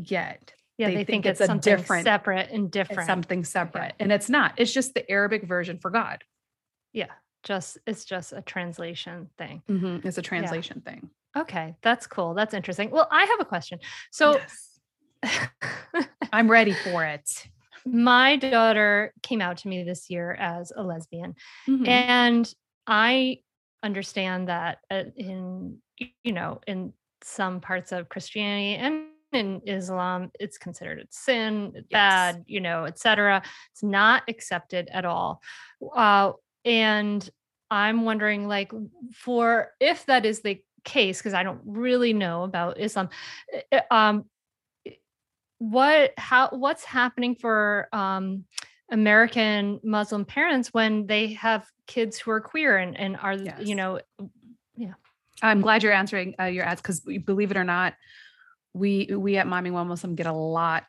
get. 0.00 0.54
Yeah, 0.78 0.88
they, 0.88 0.94
they 0.94 0.98
think, 0.98 1.24
think, 1.24 1.26
it's, 1.26 1.40
it's 1.40 1.50
a 1.50 1.56
different, 1.56 2.04
separate 2.04 2.50
and 2.50 2.70
different, 2.70 3.06
something 3.06 3.44
separate, 3.44 3.94
and 3.98 4.12
it's 4.12 4.28
not. 4.28 4.52
It's 4.56 4.72
just 4.72 4.94
the 4.94 5.10
Arabic 5.10 5.44
version 5.44 5.78
for 5.78 5.90
God. 5.90 6.22
Yeah, 6.96 7.12
just 7.42 7.76
it's 7.86 8.06
just 8.06 8.32
a 8.32 8.40
translation 8.40 9.28
thing. 9.36 9.62
Mm-hmm. 9.68 10.08
It's 10.08 10.16
a 10.16 10.22
translation 10.22 10.82
yeah. 10.82 10.92
thing. 10.92 11.10
Okay, 11.36 11.76
that's 11.82 12.06
cool. 12.06 12.32
That's 12.32 12.54
interesting. 12.54 12.90
Well, 12.90 13.06
I 13.10 13.26
have 13.26 13.38
a 13.38 13.44
question. 13.44 13.80
So 14.10 14.40
yes. 15.22 15.60
I'm 16.32 16.50
ready 16.50 16.72
for 16.72 17.04
it. 17.04 17.48
My 17.84 18.36
daughter 18.36 19.12
came 19.22 19.42
out 19.42 19.58
to 19.58 19.68
me 19.68 19.84
this 19.84 20.08
year 20.08 20.32
as 20.32 20.72
a 20.74 20.82
lesbian. 20.82 21.34
Mm-hmm. 21.68 21.86
And 21.86 22.54
I 22.86 23.40
understand 23.82 24.48
that 24.48 24.78
uh, 24.90 25.04
in 25.16 25.76
you 25.98 26.32
know, 26.32 26.60
in 26.66 26.94
some 27.22 27.60
parts 27.60 27.92
of 27.92 28.08
Christianity 28.08 28.76
and 28.76 29.08
in 29.32 29.60
Islam, 29.66 30.30
it's 30.40 30.56
considered 30.56 31.00
a 31.00 31.04
sin, 31.10 31.72
yes. 31.74 31.84
bad, 31.90 32.44
you 32.46 32.60
know, 32.60 32.84
etc. 32.84 33.42
It's 33.72 33.82
not 33.82 34.22
accepted 34.28 34.88
at 34.90 35.04
all. 35.04 35.42
Uh, 35.94 36.32
and 36.66 37.28
I'm 37.70 38.04
wondering, 38.04 38.48
like, 38.48 38.72
for 39.14 39.68
if 39.80 40.04
that 40.06 40.26
is 40.26 40.40
the 40.40 40.60
case, 40.84 41.18
because 41.18 41.34
I 41.34 41.44
don't 41.44 41.60
really 41.64 42.12
know 42.12 42.42
about 42.42 42.78
Islam, 42.78 43.08
eh, 43.52 43.60
eh, 43.72 43.80
um, 43.90 44.26
eh, 44.84 44.90
what 45.58 46.12
how 46.18 46.50
what's 46.50 46.84
happening 46.84 47.34
for 47.34 47.88
um 47.92 48.44
American 48.90 49.80
Muslim 49.82 50.24
parents 50.26 50.74
when 50.74 51.06
they 51.06 51.32
have 51.34 51.66
kids 51.86 52.18
who 52.18 52.30
are 52.30 52.40
queer 52.40 52.76
and 52.76 52.98
and 52.98 53.16
are 53.16 53.34
yes. 53.34 53.62
you 53.62 53.74
know 53.74 54.00
yeah. 54.76 54.92
I'm 55.42 55.60
glad 55.60 55.82
you're 55.82 55.92
answering 55.92 56.34
uh, 56.40 56.44
your 56.44 56.64
ads 56.64 56.80
because 56.80 57.00
believe 57.00 57.50
it 57.50 57.56
or 57.56 57.64
not, 57.64 57.94
we 58.74 59.06
we 59.12 59.36
at 59.36 59.46
Mommying 59.46 59.72
While 59.72 59.84
Muslim 59.84 60.14
get 60.14 60.26
a 60.26 60.32
lot 60.32 60.84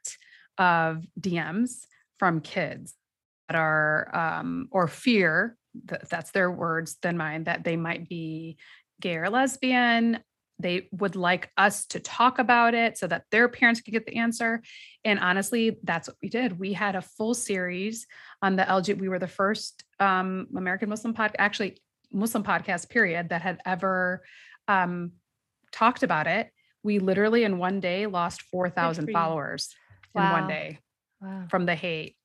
of 0.58 1.04
DMs 1.20 1.86
from 2.18 2.42
kids 2.42 2.94
that 3.48 3.56
are 3.56 4.16
um, 4.16 4.68
or 4.72 4.88
fear 4.88 5.58
th- 5.88 6.01
that's 6.09 6.32
their 6.32 6.51
words 6.51 6.97
than 7.01 7.18
mine 7.18 7.45
that 7.45 7.63
they 7.63 7.76
might 7.76 8.07
be 8.07 8.57
gay 9.01 9.15
or 9.18 9.30
lesbian. 9.30 10.20
They 10.59 10.88
would 10.91 11.15
like 11.15 11.51
us 11.55 11.86
to 11.88 11.99
talk 11.99 12.39
about 12.39 12.74
it 12.74 12.97
so 12.97 13.05
that 13.07 13.26
their 13.30 13.47
parents 13.47 13.82
could 13.82 13.93
get 13.93 14.07
the 14.07 14.15
answer. 14.18 14.63
And 15.05 15.20
honestly 15.20 15.78
that's 15.84 16.07
what 16.07 16.18
we 16.22 16.30
did. 16.30 16.59
We 16.59 16.74
had 16.74 16.95
a 16.95 17.01
full 17.01 17.34
series 17.34 18.07
on 18.41 18.55
the 18.55 18.63
lg 18.63 18.99
we 18.99 19.09
were 19.09 19.20
the 19.20 19.28
first 19.28 19.84
um, 19.99 20.47
american 20.55 20.89
muslim 20.89 21.13
podcast 21.13 21.36
actually 21.39 21.82
muslim 22.11 22.43
podcast 22.43 22.89
period 22.89 23.30
that 23.30 23.41
had 23.41 23.59
ever 23.65 24.24
um, 24.68 25.13
talked 25.72 26.03
about 26.03 26.28
it. 26.28 26.51
We 26.84 26.99
literally 26.99 27.43
in 27.43 27.57
one 27.57 27.80
day 27.80 28.05
lost 28.05 28.41
4000 28.43 29.11
followers 29.11 29.76
wow. 30.13 30.26
in 30.26 30.41
one 30.41 30.47
day 30.47 30.80
wow. 31.22 31.45
from 31.49 31.65
the 31.65 31.76
hate. 31.76 32.15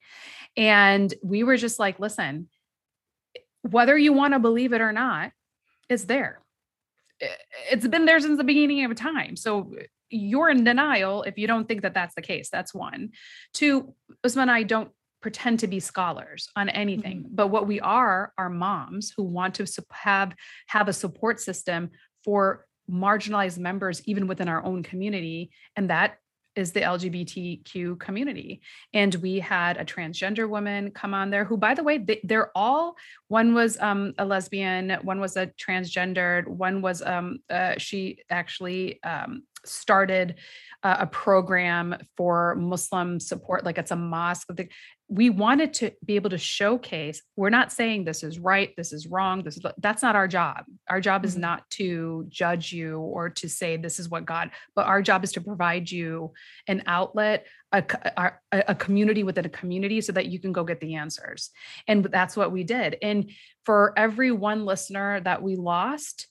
And 0.57 1.13
we 1.23 1.43
were 1.43 1.57
just 1.57 1.79
like 1.79 1.99
listen 1.99 2.49
whether 3.63 3.97
you 3.97 4.13
want 4.13 4.35
to 4.35 4.39
believe 4.39 4.73
it 4.73 4.81
or 4.81 4.93
not, 4.93 5.33
it's 5.89 6.05
there. 6.05 6.41
It's 7.71 7.87
been 7.87 8.05
there 8.05 8.21
since 8.21 8.39
the 8.39 8.45
beginning 8.45 8.85
of 8.85 8.95
time. 8.97 9.37
So 9.37 9.75
you're 10.11 10.51
in 10.51 10.65
denial 10.65 11.23
if 11.23 11.39
you 11.39 11.47
don't 11.47 11.67
think 11.67 11.83
that 11.83 11.95
that's 11.95 12.15
the 12.15 12.23
case. 12.23 12.51
That's 12.51 12.75
one. 12.75 13.11
Two, 13.55 13.95
Uzma 14.25 14.43
and 14.43 14.51
I 14.51 14.63
don't 14.65 14.91
pretend 15.21 15.61
to 15.61 15.69
be 15.69 15.81
scholars 15.81 16.49
on 16.57 16.69
anything, 16.69 17.19
mm-hmm. 17.19 17.35
but 17.35 17.49
what 17.49 17.67
we 17.67 17.81
are 17.81 18.33
are 18.37 18.51
moms 18.51 19.13
who 19.17 19.23
want 19.23 19.55
to 19.55 19.67
have 19.93 20.35
have 20.67 20.89
a 20.89 20.93
support 20.93 21.41
system 21.41 21.91
for 22.25 22.67
marginalized 22.91 23.59
members 23.59 24.03
even 24.07 24.27
within 24.27 24.49
our 24.49 24.65
own 24.65 24.83
community 24.83 25.51
and 25.77 25.89
that 25.89 26.17
is 26.55 26.73
the 26.73 26.81
LGBTQ 26.81 27.99
community. 27.99 28.61
And 28.93 29.15
we 29.17 29.41
had 29.41 29.77
a 29.77 29.85
transgender 29.85 30.49
woman 30.49 30.91
come 30.91 31.15
on 31.15 31.31
there 31.31 31.45
who, 31.45 31.57
by 31.57 31.75
the 31.75 31.83
way, 31.83 31.99
they, 31.99 32.35
are 32.35 32.51
all 32.55 32.97
one 33.29 33.55
was 33.55 33.79
um, 33.81 34.15
a 34.19 34.25
lesbian, 34.25 34.91
one 35.03 35.21
was 35.21 35.37
a 35.37 35.47
transgendered, 35.47 36.47
one 36.47 36.83
was 36.83 37.03
um, 37.03 37.39
uh, 37.49 37.75
she 37.79 38.19
actually 38.31 39.03
um, 39.03 39.45
started 39.65 40.37
uh, 40.83 40.97
a 41.01 41.07
program 41.07 41.97
for 42.17 42.55
Muslim 42.57 43.21
support, 43.21 43.65
like 43.65 43.79
it's 43.79 43.93
a 43.93 43.97
mosque 43.97 44.49
we 45.13 45.29
wanted 45.29 45.75
to 45.75 45.93
be 46.03 46.17
able 46.17 46.31
to 46.31 46.39
showcase 46.39 47.21
we're 47.37 47.51
not 47.51 47.71
saying 47.71 48.03
this 48.03 48.23
is 48.23 48.39
right 48.39 48.75
this 48.79 48.95
is 48.95 49.07
wrong 49.07 49.43
this 49.43 49.59
is 49.59 49.63
that's 49.79 50.03
not 50.03 50.17
our 50.17 50.27
job. 50.27 50.65
Our 50.89 51.03
job 51.03 51.27
is 51.27 51.33
mm-hmm. 51.33 51.43
not 51.43 51.71
to 51.71 52.25
judge 52.29 52.73
you 52.73 52.99
or 52.99 53.29
to 53.29 53.49
say 53.49 53.77
this 53.77 53.99
is 53.99 54.09
what 54.09 54.25
god 54.25 54.51
but 54.75 54.87
our 54.87 55.03
job 55.03 55.23
is 55.23 55.33
to 55.33 55.41
provide 55.43 55.91
you 55.91 56.33
an 56.67 56.83
outlet 56.87 57.47
a, 57.73 57.85
a, 58.17 58.33
a 58.69 58.75
community 58.75 59.23
within 59.23 59.45
a 59.45 59.51
community 59.51 60.01
so 60.01 60.13
that 60.13 60.27
you 60.27 60.39
can 60.39 60.53
go 60.53 60.63
get 60.63 60.79
the 60.81 60.97
answers. 60.97 61.49
And 61.89 62.05
that's 62.05 62.37
what 62.37 62.53
we 62.53 62.65
did. 62.65 62.99
And 63.01 63.31
for 63.65 63.95
every 63.97 64.31
one 64.31 64.67
listener 64.67 65.21
that 65.21 65.43
we 65.43 65.57
lost 65.57 66.27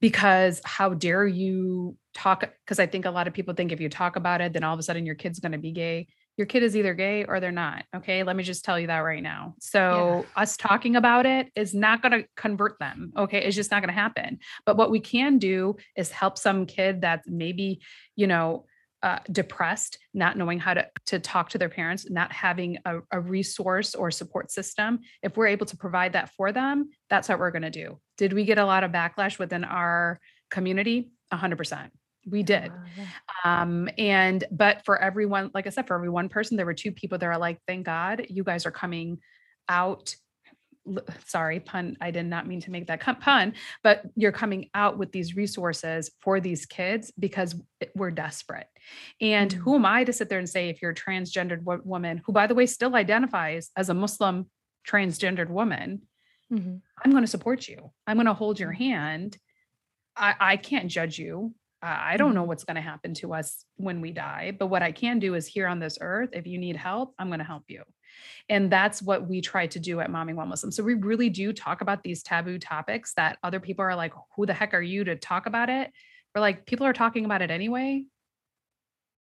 because 0.00 0.60
how 0.64 0.94
dare 0.94 1.26
you 1.26 1.96
talk 2.14 2.40
because 2.64 2.78
i 2.78 2.86
think 2.86 3.06
a 3.06 3.10
lot 3.10 3.26
of 3.26 3.32
people 3.32 3.54
think 3.54 3.72
if 3.72 3.80
you 3.80 3.88
talk 3.88 4.16
about 4.16 4.40
it 4.40 4.52
then 4.52 4.62
all 4.62 4.74
of 4.74 4.78
a 4.78 4.82
sudden 4.82 5.06
your 5.06 5.14
kid's 5.14 5.38
going 5.38 5.52
to 5.52 5.58
be 5.58 5.72
gay 5.72 6.06
your 6.36 6.46
kid 6.46 6.62
is 6.62 6.76
either 6.76 6.94
gay 6.94 7.24
or 7.24 7.40
they're 7.40 7.52
not 7.52 7.84
okay 7.94 8.22
let 8.22 8.36
me 8.36 8.42
just 8.42 8.64
tell 8.64 8.78
you 8.78 8.86
that 8.86 9.00
right 9.00 9.22
now 9.22 9.54
so 9.60 10.24
yeah. 10.36 10.42
us 10.42 10.56
talking 10.56 10.96
about 10.96 11.26
it 11.26 11.50
is 11.54 11.74
not 11.74 12.02
going 12.02 12.12
to 12.12 12.26
convert 12.36 12.78
them 12.78 13.12
okay 13.16 13.38
it's 13.38 13.56
just 13.56 13.70
not 13.70 13.80
going 13.80 13.94
to 13.94 14.00
happen 14.00 14.38
but 14.66 14.76
what 14.76 14.90
we 14.90 15.00
can 15.00 15.38
do 15.38 15.76
is 15.96 16.10
help 16.10 16.38
some 16.38 16.66
kid 16.66 17.00
that's 17.00 17.28
maybe 17.28 17.80
you 18.16 18.26
know 18.26 18.64
uh, 19.04 19.18
depressed, 19.30 19.98
not 20.14 20.38
knowing 20.38 20.58
how 20.58 20.72
to, 20.72 20.88
to 21.04 21.18
talk 21.18 21.50
to 21.50 21.58
their 21.58 21.68
parents, 21.68 22.08
not 22.08 22.32
having 22.32 22.78
a, 22.86 23.00
a 23.12 23.20
resource 23.20 23.94
or 23.94 24.10
support 24.10 24.50
system, 24.50 24.98
if 25.22 25.36
we're 25.36 25.46
able 25.46 25.66
to 25.66 25.76
provide 25.76 26.14
that 26.14 26.30
for 26.30 26.52
them, 26.52 26.88
that's 27.10 27.28
what 27.28 27.38
we're 27.38 27.50
going 27.50 27.60
to 27.60 27.70
do. 27.70 28.00
Did 28.16 28.32
we 28.32 28.46
get 28.46 28.56
a 28.56 28.64
lot 28.64 28.82
of 28.82 28.92
backlash 28.92 29.38
within 29.38 29.62
our 29.62 30.20
community? 30.50 31.10
100%. 31.30 31.90
We 32.30 32.42
did. 32.42 32.72
Um, 33.44 33.88
and, 33.98 34.44
but 34.50 34.84
for 34.84 35.00
everyone, 35.00 35.50
like 35.54 35.66
I 35.66 35.70
said, 35.70 35.86
for 35.86 35.94
every 35.94 36.08
one 36.08 36.28
person, 36.28 36.56
there 36.56 36.66
were 36.66 36.74
two 36.74 36.92
people 36.92 37.18
that 37.18 37.26
are 37.26 37.38
like, 37.38 37.58
thank 37.66 37.86
God 37.86 38.26
you 38.28 38.44
guys 38.44 38.66
are 38.66 38.70
coming 38.70 39.18
out 39.68 40.14
sorry 41.26 41.60
pun 41.60 41.96
i 42.00 42.10
did 42.10 42.26
not 42.26 42.46
mean 42.46 42.60
to 42.60 42.70
make 42.70 42.86
that 42.86 43.00
pun 43.20 43.54
but 43.82 44.02
you're 44.16 44.32
coming 44.32 44.68
out 44.74 44.98
with 44.98 45.10
these 45.12 45.34
resources 45.34 46.10
for 46.20 46.40
these 46.40 46.66
kids 46.66 47.10
because 47.18 47.54
we're 47.94 48.10
desperate 48.10 48.66
and 49.20 49.50
mm-hmm. 49.50 49.60
who 49.62 49.76
am 49.76 49.86
i 49.86 50.04
to 50.04 50.12
sit 50.12 50.28
there 50.28 50.38
and 50.38 50.48
say 50.48 50.68
if 50.68 50.82
you're 50.82 50.90
a 50.90 50.94
transgendered 50.94 51.62
woman 51.84 52.20
who 52.26 52.32
by 52.32 52.46
the 52.46 52.54
way 52.54 52.66
still 52.66 52.94
identifies 52.96 53.70
as 53.76 53.88
a 53.88 53.94
muslim 53.94 54.46
transgendered 54.86 55.48
woman 55.48 56.02
mm-hmm. 56.52 56.76
i'm 57.02 57.10
going 57.10 57.24
to 57.24 57.30
support 57.30 57.66
you 57.66 57.90
i'm 58.06 58.16
going 58.16 58.26
to 58.26 58.34
hold 58.34 58.60
your 58.60 58.72
mm-hmm. 58.72 58.90
hand 58.90 59.38
I, 60.16 60.34
I 60.38 60.56
can't 60.56 60.88
judge 60.88 61.18
you 61.18 61.54
I 61.84 62.16
don't 62.16 62.34
know 62.34 62.40
mm-hmm. 62.40 62.48
what's 62.48 62.64
going 62.64 62.76
to 62.76 62.80
happen 62.80 63.12
to 63.14 63.34
us 63.34 63.64
when 63.76 64.00
we 64.00 64.10
die, 64.10 64.56
but 64.58 64.68
what 64.68 64.82
I 64.82 64.92
can 64.92 65.18
do 65.18 65.34
is 65.34 65.46
here 65.46 65.66
on 65.66 65.78
this 65.78 65.98
earth, 66.00 66.30
if 66.32 66.46
you 66.46 66.58
need 66.58 66.76
help, 66.76 67.14
I'm 67.18 67.28
going 67.28 67.40
to 67.40 67.44
help 67.44 67.64
you. 67.68 67.82
And 68.48 68.70
that's 68.70 69.02
what 69.02 69.28
we 69.28 69.40
try 69.40 69.66
to 69.66 69.78
do 69.78 70.00
at 70.00 70.10
Mommying 70.10 70.36
While 70.36 70.46
Muslim. 70.46 70.72
So 70.72 70.82
we 70.82 70.94
really 70.94 71.28
do 71.28 71.52
talk 71.52 71.80
about 71.80 72.02
these 72.02 72.22
taboo 72.22 72.58
topics 72.58 73.12
that 73.14 73.38
other 73.42 73.60
people 73.60 73.84
are 73.84 73.94
like, 73.94 74.12
who 74.36 74.46
the 74.46 74.54
heck 74.54 74.72
are 74.72 74.82
you 74.82 75.04
to 75.04 75.16
talk 75.16 75.46
about 75.46 75.68
it? 75.68 75.90
We're 76.34 76.40
like, 76.40 76.66
people 76.66 76.86
are 76.86 76.92
talking 76.92 77.24
about 77.24 77.42
it 77.42 77.50
anyway. 77.50 78.04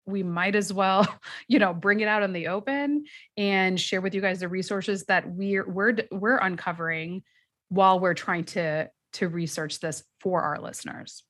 We 0.06 0.24
might 0.24 0.56
as 0.56 0.72
well, 0.72 1.08
you 1.48 1.60
know, 1.60 1.74
bring 1.74 2.00
it 2.00 2.08
out 2.08 2.24
in 2.24 2.34
the 2.34 2.48
open 2.48 3.06
and 3.36 3.80
share 3.80 4.02
with 4.02 4.14
you 4.14 4.22
guys 4.22 4.40
the 4.40 4.48
resources 4.48 5.06
that 5.06 5.30
we're 5.30 5.70
we're 5.70 5.96
we're 6.12 6.38
uncovering 6.38 7.24
while 7.70 8.00
we're 8.00 8.14
trying 8.14 8.44
to 8.44 8.90
to 9.14 9.30
research 9.30 9.80
this 9.80 10.04
for 10.20 10.42
our 10.42 10.60
listeners. 10.60 11.24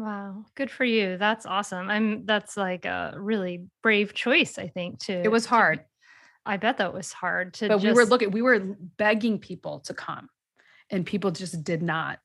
Wow, 0.00 0.46
good 0.54 0.70
for 0.70 0.84
you. 0.84 1.18
That's 1.18 1.44
awesome. 1.44 1.90
I'm 1.90 2.24
that's 2.24 2.56
like 2.56 2.86
a 2.86 3.12
really 3.18 3.66
brave 3.82 4.14
choice, 4.14 4.58
I 4.58 4.68
think, 4.68 4.98
too. 4.98 5.20
It 5.22 5.30
was 5.30 5.44
hard. 5.44 5.84
I 6.46 6.56
bet 6.56 6.78
that 6.78 6.94
was 6.94 7.12
hard 7.12 7.52
to. 7.54 7.68
But 7.68 7.82
just... 7.82 7.84
we 7.84 7.92
were 7.92 8.06
looking, 8.06 8.30
we 8.30 8.40
were 8.40 8.60
begging 8.96 9.38
people 9.38 9.80
to 9.80 9.92
come, 9.92 10.30
and 10.88 11.04
people 11.04 11.32
just 11.32 11.62
did 11.64 11.82
not. 11.82 12.18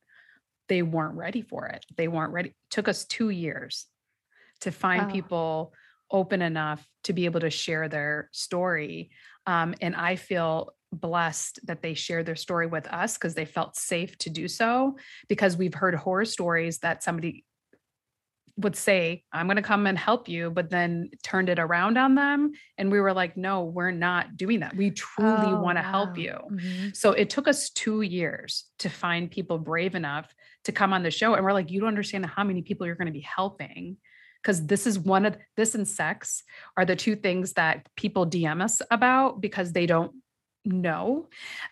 They 0.70 0.84
weren't 0.84 1.16
ready 1.16 1.42
for 1.42 1.66
it. 1.66 1.86
They 1.98 2.08
weren't 2.08 2.32
ready. 2.32 2.50
It 2.50 2.56
took 2.72 2.88
us 2.88 3.04
two 3.04 3.30
years 3.30 3.88
to 4.62 4.72
find 4.72 5.12
people 5.12 5.74
open 6.10 6.42
enough 6.42 6.88
to 7.04 7.12
be 7.12 7.26
able 7.26 7.42
to 7.42 7.50
share 7.50 7.90
their 7.90 8.30
story. 8.32 9.10
Um, 9.46 9.76
and 9.82 9.98
I 9.98 10.16
feel 10.16 10.74
blessed 10.94 11.60
that 11.66 11.82
they 11.82 11.94
shared 11.94 12.26
their 12.26 12.38
story 12.38 12.68
with 12.68 12.88
us 12.88 13.16
because 13.16 13.34
they 13.34 13.44
felt 13.44 13.76
safe 13.76 14.18
to 14.20 14.30
do 14.30 14.48
so 14.48 14.96
because 15.28 15.58
we've 15.58 15.74
heard 15.74 15.94
horror 15.94 16.24
stories 16.24 16.80
that 16.80 17.04
somebody 17.04 17.44
would 18.58 18.76
say, 18.76 19.24
I'm 19.34 19.48
going 19.48 19.58
to 19.58 19.62
come 19.62 19.86
and 19.86 19.98
help 19.98 20.30
you, 20.30 20.50
but 20.50 20.70
then 20.70 21.10
turned 21.24 21.50
it 21.50 21.60
around 21.60 21.98
on 21.98 22.16
them. 22.16 22.54
And 22.78 22.90
we 22.90 23.02
were 23.02 23.14
like, 23.14 23.36
no, 23.36 23.64
we're 23.64 23.92
not 23.92 24.38
doing 24.38 24.62
that. 24.62 24.76
We 24.76 24.92
truly 24.92 25.48
oh, 25.48 25.60
want 25.60 25.78
to 25.78 25.84
wow. 25.84 25.92
help 25.92 26.18
you. 26.18 26.38
Mm-hmm. 26.52 26.90
So 26.94 27.12
it 27.12 27.30
took 27.30 27.48
us 27.48 27.70
two 27.70 28.02
years 28.02 28.66
to 28.80 28.90
find 28.90 29.30
people 29.30 29.58
brave 29.58 29.94
enough 29.94 30.34
to 30.64 30.72
come 30.72 30.94
on 30.94 31.04
the 31.04 31.12
show. 31.12 31.34
And 31.34 31.44
we're 31.44 31.54
like, 31.54 31.70
you 31.70 31.82
don't 31.82 31.90
understand 31.90 32.26
how 32.26 32.44
many 32.46 32.62
people 32.62 32.86
you're 32.86 32.96
going 32.96 33.08
to 33.08 33.12
be 33.12 33.20
helping. 33.20 33.98
Because 34.42 34.66
this 34.68 34.86
is 34.86 35.00
one 35.00 35.26
of 35.26 35.38
this 35.58 35.74
and 35.74 35.88
sex 35.88 36.44
are 36.78 36.86
the 36.86 36.96
two 36.96 37.16
things 37.16 37.54
that 37.54 37.90
people 37.96 38.28
DM 38.28 38.64
us 38.64 38.82
about 38.92 39.42
because 39.42 39.74
they 39.74 39.88
don't 39.88 40.14
know. 40.64 41.28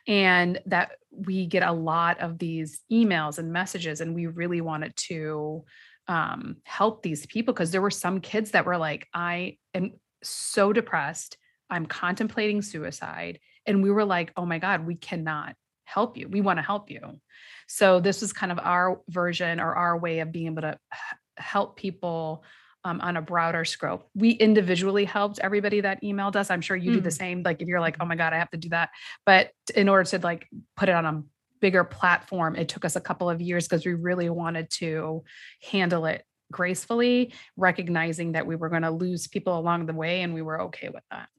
And 0.08 0.60
that 0.66 0.94
we 1.12 1.46
get 1.46 1.64
a 1.64 1.72
lot 1.72 2.20
of 2.20 2.40
these 2.40 2.82
emails 2.92 3.38
and 3.38 3.54
messages, 3.54 4.02
and 4.02 4.16
we 4.16 4.26
really 4.26 4.62
wanted 4.62 4.96
to 4.96 5.64
um, 6.08 6.58
help 6.64 7.02
these 7.02 7.26
people 7.26 7.54
because 7.54 7.72
there 7.72 7.82
were 7.82 7.92
some 7.92 8.20
kids 8.20 8.52
that 8.52 8.66
were 8.66 8.78
like, 8.78 9.08
I 9.14 9.58
am 9.74 9.94
so 10.24 10.74
depressed. 10.74 11.38
I'm 11.70 11.86
contemplating 11.86 12.62
suicide. 12.62 13.40
And 13.66 13.82
we 13.82 13.92
were 13.92 14.06
like, 14.06 14.32
oh 14.36 14.46
my 14.46 14.60
God, 14.60 14.86
we 14.86 14.96
cannot 14.96 15.56
help 15.86 16.18
you. 16.18 16.28
We 16.28 16.42
want 16.42 16.58
to 16.58 16.64
help 16.64 16.90
you. 16.90 17.20
So 17.68 18.00
this 18.00 18.22
was 18.22 18.34
kind 18.34 18.52
of 18.52 18.60
our 18.60 19.02
version 19.10 19.60
or 19.60 19.74
our 19.76 19.98
way 19.98 20.20
of 20.20 20.32
being 20.32 20.48
able 20.48 20.62
to 20.64 20.78
help 21.38 21.78
people 21.78 22.44
um, 22.86 23.00
on 23.02 23.16
a 23.16 23.22
broader 23.22 23.64
scope. 23.64 24.10
We 24.14 24.32
individually 24.32 25.06
helped 25.06 25.40
everybody 25.40 25.82
that 25.82 26.02
emailed 26.04 26.36
us. 26.36 26.52
I'm 26.52 26.62
sure 26.62 26.76
you 26.76 26.92
mm. 26.92 26.96
do 26.96 27.02
the 27.02 27.10
mm. 27.10 27.18
same. 27.18 27.44
Like 27.44 27.62
if 27.62 27.68
you're 27.68 27.80
like, 27.80 27.98
oh 28.00 28.06
my 28.06 28.16
God, 28.16 28.34
I 28.34 28.40
have 28.40 28.52
to 28.52 28.58
do 28.58 28.70
that. 28.70 28.90
But 29.26 29.52
in 29.74 29.88
order 29.88 30.04
to 30.10 30.20
like 30.20 30.48
put 30.76 30.90
it 30.90 30.96
on 30.96 31.06
a 31.06 31.24
bigger 31.64 31.86
platform, 31.86 32.58
it 32.58 32.68
took 32.68 32.84
us 32.84 32.98
a 32.98 33.02
couple 33.02 33.30
of 33.30 33.40
years 33.40 33.66
because 33.66 33.86
we 33.86 33.94
really 33.94 34.30
wanted 34.30 34.70
to 34.70 35.24
handle 35.72 36.06
it 36.06 36.26
gracefully, 36.52 37.34
recognizing 37.56 38.34
that 38.34 38.46
we 38.46 38.58
were 38.58 38.68
going 38.68 38.82
to 38.82 38.92
lose 38.92 39.28
people 39.28 39.58
along 39.58 39.86
the 39.86 39.94
way 39.94 40.24
and 40.24 40.34
we 40.34 40.42
were 40.42 40.64
okay 40.64 40.90
with 40.90 41.06
that. 41.10 41.30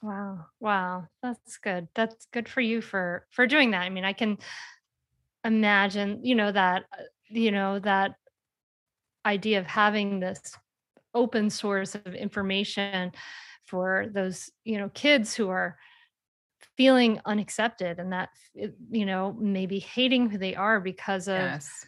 Wow. 0.00 0.46
Wow. 0.60 1.08
That's 1.24 1.58
good. 1.58 1.88
That's 1.96 2.28
good 2.32 2.48
for 2.48 2.60
you 2.60 2.80
for 2.80 3.26
for 3.32 3.48
doing 3.48 3.72
that. 3.72 3.82
I 3.82 3.90
mean, 3.90 4.04
I 4.04 4.12
can 4.12 4.38
imagine, 5.44 6.24
you 6.24 6.36
know, 6.36 6.52
that 6.52 6.84
uh, 6.96 7.02
you 7.28 7.50
know, 7.50 7.80
that 7.80 8.12
idea 9.26 9.58
of 9.58 9.66
having 9.66 10.20
this 10.20 10.56
open 11.14 11.50
source 11.50 11.96
of 11.96 12.14
information 12.14 13.10
for 13.64 14.06
those, 14.14 14.52
you 14.62 14.78
know, 14.78 14.88
kids 14.90 15.34
who 15.34 15.48
are 15.48 15.76
feeling 16.78 17.20
unaccepted 17.26 17.98
and 17.98 18.12
that 18.12 18.30
you 18.54 19.04
know 19.04 19.36
maybe 19.38 19.80
hating 19.80 20.30
who 20.30 20.38
they 20.38 20.54
are 20.54 20.80
because 20.80 21.26
of 21.26 21.36
yes. 21.36 21.84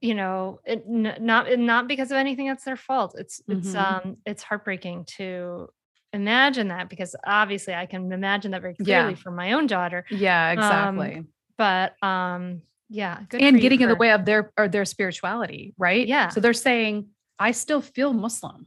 you 0.00 0.14
know 0.14 0.58
it, 0.64 0.84
n- 0.86 1.16
not 1.20 1.58
not 1.58 1.86
because 1.86 2.10
of 2.10 2.16
anything 2.16 2.48
that's 2.48 2.64
their 2.64 2.76
fault 2.76 3.14
it's 3.16 3.40
mm-hmm. 3.42 3.60
it's 3.60 3.74
um 3.74 4.16
it's 4.26 4.42
heartbreaking 4.42 5.04
to 5.04 5.68
imagine 6.12 6.68
that 6.68 6.90
because 6.90 7.14
obviously 7.24 7.72
i 7.72 7.86
can 7.86 8.10
imagine 8.12 8.50
that 8.50 8.60
very 8.60 8.74
clearly 8.74 9.10
yeah. 9.10 9.16
for 9.16 9.30
my 9.30 9.52
own 9.52 9.68
daughter 9.68 10.04
yeah 10.10 10.48
um, 10.48 10.58
exactly 10.58 11.16
um, 11.18 11.28
but 11.56 12.04
um 12.04 12.62
yeah 12.88 13.20
and 13.32 13.60
getting 13.60 13.78
for, 13.78 13.84
in 13.84 13.88
the 13.88 13.94
way 13.94 14.10
of 14.10 14.24
their 14.24 14.52
or 14.58 14.66
their 14.66 14.84
spirituality 14.84 15.72
right 15.78 16.08
yeah 16.08 16.30
so 16.30 16.40
they're 16.40 16.52
saying 16.52 17.06
i 17.38 17.52
still 17.52 17.80
feel 17.80 18.12
muslim 18.12 18.66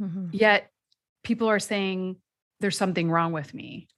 mm-hmm. 0.00 0.28
yet 0.32 0.70
people 1.22 1.48
are 1.48 1.58
saying 1.58 2.16
there's 2.60 2.78
something 2.78 3.10
wrong 3.10 3.32
with 3.32 3.52
me 3.52 3.88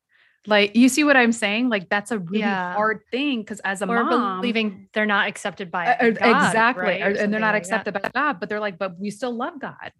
like 0.46 0.74
you 0.74 0.88
see 0.88 1.04
what 1.04 1.16
I'm 1.16 1.32
saying? 1.32 1.68
Like 1.68 1.88
that's 1.88 2.10
a 2.10 2.18
really 2.18 2.40
yeah. 2.40 2.74
hard 2.74 3.00
thing 3.10 3.40
because 3.40 3.60
as 3.60 3.82
a 3.82 3.86
or 3.86 4.04
mom, 4.04 4.40
believing 4.40 4.88
they're 4.94 5.06
not 5.06 5.28
accepted 5.28 5.70
by 5.70 5.84
God, 5.84 6.16
exactly, 6.16 6.84
right? 6.84 7.16
and 7.16 7.32
they're 7.32 7.40
not 7.40 7.54
like 7.54 7.62
accepted 7.62 7.94
that. 7.94 8.02
by 8.02 8.10
God, 8.14 8.40
but 8.40 8.48
they're 8.48 8.60
like, 8.60 8.78
but 8.78 8.98
we 8.98 9.10
still 9.10 9.34
love 9.34 9.60
God. 9.60 9.92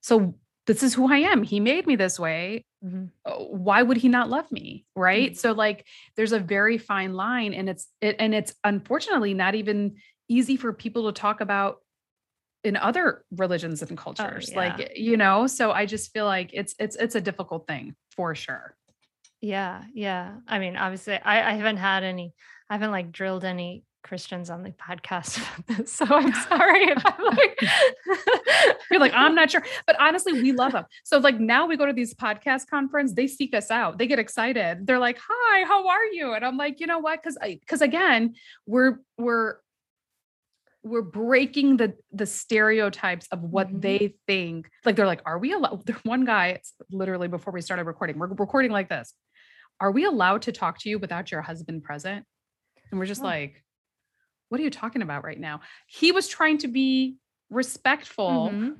So 0.00 0.34
this 0.66 0.82
is 0.82 0.94
who 0.94 1.12
I 1.12 1.18
am. 1.18 1.42
He 1.42 1.60
made 1.60 1.86
me 1.86 1.96
this 1.96 2.18
way. 2.18 2.64
Mm-hmm. 2.84 3.04
Uh, 3.24 3.44
why 3.44 3.82
would 3.82 3.98
he 3.98 4.08
not 4.08 4.30
love 4.30 4.50
me? 4.50 4.86
Right. 4.96 5.32
Mm-hmm. 5.32 5.38
So 5.38 5.52
like 5.52 5.86
there's 6.16 6.32
a 6.32 6.38
very 6.38 6.78
fine 6.78 7.12
line 7.12 7.52
and 7.52 7.68
it's 7.68 7.86
it 8.00 8.16
and 8.18 8.34
it's 8.34 8.54
unfortunately 8.64 9.34
not 9.34 9.54
even 9.54 9.96
easy 10.28 10.56
for 10.56 10.72
people 10.72 11.12
to 11.12 11.20
talk 11.20 11.42
about 11.42 11.78
in 12.62 12.76
other 12.76 13.24
religions 13.36 13.82
and 13.82 13.92
oh, 13.92 14.02
cultures. 14.02 14.48
Oh, 14.48 14.52
yeah. 14.52 14.76
Like, 14.76 14.92
you 14.96 15.18
know, 15.18 15.46
so 15.46 15.70
I 15.70 15.84
just 15.84 16.12
feel 16.12 16.24
like 16.24 16.50
it's 16.54 16.74
it's 16.78 16.96
it's 16.96 17.14
a 17.14 17.20
difficult 17.20 17.66
thing 17.66 17.94
for 18.16 18.34
sure. 18.34 18.74
Yeah, 19.44 19.82
yeah. 19.92 20.36
I 20.48 20.58
mean, 20.58 20.74
obviously, 20.74 21.16
I, 21.16 21.50
I 21.50 21.52
haven't 21.52 21.76
had 21.76 22.02
any, 22.02 22.32
I 22.70 22.74
haven't 22.74 22.92
like 22.92 23.12
drilled 23.12 23.44
any 23.44 23.84
Christians 24.02 24.48
on 24.48 24.62
the 24.62 24.70
podcast 24.70 25.38
So 25.86 26.06
I'm 26.08 26.32
sorry 26.48 26.84
if 26.84 27.02
I'm 27.04 27.24
like, 27.36 27.60
you're 28.90 29.00
like, 29.00 29.12
I'm 29.14 29.34
not 29.34 29.50
sure. 29.50 29.62
But 29.86 30.00
honestly, 30.00 30.32
we 30.32 30.52
love 30.52 30.72
them. 30.72 30.86
So 31.04 31.18
like 31.18 31.38
now 31.38 31.66
we 31.66 31.76
go 31.76 31.84
to 31.84 31.92
these 31.92 32.14
podcast 32.14 32.68
conference, 32.70 33.12
they 33.12 33.26
seek 33.26 33.54
us 33.54 33.70
out. 33.70 33.98
They 33.98 34.06
get 34.06 34.18
excited. 34.18 34.86
They're 34.86 34.98
like, 34.98 35.18
hi, 35.20 35.64
how 35.66 35.88
are 35.88 36.06
you? 36.06 36.32
And 36.32 36.42
I'm 36.42 36.56
like, 36.56 36.80
you 36.80 36.86
know 36.86 37.00
what? 37.00 37.22
Cause 37.22 37.36
I, 37.42 37.60
cause 37.68 37.82
again, 37.82 38.36
we're, 38.66 39.00
we're, 39.18 39.56
we're 40.82 41.02
breaking 41.02 41.78
the 41.78 41.94
the 42.12 42.26
stereotypes 42.26 43.26
of 43.32 43.40
what 43.40 43.68
mm-hmm. 43.68 43.80
they 43.80 44.14
think. 44.26 44.68
Like 44.84 44.96
they're 44.96 45.06
like, 45.06 45.22
are 45.24 45.38
we 45.38 45.52
allowed? 45.52 45.88
One 46.02 46.26
guy, 46.26 46.48
it's 46.48 46.74
literally 46.90 47.26
before 47.26 47.54
we 47.54 47.62
started 47.62 47.84
recording, 47.84 48.18
we're 48.18 48.26
recording 48.26 48.70
like 48.70 48.90
this 48.90 49.14
are 49.80 49.90
we 49.90 50.04
allowed 50.04 50.42
to 50.42 50.52
talk 50.52 50.78
to 50.80 50.88
you 50.88 50.98
without 50.98 51.30
your 51.30 51.42
husband 51.42 51.82
present? 51.82 52.24
And 52.90 52.98
we're 52.98 53.06
just 53.06 53.22
oh. 53.22 53.24
like, 53.26 53.62
what 54.48 54.60
are 54.60 54.64
you 54.64 54.70
talking 54.70 55.02
about 55.02 55.24
right 55.24 55.38
now? 55.38 55.60
He 55.86 56.12
was 56.12 56.28
trying 56.28 56.58
to 56.58 56.68
be 56.68 57.16
respectful, 57.50 58.50
Mhm. 58.52 58.76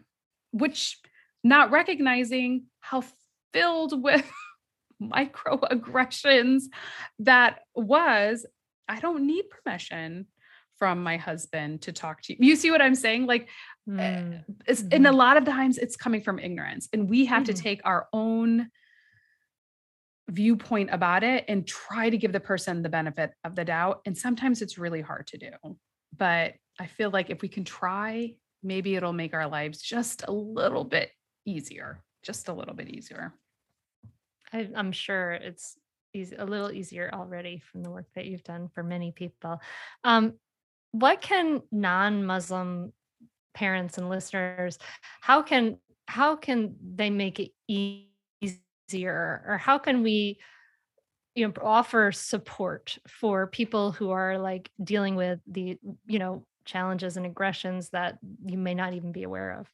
which 0.52 0.98
not 1.42 1.70
recognizing 1.70 2.66
how 2.80 3.02
filled 3.52 4.02
with 4.02 4.30
microaggressions 5.02 6.64
that 7.20 7.60
was. 7.74 8.46
I 8.88 9.00
don't 9.00 9.26
need 9.26 9.44
permission 9.50 10.26
from 10.78 11.02
my 11.02 11.16
husband 11.16 11.82
to 11.82 11.92
talk 11.92 12.20
to 12.22 12.32
you. 12.32 12.38
You 12.40 12.56
see 12.56 12.70
what 12.70 12.82
I'm 12.82 12.94
saying? 12.94 13.26
Like, 13.26 13.48
Mm. 13.88 14.44
it's, 14.66 14.82
and 14.82 15.06
a 15.06 15.10
Mhm. 15.10 15.14
lot 15.16 15.36
of 15.36 15.44
times 15.44 15.76
it's 15.78 15.96
coming 15.96 16.22
from 16.22 16.38
ignorance, 16.38 16.88
and 16.92 17.08
we 17.08 17.26
have 17.26 17.44
to 17.44 17.52
Mhm. 17.52 17.60
take 17.60 17.80
our 17.84 18.08
own 18.12 18.70
viewpoint 20.30 20.90
about 20.92 21.22
it 21.22 21.44
and 21.48 21.66
try 21.66 22.08
to 22.08 22.16
give 22.16 22.32
the 22.32 22.40
person 22.40 22.82
the 22.82 22.88
benefit 22.88 23.32
of 23.44 23.54
the 23.54 23.64
doubt. 23.64 24.00
And 24.06 24.16
sometimes 24.16 24.62
it's 24.62 24.78
really 24.78 25.00
hard 25.00 25.26
to 25.28 25.38
do. 25.38 25.50
But 26.16 26.54
I 26.80 26.86
feel 26.86 27.10
like 27.10 27.30
if 27.30 27.42
we 27.42 27.48
can 27.48 27.64
try, 27.64 28.34
maybe 28.62 28.96
it'll 28.96 29.12
make 29.12 29.34
our 29.34 29.46
lives 29.46 29.82
just 29.82 30.24
a 30.26 30.32
little 30.32 30.84
bit 30.84 31.10
easier, 31.44 32.02
just 32.22 32.48
a 32.48 32.52
little 32.52 32.74
bit 32.74 32.88
easier. 32.88 33.34
I, 34.52 34.68
I'm 34.74 34.92
sure 34.92 35.32
it's 35.32 35.76
easy, 36.14 36.36
a 36.36 36.44
little 36.44 36.72
easier 36.72 37.10
already 37.12 37.58
from 37.58 37.82
the 37.82 37.90
work 37.90 38.06
that 38.14 38.24
you've 38.26 38.44
done 38.44 38.70
for 38.74 38.82
many 38.82 39.12
people. 39.12 39.60
Um, 40.04 40.34
what 40.92 41.20
can 41.20 41.62
non-Muslim 41.72 42.92
parents 43.54 43.98
and 43.98 44.08
listeners, 44.08 44.78
how 45.20 45.42
can 45.42 45.78
how 46.06 46.36
can 46.36 46.76
they 46.94 47.08
make 47.08 47.40
it 47.40 47.52
e- 47.66 48.08
easier, 48.88 49.44
or 49.46 49.58
how 49.58 49.78
can 49.78 50.02
we, 50.02 50.38
you 51.34 51.46
know, 51.46 51.52
offer 51.62 52.12
support 52.12 52.98
for 53.08 53.46
people 53.46 53.92
who 53.92 54.10
are 54.10 54.38
like 54.38 54.70
dealing 54.82 55.16
with 55.16 55.40
the, 55.46 55.78
you 56.06 56.18
know, 56.18 56.44
challenges 56.64 57.16
and 57.16 57.26
aggressions 57.26 57.90
that 57.90 58.18
you 58.46 58.56
may 58.56 58.74
not 58.74 58.94
even 58.94 59.12
be 59.12 59.22
aware 59.22 59.58
of? 59.58 59.70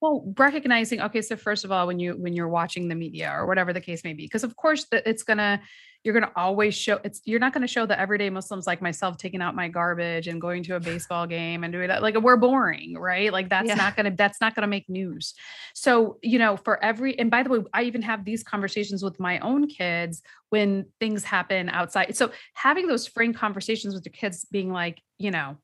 Well, 0.00 0.32
recognizing, 0.38 1.00
okay, 1.02 1.22
so 1.22 1.36
first 1.36 1.64
of 1.64 1.72
all, 1.72 1.86
when 1.86 1.98
you 1.98 2.12
when 2.14 2.32
you're 2.32 2.48
watching 2.48 2.88
the 2.88 2.94
media 2.94 3.32
or 3.34 3.46
whatever 3.46 3.72
the 3.72 3.80
case 3.80 4.04
may 4.04 4.12
be, 4.12 4.24
because 4.24 4.44
of 4.44 4.56
course 4.56 4.84
that 4.90 5.02
it's 5.06 5.22
gonna 5.22 5.60
you're 6.04 6.14
gonna 6.14 6.32
always 6.36 6.74
show 6.76 7.00
it's 7.02 7.20
you're 7.24 7.40
not 7.40 7.52
gonna 7.52 7.66
show 7.66 7.84
the 7.84 7.98
everyday 7.98 8.30
Muslims 8.30 8.66
like 8.66 8.80
myself 8.80 9.16
taking 9.16 9.42
out 9.42 9.56
my 9.56 9.68
garbage 9.68 10.28
and 10.28 10.40
going 10.40 10.62
to 10.62 10.76
a 10.76 10.80
baseball 10.80 11.26
game 11.26 11.64
and 11.64 11.72
doing 11.72 11.88
that. 11.88 12.02
Like 12.02 12.16
we're 12.20 12.36
boring, 12.36 12.94
right? 12.96 13.32
Like 13.32 13.48
that's 13.48 13.68
Yeah. 13.68 13.74
not 13.74 13.96
gonna 13.96 14.14
that's 14.16 14.40
not 14.40 14.54
gonna 14.54 14.68
make 14.68 14.88
news. 14.88 15.34
So, 15.74 16.18
you 16.22 16.38
know, 16.38 16.56
for 16.56 16.82
every 16.82 17.18
and 17.18 17.30
by 17.30 17.42
the 17.42 17.50
way, 17.50 17.58
I 17.74 17.82
even 17.82 18.02
have 18.02 18.24
these 18.24 18.44
conversations 18.44 19.02
with 19.02 19.18
my 19.18 19.40
own 19.40 19.66
kids 19.66 20.22
when 20.50 20.86
things 21.00 21.24
happen 21.24 21.68
outside. 21.68 22.16
So 22.16 22.30
having 22.54 22.86
those 22.86 23.06
frank 23.08 23.36
conversations 23.36 23.94
with 23.94 24.06
your 24.06 24.12
kids 24.12 24.44
being 24.44 24.72
like, 24.72 25.02
you 25.18 25.30
know, 25.32 25.58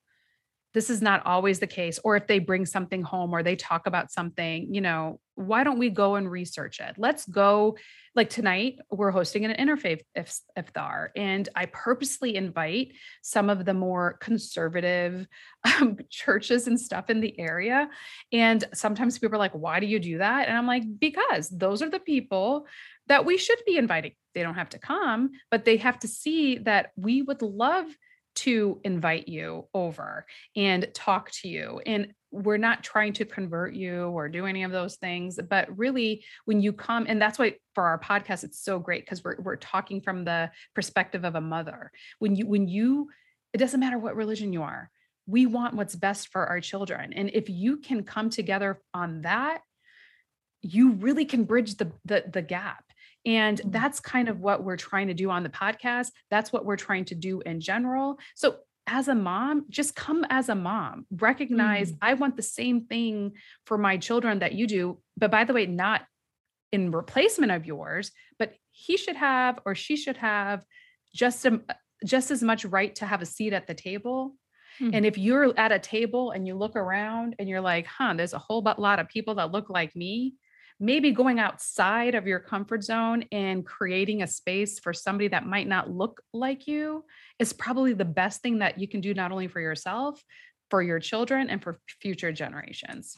this 0.74 0.90
is 0.90 1.00
not 1.00 1.24
always 1.24 1.60
the 1.60 1.66
case 1.66 1.98
or 2.04 2.16
if 2.16 2.26
they 2.26 2.38
bring 2.38 2.66
something 2.66 3.02
home 3.02 3.32
or 3.32 3.42
they 3.42 3.56
talk 3.56 3.86
about 3.86 4.10
something 4.10 4.74
you 4.74 4.80
know 4.80 5.20
why 5.36 5.64
don't 5.64 5.78
we 5.78 5.90
go 5.90 6.14
and 6.14 6.30
research 6.30 6.80
it? 6.80 6.94
Let's 6.96 7.26
go 7.26 7.76
like 8.14 8.30
tonight 8.30 8.78
we're 8.90 9.10
hosting 9.10 9.44
an 9.44 9.54
interfaith 9.54 10.00
if- 10.14 10.38
iftar 10.56 11.08
and 11.16 11.48
i 11.56 11.66
purposely 11.66 12.36
invite 12.36 12.92
some 13.22 13.50
of 13.50 13.64
the 13.64 13.74
more 13.74 14.16
conservative 14.20 15.26
um, 15.64 15.98
churches 16.10 16.68
and 16.68 16.80
stuff 16.80 17.10
in 17.10 17.18
the 17.18 17.36
area 17.40 17.88
and 18.32 18.62
sometimes 18.72 19.18
people 19.18 19.34
are 19.34 19.38
like 19.38 19.52
why 19.52 19.80
do 19.80 19.86
you 19.86 19.98
do 19.98 20.18
that? 20.18 20.46
And 20.46 20.56
i'm 20.56 20.66
like 20.66 20.84
because 20.98 21.48
those 21.48 21.82
are 21.82 21.90
the 21.90 21.98
people 21.98 22.66
that 23.08 23.26
we 23.26 23.36
should 23.36 23.58
be 23.66 23.76
inviting. 23.76 24.12
They 24.34 24.42
don't 24.42 24.54
have 24.54 24.70
to 24.70 24.78
come 24.78 25.32
but 25.50 25.64
they 25.64 25.78
have 25.78 25.98
to 26.00 26.08
see 26.08 26.58
that 26.58 26.90
we 26.96 27.22
would 27.22 27.42
love 27.42 27.86
to 28.34 28.80
invite 28.84 29.28
you 29.28 29.68
over 29.74 30.26
and 30.56 30.88
talk 30.94 31.30
to 31.30 31.48
you. 31.48 31.80
And 31.86 32.12
we're 32.30 32.56
not 32.56 32.82
trying 32.82 33.12
to 33.12 33.24
convert 33.24 33.74
you 33.74 34.06
or 34.06 34.28
do 34.28 34.46
any 34.46 34.64
of 34.64 34.72
those 34.72 34.96
things, 34.96 35.38
but 35.48 35.78
really 35.78 36.24
when 36.46 36.60
you 36.60 36.72
come, 36.72 37.06
and 37.08 37.22
that's 37.22 37.38
why 37.38 37.54
for 37.74 37.84
our 37.84 37.98
podcast, 37.98 38.42
it's 38.42 38.60
so 38.60 38.78
great 38.80 39.04
because 39.04 39.22
we're 39.22 39.36
we're 39.40 39.56
talking 39.56 40.00
from 40.00 40.24
the 40.24 40.50
perspective 40.74 41.24
of 41.24 41.36
a 41.36 41.40
mother. 41.40 41.92
When 42.18 42.34
you 42.34 42.46
when 42.46 42.66
you, 42.66 43.08
it 43.52 43.58
doesn't 43.58 43.78
matter 43.78 43.98
what 43.98 44.16
religion 44.16 44.52
you 44.52 44.62
are, 44.62 44.90
we 45.26 45.46
want 45.46 45.74
what's 45.74 45.94
best 45.94 46.28
for 46.28 46.46
our 46.46 46.60
children. 46.60 47.12
And 47.12 47.30
if 47.32 47.48
you 47.48 47.76
can 47.76 48.02
come 48.02 48.30
together 48.30 48.80
on 48.92 49.22
that, 49.22 49.60
you 50.60 50.92
really 50.92 51.24
can 51.24 51.44
bridge 51.44 51.76
the 51.76 51.92
the, 52.04 52.24
the 52.32 52.42
gap. 52.42 52.84
And 53.26 53.58
Mhm. 53.60 53.72
that's 53.72 54.00
kind 54.00 54.28
of 54.28 54.40
what 54.40 54.64
we're 54.64 54.76
trying 54.76 55.08
to 55.08 55.14
do 55.14 55.30
on 55.30 55.42
the 55.42 55.48
podcast. 55.48 56.10
That's 56.30 56.52
what 56.52 56.64
we're 56.64 56.76
trying 56.76 57.04
to 57.06 57.14
do 57.14 57.40
in 57.42 57.60
general. 57.60 58.18
So, 58.34 58.58
as 58.86 59.08
a 59.08 59.14
mom, 59.14 59.64
just 59.70 59.96
come 59.96 60.26
as 60.28 60.50
a 60.50 60.54
mom. 60.54 61.06
Recognize 61.10 61.92
Mm. 61.92 61.98
I 62.02 62.14
want 62.14 62.36
the 62.36 62.42
same 62.42 62.84
thing 62.84 63.32
for 63.64 63.78
my 63.78 63.96
children 63.96 64.40
that 64.40 64.52
you 64.52 64.66
do. 64.66 65.00
But 65.16 65.30
by 65.30 65.44
the 65.44 65.54
way, 65.54 65.64
not 65.64 66.06
in 66.70 66.90
replacement 66.90 67.50
of 67.50 67.64
yours, 67.64 68.12
but 68.38 68.54
he 68.72 68.98
should 68.98 69.16
have 69.16 69.58
or 69.64 69.74
she 69.74 69.96
should 69.96 70.18
have 70.18 70.66
just 71.14 71.46
a, 71.46 71.62
just 72.04 72.30
as 72.30 72.42
much 72.42 72.66
right 72.66 72.94
to 72.96 73.06
have 73.06 73.22
a 73.22 73.26
seat 73.26 73.54
at 73.54 73.66
the 73.66 73.74
table. 73.74 74.36
Mhm. 74.80 74.94
And 74.96 75.06
if 75.06 75.16
you're 75.16 75.58
at 75.58 75.72
a 75.72 75.78
table 75.78 76.32
and 76.32 76.46
you 76.46 76.54
look 76.54 76.76
around 76.76 77.36
and 77.38 77.48
you're 77.48 77.62
like, 77.62 77.86
huh, 77.86 78.12
there's 78.14 78.34
a 78.34 78.38
whole 78.38 78.60
lot 78.76 78.98
of 78.98 79.08
people 79.08 79.36
that 79.36 79.50
look 79.52 79.70
like 79.70 79.96
me, 79.96 80.34
maybe 80.80 81.12
going 81.12 81.38
outside 81.38 82.14
of 82.14 82.26
your 82.26 82.40
comfort 82.40 82.82
zone 82.82 83.24
and 83.30 83.64
creating 83.64 84.22
a 84.22 84.26
space 84.26 84.78
for 84.78 84.92
somebody 84.92 85.28
that 85.28 85.46
might 85.46 85.68
not 85.68 85.90
look 85.90 86.22
like 86.32 86.66
you 86.66 87.04
is 87.38 87.52
probably 87.52 87.92
the 87.92 88.04
best 88.04 88.42
thing 88.42 88.58
that 88.58 88.78
you 88.78 88.88
can 88.88 89.00
do, 89.00 89.14
not 89.14 89.32
only 89.32 89.48
for 89.48 89.60
yourself, 89.60 90.22
for 90.70 90.82
your 90.82 90.98
children, 90.98 91.48
and 91.48 91.62
for 91.62 91.80
future 92.00 92.32
generations. 92.32 93.16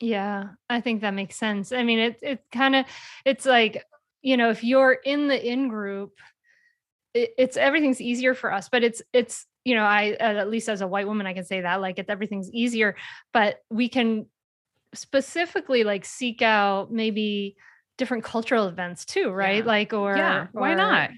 Yeah, 0.00 0.50
I 0.68 0.80
think 0.80 1.00
that 1.00 1.14
makes 1.14 1.36
sense. 1.36 1.72
I 1.72 1.82
mean, 1.82 1.98
it 1.98 2.18
it 2.22 2.40
kind 2.52 2.76
of 2.76 2.86
it's 3.24 3.46
like, 3.46 3.82
you 4.22 4.36
know, 4.36 4.50
if 4.50 4.62
you're 4.62 4.92
in 4.92 5.28
the 5.28 5.52
in 5.52 5.68
group, 5.68 6.12
it, 7.14 7.30
it's 7.38 7.56
everything's 7.56 8.00
easier 8.00 8.34
for 8.34 8.52
us, 8.52 8.68
but 8.68 8.84
it's 8.84 9.02
it's 9.12 9.46
you 9.64 9.74
know, 9.74 9.82
I 9.82 10.10
at 10.20 10.50
least 10.50 10.68
as 10.68 10.80
a 10.80 10.86
white 10.86 11.08
woman 11.08 11.26
I 11.26 11.32
can 11.32 11.44
say 11.44 11.62
that 11.62 11.80
like 11.80 11.98
it's 11.98 12.10
everything's 12.10 12.52
easier, 12.52 12.94
but 13.32 13.58
we 13.70 13.88
can 13.88 14.26
specifically 14.96 15.84
like 15.84 16.04
seek 16.04 16.42
out 16.42 16.90
maybe 16.90 17.56
different 17.98 18.24
cultural 18.24 18.68
events 18.68 19.04
too, 19.04 19.30
right? 19.30 19.58
Yeah. 19.58 19.64
Like 19.64 19.92
or 19.92 20.16
yeah, 20.16 20.46
why 20.52 20.72
or, 20.72 20.76
not? 20.76 21.10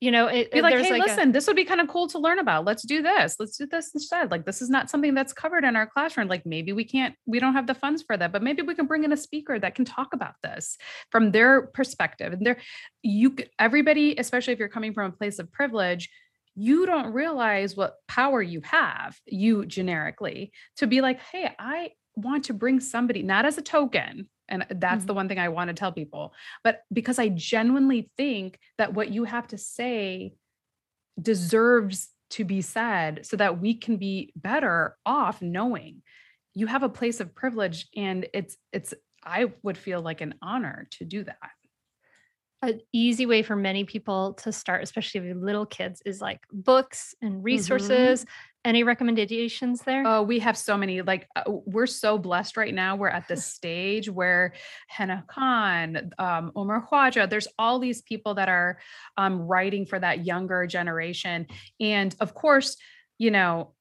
You 0.00 0.10
know, 0.10 0.26
it, 0.26 0.50
Be 0.50 0.60
like, 0.60 0.74
hey, 0.74 0.90
like 0.90 1.02
a- 1.02 1.04
listen, 1.04 1.30
this 1.30 1.46
would 1.46 1.54
be 1.54 1.64
kind 1.64 1.80
of 1.80 1.86
cool 1.86 2.08
to 2.08 2.18
learn 2.18 2.40
about. 2.40 2.64
Let's 2.64 2.82
do 2.84 3.02
this. 3.02 3.36
Let's 3.38 3.56
do 3.56 3.66
this 3.66 3.92
instead. 3.94 4.32
Like, 4.32 4.44
this 4.44 4.60
is 4.60 4.68
not 4.68 4.90
something 4.90 5.14
that's 5.14 5.32
covered 5.32 5.62
in 5.62 5.76
our 5.76 5.86
classroom. 5.86 6.26
Like, 6.26 6.44
maybe 6.44 6.72
we 6.72 6.82
can't, 6.82 7.14
we 7.24 7.38
don't 7.38 7.52
have 7.52 7.68
the 7.68 7.74
funds 7.74 8.02
for 8.02 8.16
that, 8.16 8.32
but 8.32 8.42
maybe 8.42 8.62
we 8.62 8.74
can 8.74 8.88
bring 8.88 9.04
in 9.04 9.12
a 9.12 9.16
speaker 9.16 9.60
that 9.60 9.76
can 9.76 9.84
talk 9.84 10.12
about 10.12 10.34
this 10.42 10.76
from 11.12 11.30
their 11.30 11.68
perspective. 11.68 12.32
And 12.32 12.44
there, 12.44 12.58
you, 13.02 13.36
everybody, 13.60 14.16
especially 14.18 14.54
if 14.54 14.58
you're 14.58 14.68
coming 14.68 14.92
from 14.92 15.12
a 15.12 15.14
place 15.14 15.38
of 15.38 15.52
privilege, 15.52 16.10
you 16.56 16.84
don't 16.84 17.12
realize 17.12 17.76
what 17.76 17.94
power 18.08 18.42
you 18.42 18.60
have, 18.62 19.16
you 19.24 19.64
generically, 19.66 20.50
to 20.78 20.88
be 20.88 21.00
like, 21.00 21.20
hey, 21.20 21.54
I 21.60 21.90
want 22.16 22.44
to 22.46 22.54
bring 22.54 22.80
somebody, 22.80 23.22
not 23.22 23.44
as 23.44 23.58
a 23.58 23.62
token. 23.62 24.28
And 24.48 24.66
that's 24.70 25.04
Mhm. 25.04 25.06
the 25.06 25.14
one 25.14 25.28
thing 25.28 25.38
I 25.38 25.48
want 25.48 25.68
to 25.68 25.74
tell 25.74 25.92
people, 25.92 26.34
but 26.64 26.82
because 26.92 27.18
I 27.18 27.30
genuinely 27.30 28.10
think 28.16 28.58
that 28.78 28.92
what 28.94 29.10
you 29.10 29.24
have 29.24 29.46
to 29.48 29.58
say 29.58 30.34
deserves 31.20 32.10
to 32.30 32.44
be 32.44 32.62
said 32.62 33.26
so 33.26 33.36
that 33.36 33.60
we 33.60 33.74
can 33.74 33.96
be 33.98 34.32
better 34.36 34.96
off 35.04 35.42
knowing 35.42 36.02
you 36.54 36.66
have 36.66 36.82
a 36.82 36.88
place 36.88 37.20
of 37.20 37.34
privilege 37.34 37.88
and 37.96 38.28
it's 38.34 38.56
it's 38.72 38.94
I 39.24 39.52
would 39.62 39.78
feel 39.78 40.00
like 40.02 40.20
an 40.20 40.34
honor 40.42 40.88
to 40.92 41.04
do 41.04 41.24
that. 41.24 41.50
an 42.62 42.80
easy 42.92 43.26
way 43.26 43.42
for 43.42 43.56
many 43.56 43.84
people 43.84 44.34
to 44.34 44.52
start, 44.52 44.82
especially 44.84 45.20
with 45.20 45.36
little 45.42 45.66
kids, 45.66 46.00
is 46.06 46.20
like 46.20 46.40
books 46.52 47.12
and 47.20 47.42
resources. 47.42 48.24
Any 48.64 48.84
recommendations 48.84 49.82
there? 49.82 50.04
Oh, 50.06 50.22
we 50.22 50.38
have 50.38 50.56
so 50.56 50.76
many. 50.76 51.02
Like 51.02 51.26
uh, 51.34 51.42
we're 51.46 51.86
so 51.86 52.16
blessed 52.16 52.56
right 52.56 52.72
now. 52.72 52.94
We're 52.94 53.08
at 53.08 53.26
this 53.26 53.44
stage 53.56 54.08
where 54.08 54.52
Hena 54.86 55.24
Khan, 55.26 56.12
um, 56.18 56.52
Omar 56.54 56.86
Khwaja, 56.90 57.28
there's 57.28 57.48
all 57.58 57.80
these 57.80 58.02
people 58.02 58.34
that 58.34 58.48
are 58.48 58.78
um, 59.16 59.40
writing 59.40 59.84
for 59.84 59.98
that 59.98 60.24
younger 60.24 60.66
generation, 60.66 61.48
and 61.80 62.14
of 62.20 62.34
course, 62.34 62.76
you 63.18 63.32
know, 63.32 63.74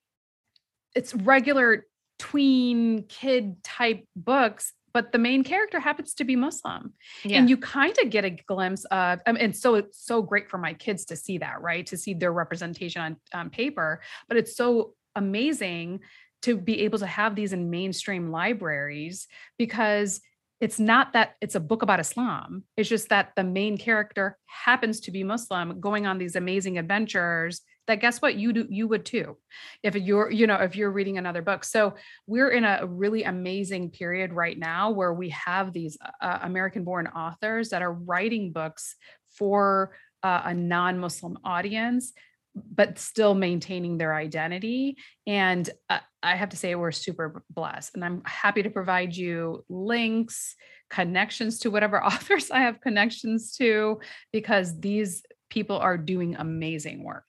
it's 0.95 1.13
regular 1.13 1.85
tween 2.17 3.03
kid 3.07 3.63
type 3.63 4.05
books. 4.15 4.73
But 4.93 5.11
the 5.11 5.17
main 5.17 5.43
character 5.43 5.79
happens 5.79 6.13
to 6.15 6.23
be 6.23 6.35
Muslim. 6.35 6.93
yeah. 7.23 7.37
and 7.37 7.49
you 7.49 7.57
kind 7.57 7.95
of 8.03 8.09
get 8.09 8.25
a 8.25 8.29
glimpse 8.29 8.85
of 8.85 9.19
and 9.25 9.55
so 9.55 9.75
it's 9.75 10.05
so 10.05 10.21
great 10.21 10.49
for 10.49 10.57
my 10.57 10.73
kids 10.73 11.05
to 11.05 11.15
see 11.15 11.37
that 11.37 11.61
right 11.61 11.85
to 11.87 11.97
see 11.97 12.13
their 12.13 12.33
representation 12.33 13.01
on, 13.01 13.17
on 13.33 13.49
paper 13.49 14.01
but 14.27 14.37
it's 14.37 14.55
so 14.55 14.93
amazing 15.15 15.99
to 16.41 16.57
be 16.57 16.81
able 16.81 16.99
to 16.99 17.05
have 17.05 17.35
these 17.35 17.53
in 17.53 17.69
mainstream 17.69 18.31
libraries 18.31 19.27
because 19.57 20.21
it's 20.61 20.79
not 20.79 21.13
that 21.13 21.35
it's 21.41 21.55
a 21.55 21.59
book 21.59 21.81
about 21.81 21.99
Islam. 21.99 22.63
It's 22.77 22.87
just 22.87 23.09
that 23.09 23.31
the 23.35 23.43
main 23.43 23.77
character 23.77 24.37
happens 24.45 24.99
to 25.01 25.11
be 25.11 25.23
Muslim 25.23 25.81
going 25.81 26.05
on 26.05 26.19
these 26.19 26.35
amazing 26.35 26.77
adventures 26.77 27.61
that 27.87 27.99
guess 27.99 28.21
what 28.21 28.35
you 28.35 28.53
do 28.53 28.67
you 28.69 28.87
would 28.87 29.05
too 29.05 29.35
if 29.83 29.95
you're 29.95 30.31
you 30.31 30.47
know 30.47 30.55
if 30.55 30.75
you're 30.75 30.91
reading 30.91 31.17
another 31.17 31.41
book 31.41 31.63
so 31.63 31.95
we're 32.27 32.49
in 32.49 32.63
a 32.63 32.85
really 32.85 33.23
amazing 33.23 33.89
period 33.89 34.31
right 34.31 34.57
now 34.57 34.91
where 34.91 35.13
we 35.13 35.29
have 35.29 35.73
these 35.73 35.97
uh, 36.21 36.39
american 36.43 36.83
born 36.83 37.07
authors 37.07 37.69
that 37.69 37.81
are 37.81 37.91
writing 37.91 38.51
books 38.51 38.95
for 39.31 39.91
uh, 40.23 40.43
a 40.45 40.53
non-muslim 40.53 41.37
audience 41.43 42.13
but 42.55 42.99
still 42.99 43.33
maintaining 43.33 43.97
their 43.97 44.13
identity. 44.13 44.97
And 45.25 45.69
uh, 45.89 45.99
I 46.21 46.35
have 46.35 46.49
to 46.49 46.57
say, 46.57 46.75
we're 46.75 46.91
super 46.91 47.43
blessed. 47.49 47.95
And 47.95 48.03
I'm 48.03 48.21
happy 48.25 48.63
to 48.63 48.69
provide 48.69 49.15
you 49.15 49.63
links, 49.69 50.55
connections 50.89 51.59
to 51.59 51.71
whatever 51.71 52.03
authors 52.05 52.51
I 52.51 52.59
have 52.61 52.81
connections 52.81 53.55
to, 53.57 53.99
because 54.31 54.79
these 54.79 55.23
people 55.49 55.77
are 55.77 55.97
doing 55.97 56.35
amazing 56.35 57.03
work. 57.03 57.25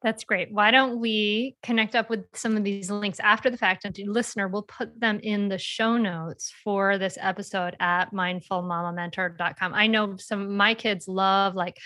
That's 0.00 0.22
great. 0.22 0.52
Why 0.52 0.70
don't 0.70 1.00
we 1.00 1.56
connect 1.62 1.96
up 1.96 2.08
with 2.08 2.24
some 2.32 2.56
of 2.56 2.62
these 2.62 2.88
links 2.88 3.18
after 3.18 3.50
the 3.50 3.56
fact? 3.56 3.84
And 3.84 3.98
listener, 4.06 4.46
we'll 4.46 4.62
put 4.62 4.98
them 5.00 5.18
in 5.24 5.48
the 5.48 5.58
show 5.58 5.96
notes 5.96 6.52
for 6.62 6.98
this 6.98 7.18
episode 7.20 7.76
at 7.80 8.12
mindfulmamamentor.com. 8.12 9.74
I 9.74 9.88
know 9.88 10.16
some 10.16 10.56
my 10.56 10.74
kids 10.74 11.08
love 11.08 11.56
like 11.56 11.78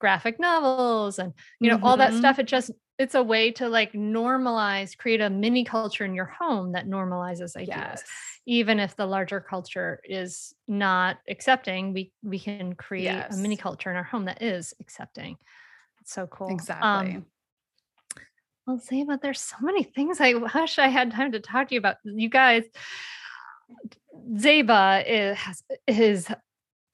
graphic 0.00 0.40
novels 0.40 1.18
and 1.18 1.32
you 1.60 1.70
know 1.70 1.76
mm-hmm. 1.76 1.84
all 1.84 1.96
that 1.96 2.10
mm-hmm. 2.10 2.18
stuff 2.18 2.38
it 2.38 2.46
just 2.46 2.70
it's 2.98 3.14
a 3.14 3.22
way 3.22 3.50
to 3.50 3.68
like 3.68 3.92
normalize 3.92 4.96
create 4.96 5.20
a 5.20 5.30
mini 5.30 5.64
culture 5.64 6.04
in 6.04 6.14
your 6.14 6.26
home 6.38 6.72
that 6.72 6.88
normalizes 6.88 7.54
ideas 7.56 7.68
yes. 7.68 8.04
even 8.46 8.80
if 8.80 8.96
the 8.96 9.06
larger 9.06 9.40
culture 9.40 10.00
is 10.04 10.54
not 10.66 11.18
accepting 11.28 11.92
we 11.92 12.12
we 12.22 12.38
can 12.38 12.74
create 12.74 13.04
yes. 13.04 13.36
a 13.36 13.40
mini 13.40 13.56
culture 13.56 13.90
in 13.90 13.96
our 13.96 14.02
home 14.02 14.24
that 14.24 14.42
is 14.42 14.74
accepting 14.80 15.36
it's 16.00 16.12
so 16.12 16.26
cool 16.26 16.48
exactly 16.48 17.16
um, 17.16 17.26
well 18.66 18.78
say 18.78 19.04
but 19.04 19.22
there's 19.22 19.40
so 19.40 19.56
many 19.60 19.82
things 19.82 20.20
i 20.20 20.34
wish 20.34 20.78
i 20.78 20.88
had 20.88 21.10
time 21.10 21.32
to 21.32 21.40
talk 21.40 21.68
to 21.68 21.74
you 21.74 21.78
about 21.78 21.96
you 22.04 22.28
guys 22.28 22.64
Zaiba 24.34 25.04
is, 25.06 25.38
is 25.86 26.28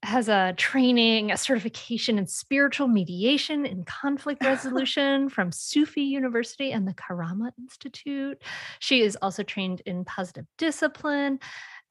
has 0.06 0.28
a 0.28 0.54
training, 0.56 1.32
a 1.32 1.36
certification 1.36 2.18
in 2.18 2.26
spiritual 2.26 2.88
mediation 2.88 3.66
and 3.66 3.86
conflict 3.86 4.44
resolution 4.44 5.28
from 5.28 5.50
Sufi 5.52 6.02
University 6.02 6.72
and 6.72 6.86
the 6.86 6.94
Karamah 6.94 7.50
Institute. 7.58 8.40
She 8.78 9.02
is 9.02 9.16
also 9.20 9.42
trained 9.42 9.82
in 9.84 10.04
positive 10.04 10.46
discipline, 10.58 11.40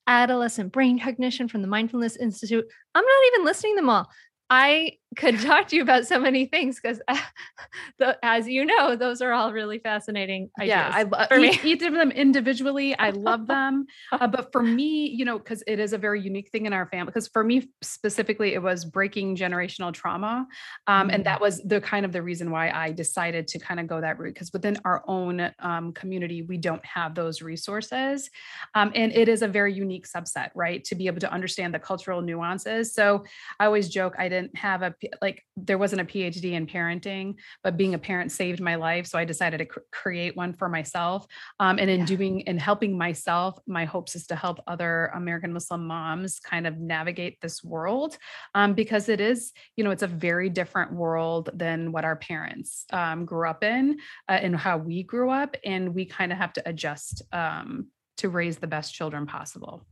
adolescent 0.07 0.72
brain 0.72 0.99
cognition 0.99 1.47
from 1.47 1.61
the 1.61 1.68
Mindfulness 1.68 2.16
Institute. 2.16 2.66
I'm 2.93 3.03
not 3.03 3.34
even 3.34 3.45
listing 3.45 3.76
them 3.76 3.89
all. 3.89 4.09
I 4.49 4.93
could 5.16 5.39
talk 5.39 5.68
to 5.70 5.76
you 5.76 5.82
about 5.82 6.05
so 6.05 6.20
many 6.20 6.45
things 6.45 6.80
because, 6.80 7.01
as 8.24 8.47
you 8.47 8.66
know, 8.66 8.95
those 8.95 9.22
are 9.22 9.32
all 9.32 9.53
really 9.53 9.80
fascinating. 9.80 10.49
yeah, 10.61 10.91
I 10.93 11.03
love 11.03 11.28
each, 11.32 11.63
each, 11.63 11.82
of 11.82 11.93
them 11.93 12.11
individually. 12.11 12.97
I 12.97 13.11
love 13.11 13.47
them, 13.55 13.86
uh, 14.11 14.28
but 14.28 14.51
for 14.51 14.61
me, 14.61 15.07
you 15.07 15.26
know, 15.26 15.38
because 15.38 15.63
it 15.68 15.80
is 15.80 15.93
a 15.93 15.97
very 15.97 16.22
unique 16.22 16.49
thing 16.49 16.66
in 16.66 16.74
our 16.74 16.88
family. 16.88 17.07
Because 17.07 17.28
for 17.28 17.43
me 17.43 17.70
specifically, 17.82 18.53
it 18.53 18.61
was 18.61 18.86
breaking 18.86 19.36
generational 19.36 19.93
trauma, 19.93 20.47
um, 20.88 21.07
mm-hmm. 21.07 21.16
and 21.16 21.26
that 21.26 21.41
was 21.41 21.61
the 21.63 21.82
kind 21.82 22.05
of 22.05 22.11
the 22.11 22.22
reason 22.22 22.51
why 22.51 22.70
I 22.70 22.91
decided 22.91 23.47
to 23.49 23.59
kind 23.59 23.80
of 23.80 23.88
go 23.88 24.01
that 24.01 24.20
route. 24.20 24.34
Because 24.34 24.51
within 24.53 24.78
our 24.86 25.03
own 25.07 25.51
um, 25.59 25.93
community, 25.93 26.41
we 26.41 26.57
don't 26.57 26.86
have 26.86 27.16
those 27.16 27.41
resources, 27.41 28.30
um, 28.74 28.91
and 28.95 29.11
it 29.13 29.30
is 29.30 29.41
a 29.41 29.47
very 29.47 29.74
unique 29.74 30.07
subset, 30.07 30.49
right? 30.55 30.84
To 30.86 30.95
be 30.95 31.07
able 31.07 31.22
to 31.22 31.32
understand 31.32 31.74
the 31.74 31.80
cultural 31.80 32.22
nuances. 32.22 32.93
So 32.93 33.24
I 33.59 33.66
always 33.66 33.89
joke 33.89 34.16
I 34.18 34.30
didn't 34.30 34.55
have 34.57 34.82
a 34.82 34.93
like 35.22 35.43
there 35.58 35.78
wasn't 35.78 36.01
a 36.01 36.06
PhD 36.06 36.53
in 36.53 36.68
parenting, 36.68 37.36
but 37.64 37.78
being 37.78 37.93
a 37.93 37.99
parent 37.99 38.32
saved 38.32 38.62
my 38.62 38.76
life. 38.76 39.08
So 39.08 39.18
I 39.18 39.26
decided 39.26 39.58
to 39.60 39.66
cr- 39.66 39.80
create 39.91 40.36
one 40.36 40.53
for 40.53 40.70
myself. 40.70 41.26
Um, 41.60 41.80
and 41.80 41.89
in 41.89 42.01
yeah. 42.01 42.06
doing 42.06 42.47
and 42.47 42.60
helping 42.60 42.97
myself, 42.97 43.60
my 43.68 43.86
hopes 43.86 44.16
is 44.16 44.28
to 44.28 44.36
help 44.36 44.60
other 44.68 45.12
American 45.16 45.53
Muslim 45.53 45.86
moms 45.86 46.39
kind 46.39 46.68
of 46.68 46.78
navigate 46.78 47.39
this 47.41 47.64
world 47.64 48.18
um, 48.53 48.74
because 48.74 49.10
it 49.10 49.22
is, 49.22 49.51
you 49.76 49.84
know, 49.84 49.91
it's 49.91 50.03
a 50.03 50.08
very 50.08 50.49
different 50.49 50.93
world 50.93 51.49
than 51.53 51.91
what 51.91 52.06
our 52.06 52.16
parents 52.16 52.86
um, 52.91 53.26
grew 53.26 53.47
up 53.47 53.64
in 53.64 53.97
uh, 54.30 54.34
and 54.34 54.56
how 54.56 54.78
we 54.78 55.03
grew 55.03 55.30
up. 55.30 55.56
And 55.64 55.93
we 55.93 56.06
kind 56.06 56.32
of 56.32 56.38
have 56.38 56.53
to 56.53 56.70
adjust 56.70 57.22
um, 57.32 57.88
to 58.18 58.30
raise 58.30 58.58
the 58.58 58.68
best 58.68 58.93
children 58.93 59.26
possible 59.26 59.86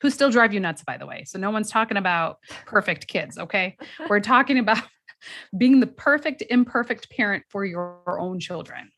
who 0.00 0.10
still 0.10 0.30
drive 0.30 0.52
you 0.52 0.60
nuts, 0.60 0.82
by 0.84 0.96
the 0.96 1.06
way. 1.06 1.24
So 1.26 1.38
no 1.38 1.50
one's 1.50 1.70
talking 1.70 1.96
about 1.96 2.38
perfect 2.66 3.08
kids, 3.08 3.38
okay? 3.38 3.76
We're 4.08 4.20
talking 4.20 4.58
about 4.58 4.82
being 5.56 5.80
the 5.80 5.86
perfect, 5.86 6.42
imperfect 6.48 7.10
parent 7.10 7.44
for 7.48 7.64
your 7.64 8.20
own 8.20 8.38
children. 8.40 8.90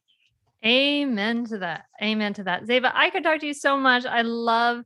Amen 0.64 1.46
to 1.46 1.58
that. 1.58 1.84
Amen 2.02 2.34
to 2.34 2.44
that. 2.44 2.64
Zaiba, 2.64 2.92
I 2.94 3.10
could 3.10 3.24
talk 3.24 3.40
to 3.40 3.46
you 3.46 3.54
so 3.54 3.78
much. 3.78 4.04
I 4.04 4.22
love 4.22 4.84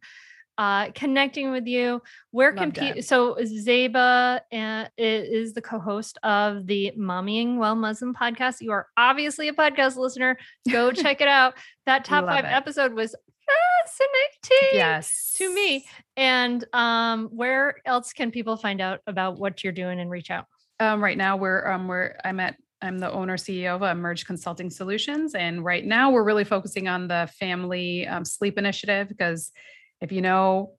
uh, 0.56 0.90
connecting 0.92 1.50
with 1.50 1.66
you. 1.66 2.00
Where 2.30 2.52
can 2.52 2.70
people? 2.70 3.02
So 3.02 3.36
Zaiba 3.40 4.40
uh, 4.52 4.88
is 4.96 5.52
the 5.52 5.62
co-host 5.62 6.18
of 6.22 6.66
the 6.66 6.92
Mommying 6.96 7.56
While 7.56 7.74
Muslim 7.74 8.14
podcast. 8.14 8.60
You 8.60 8.72
are 8.72 8.86
obviously 8.96 9.48
a 9.48 9.52
podcast 9.52 9.96
listener. 9.96 10.38
Go 10.70 10.92
check 10.92 11.20
it 11.20 11.28
out. 11.28 11.54
That 11.86 12.04
top 12.04 12.26
five 12.26 12.44
it. 12.44 12.52
episode 12.52 12.92
was 12.92 13.16
fascinating 13.46 14.78
yes 14.78 15.34
to 15.36 15.52
me. 15.54 15.86
And 16.16 16.64
um 16.72 17.28
where 17.28 17.76
else 17.84 18.12
can 18.12 18.30
people 18.30 18.56
find 18.56 18.80
out 18.80 19.00
about 19.06 19.38
what 19.38 19.62
you're 19.62 19.72
doing 19.72 20.00
and 20.00 20.10
reach 20.10 20.30
out? 20.30 20.46
Um 20.80 21.02
right 21.02 21.16
now 21.16 21.36
we're 21.36 21.66
um 21.68 21.88
we're 21.88 22.16
i'm 22.24 22.40
at 22.40 22.56
i'm 22.82 22.98
the 22.98 23.10
owner 23.10 23.36
ceo 23.36 23.76
of 23.76 23.82
emerge 23.82 24.26
consulting 24.26 24.70
solutions 24.70 25.34
and 25.34 25.64
right 25.64 25.84
now 25.84 26.10
we're 26.10 26.24
really 26.24 26.44
focusing 26.44 26.88
on 26.88 27.08
the 27.08 27.28
family 27.38 28.06
um, 28.06 28.24
sleep 28.24 28.58
initiative 28.58 29.08
because 29.08 29.52
if 30.00 30.12
you 30.12 30.20
know 30.20 30.72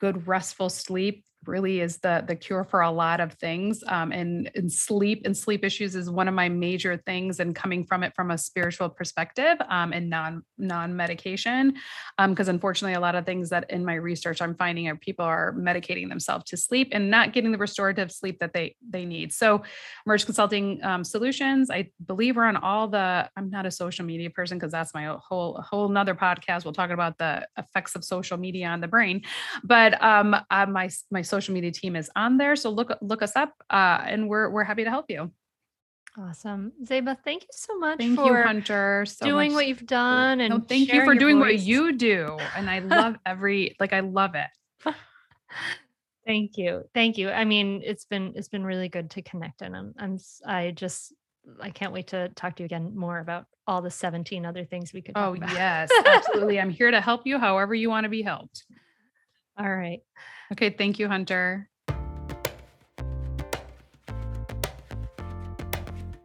good 0.00 0.26
restful 0.26 0.68
sleep 0.68 1.24
really 1.46 1.80
is 1.80 1.98
the 1.98 2.24
the 2.26 2.36
cure 2.36 2.64
for 2.64 2.80
a 2.80 2.90
lot 2.90 3.20
of 3.20 3.32
things 3.34 3.82
um, 3.88 4.12
and, 4.12 4.50
and 4.54 4.72
sleep 4.72 5.22
and 5.24 5.36
sleep 5.36 5.64
issues 5.64 5.94
is 5.94 6.10
one 6.10 6.28
of 6.28 6.34
my 6.34 6.48
major 6.48 6.96
things 7.06 7.40
and 7.40 7.54
coming 7.54 7.84
from 7.84 8.02
it 8.02 8.12
from 8.14 8.30
a 8.30 8.38
spiritual 8.38 8.88
perspective 8.88 9.56
um, 9.68 9.92
and 9.92 10.08
non 10.10 10.42
non 10.58 10.94
medication 10.94 11.74
because 12.28 12.48
um, 12.48 12.54
unfortunately 12.54 12.94
a 12.94 13.00
lot 13.00 13.14
of 13.14 13.26
things 13.26 13.50
that 13.50 13.70
in 13.70 13.84
my 13.84 13.94
research 13.94 14.40
i'm 14.42 14.54
finding 14.54 14.88
are 14.88 14.96
people 14.96 15.24
are 15.24 15.52
medicating 15.54 16.08
themselves 16.08 16.44
to 16.44 16.56
sleep 16.56 16.88
and 16.92 17.10
not 17.10 17.32
getting 17.32 17.52
the 17.52 17.58
restorative 17.58 18.10
sleep 18.10 18.38
that 18.40 18.52
they 18.52 18.76
they 18.88 19.04
need. 19.04 19.32
So 19.32 19.62
merge 20.06 20.24
consulting 20.24 20.82
um, 20.82 21.04
solutions 21.04 21.70
i 21.70 21.88
believe 22.06 22.36
we're 22.36 22.44
on 22.44 22.56
all 22.56 22.88
the 22.88 23.28
i'm 23.36 23.50
not 23.50 23.66
a 23.66 23.70
social 23.70 24.04
media 24.04 24.30
person 24.30 24.58
because 24.58 24.72
that's 24.72 24.94
my 24.94 25.16
whole 25.20 25.60
whole 25.60 25.88
nother 25.88 26.14
podcast. 26.14 26.64
We'll 26.64 26.74
talk 26.74 26.90
about 26.90 27.18
the 27.18 27.46
effects 27.58 27.94
of 27.94 28.04
social 28.04 28.36
media 28.36 28.68
on 28.68 28.80
the 28.80 28.88
brain. 28.88 29.22
But 29.62 30.02
um 30.02 30.34
uh, 30.50 30.66
my 30.66 30.90
my 31.10 31.22
social 31.34 31.54
media 31.54 31.72
team 31.72 31.96
is 31.96 32.10
on 32.14 32.38
there. 32.38 32.54
So 32.56 32.70
look 32.70 32.96
look 33.00 33.22
us 33.22 33.34
up, 33.34 33.52
uh, 33.70 34.00
and 34.06 34.28
we're 34.28 34.48
we're 34.50 34.64
happy 34.64 34.84
to 34.84 34.90
help 34.90 35.06
you. 35.08 35.32
Awesome, 36.16 36.72
Zaiba. 36.84 37.16
Thank 37.24 37.42
you 37.42 37.48
so 37.50 37.76
much. 37.78 37.98
Thank 37.98 38.18
you, 38.18 38.34
Hunter. 38.34 39.04
So 39.06 39.26
doing 39.26 39.50
much. 39.50 39.56
what 39.56 39.66
you've 39.66 39.86
done, 39.86 40.40
and 40.40 40.54
no, 40.54 40.60
thank 40.60 40.92
you 40.92 41.04
for 41.04 41.14
doing 41.16 41.38
voice. 41.38 41.54
what 41.54 41.58
you 41.60 41.92
do. 41.92 42.38
And 42.56 42.70
I 42.70 42.78
love 42.96 43.16
every 43.26 43.76
like 43.80 43.92
I 43.92 44.00
love 44.00 44.36
it. 44.36 44.50
thank 46.26 46.56
you, 46.56 46.84
thank 46.94 47.18
you. 47.18 47.30
I 47.30 47.44
mean, 47.44 47.82
it's 47.84 48.04
been 48.04 48.32
it's 48.36 48.48
been 48.48 48.64
really 48.64 48.88
good 48.88 49.10
to 49.12 49.22
connect, 49.22 49.62
and 49.62 49.74
I'm 49.74 49.94
I'm 49.98 50.18
I 50.46 50.70
just 50.70 51.12
I 51.60 51.70
can't 51.70 51.92
wait 51.92 52.08
to 52.08 52.28
talk 52.30 52.56
to 52.56 52.62
you 52.62 52.66
again 52.66 52.96
more 52.96 53.18
about 53.18 53.46
all 53.66 53.82
the 53.82 53.90
17 53.90 54.46
other 54.46 54.64
things 54.64 54.92
we 54.92 55.02
could. 55.02 55.14
oh 55.16 55.34
about. 55.34 55.52
yes, 55.52 55.90
absolutely. 56.06 56.60
I'm 56.62 56.70
here 56.70 56.92
to 56.92 57.00
help 57.00 57.22
you 57.26 57.38
however 57.38 57.74
you 57.74 57.90
want 57.90 58.04
to 58.04 58.10
be 58.10 58.22
helped. 58.22 58.64
All 59.58 59.74
right. 59.74 60.02
Okay. 60.52 60.70
Thank 60.70 60.98
you, 60.98 61.08
Hunter. 61.08 61.68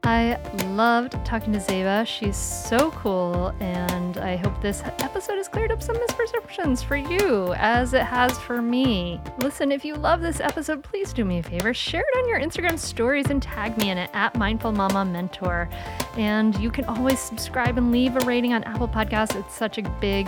I 0.04 0.40
loved 0.74 1.24
talking 1.24 1.54
to 1.54 1.60
Zaiba. 1.60 2.08
She's 2.08 2.36
so 2.36 2.90
cool, 2.92 3.54
and 3.60 4.18
I 4.18 4.38
hope 4.38 4.60
this 4.60 4.82
episode 4.84 5.36
has 5.36 5.48
cleared 5.48 5.72
up 5.72 5.84
some 5.84 5.98
misperceptions 5.98 6.84
for 6.84 6.96
you, 6.96 7.54
as 7.54 7.94
it 7.94 8.02
has 8.02 8.36
for 8.40 8.60
me. 8.60 9.22
Listen, 9.38 9.72
if 9.72 9.86
you 9.86 9.94
love 9.94 10.22
this 10.22 10.40
episode, 10.40 10.84
please 10.84 11.14
do 11.14 11.24
me 11.24 11.40
a 11.40 11.44
favor 11.44 11.76
share 11.76 12.02
it 12.02 12.18
on 12.18 12.28
your 12.28 12.40
Instagram 12.40 12.80
stories 12.80 13.28
and 13.30 13.40
tag 13.40 13.78
me 13.78 13.92
in 13.92 14.00
it 14.00 14.10
at 14.14 14.36
Mindful 14.36 14.72
Mama 14.72 15.06
Mentor. 15.06 15.70
And 16.18 16.58
you 16.60 16.72
can 16.72 16.86
always 16.86 17.20
subscribe 17.20 17.78
and 17.78 17.92
leave 17.92 18.16
a 18.16 18.26
rating 18.26 18.54
on 18.54 18.64
Apple 18.64 18.88
Podcasts. 18.88 19.40
It's 19.40 19.54
such 19.54 19.78
a 19.78 19.84
big 20.02 20.28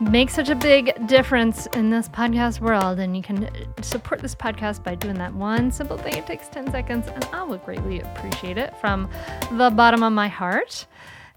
make 0.00 0.30
such 0.30 0.48
a 0.48 0.54
big 0.54 1.06
difference 1.06 1.66
in 1.74 1.90
this 1.90 2.08
podcast 2.08 2.60
world. 2.60 2.98
And 2.98 3.16
you 3.16 3.22
can 3.22 3.48
support 3.82 4.20
this 4.20 4.34
podcast 4.34 4.82
by 4.82 4.94
doing 4.94 5.16
that 5.16 5.34
one 5.34 5.70
simple 5.70 5.98
thing. 5.98 6.14
It 6.14 6.26
takes 6.26 6.48
10 6.48 6.70
seconds, 6.70 7.06
and 7.08 7.24
I 7.32 7.42
will 7.42 7.58
greatly 7.58 8.00
appreciate 8.00 8.56
it 8.56 8.76
from 8.78 9.10
the 9.52 9.70
bottom 9.70 10.02
of 10.02 10.12
my 10.12 10.28
heart. 10.28 10.86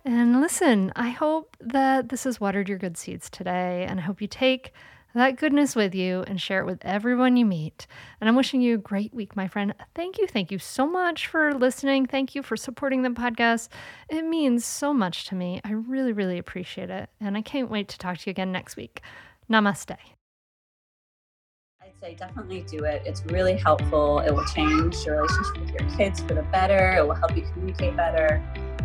And 0.05 0.41
listen, 0.41 0.91
I 0.95 1.09
hope 1.09 1.55
that 1.59 2.09
this 2.09 2.23
has 2.25 2.39
watered 2.39 2.67
your 2.67 2.77
good 2.77 2.97
seeds 2.97 3.29
today, 3.29 3.85
and 3.87 3.99
I 3.99 4.03
hope 4.03 4.21
you 4.21 4.27
take 4.27 4.73
that 5.13 5.37
goodness 5.37 5.75
with 5.75 5.93
you 5.93 6.23
and 6.27 6.41
share 6.41 6.59
it 6.59 6.65
with 6.65 6.83
everyone 6.83 7.37
you 7.37 7.45
meet. 7.45 7.87
And 8.19 8.27
I'm 8.27 8.35
wishing 8.35 8.61
you 8.61 8.75
a 8.75 8.79
great 8.79 9.13
week, 9.13 9.35
my 9.35 9.47
friend. 9.47 9.73
Thank 9.93 10.17
you. 10.17 10.27
Thank 10.27 10.51
you 10.51 10.59
so 10.59 10.87
much 10.87 11.27
for 11.27 11.53
listening. 11.53 12.05
Thank 12.05 12.35
you 12.35 12.41
for 12.41 12.57
supporting 12.57 13.03
the 13.03 13.09
podcast. 13.09 13.69
It 14.09 14.25
means 14.25 14.65
so 14.65 14.93
much 14.93 15.25
to 15.27 15.35
me. 15.35 15.61
I 15.63 15.71
really, 15.71 16.13
really 16.13 16.37
appreciate 16.37 16.89
it. 16.89 17.09
And 17.19 17.37
I 17.37 17.41
can't 17.41 17.69
wait 17.69 17.89
to 17.89 17.97
talk 17.97 18.17
to 18.17 18.29
you 18.29 18.31
again 18.31 18.51
next 18.51 18.75
week. 18.75 19.01
Namaste. 19.51 19.97
I'd 21.81 21.99
say 22.01 22.15
definitely 22.15 22.61
do 22.61 22.85
it. 22.85 23.03
It's 23.05 23.23
really 23.25 23.57
helpful. 23.57 24.19
It 24.19 24.31
will 24.31 24.45
change 24.45 24.95
your 25.05 25.21
relationship 25.21 25.57
with 25.59 25.71
your 25.71 25.97
kids 25.97 26.21
for 26.21 26.33
the 26.33 26.43
better. 26.43 26.95
It 26.97 27.05
will 27.05 27.15
help 27.15 27.35
you 27.35 27.43
communicate 27.53 27.95
better 27.95 28.41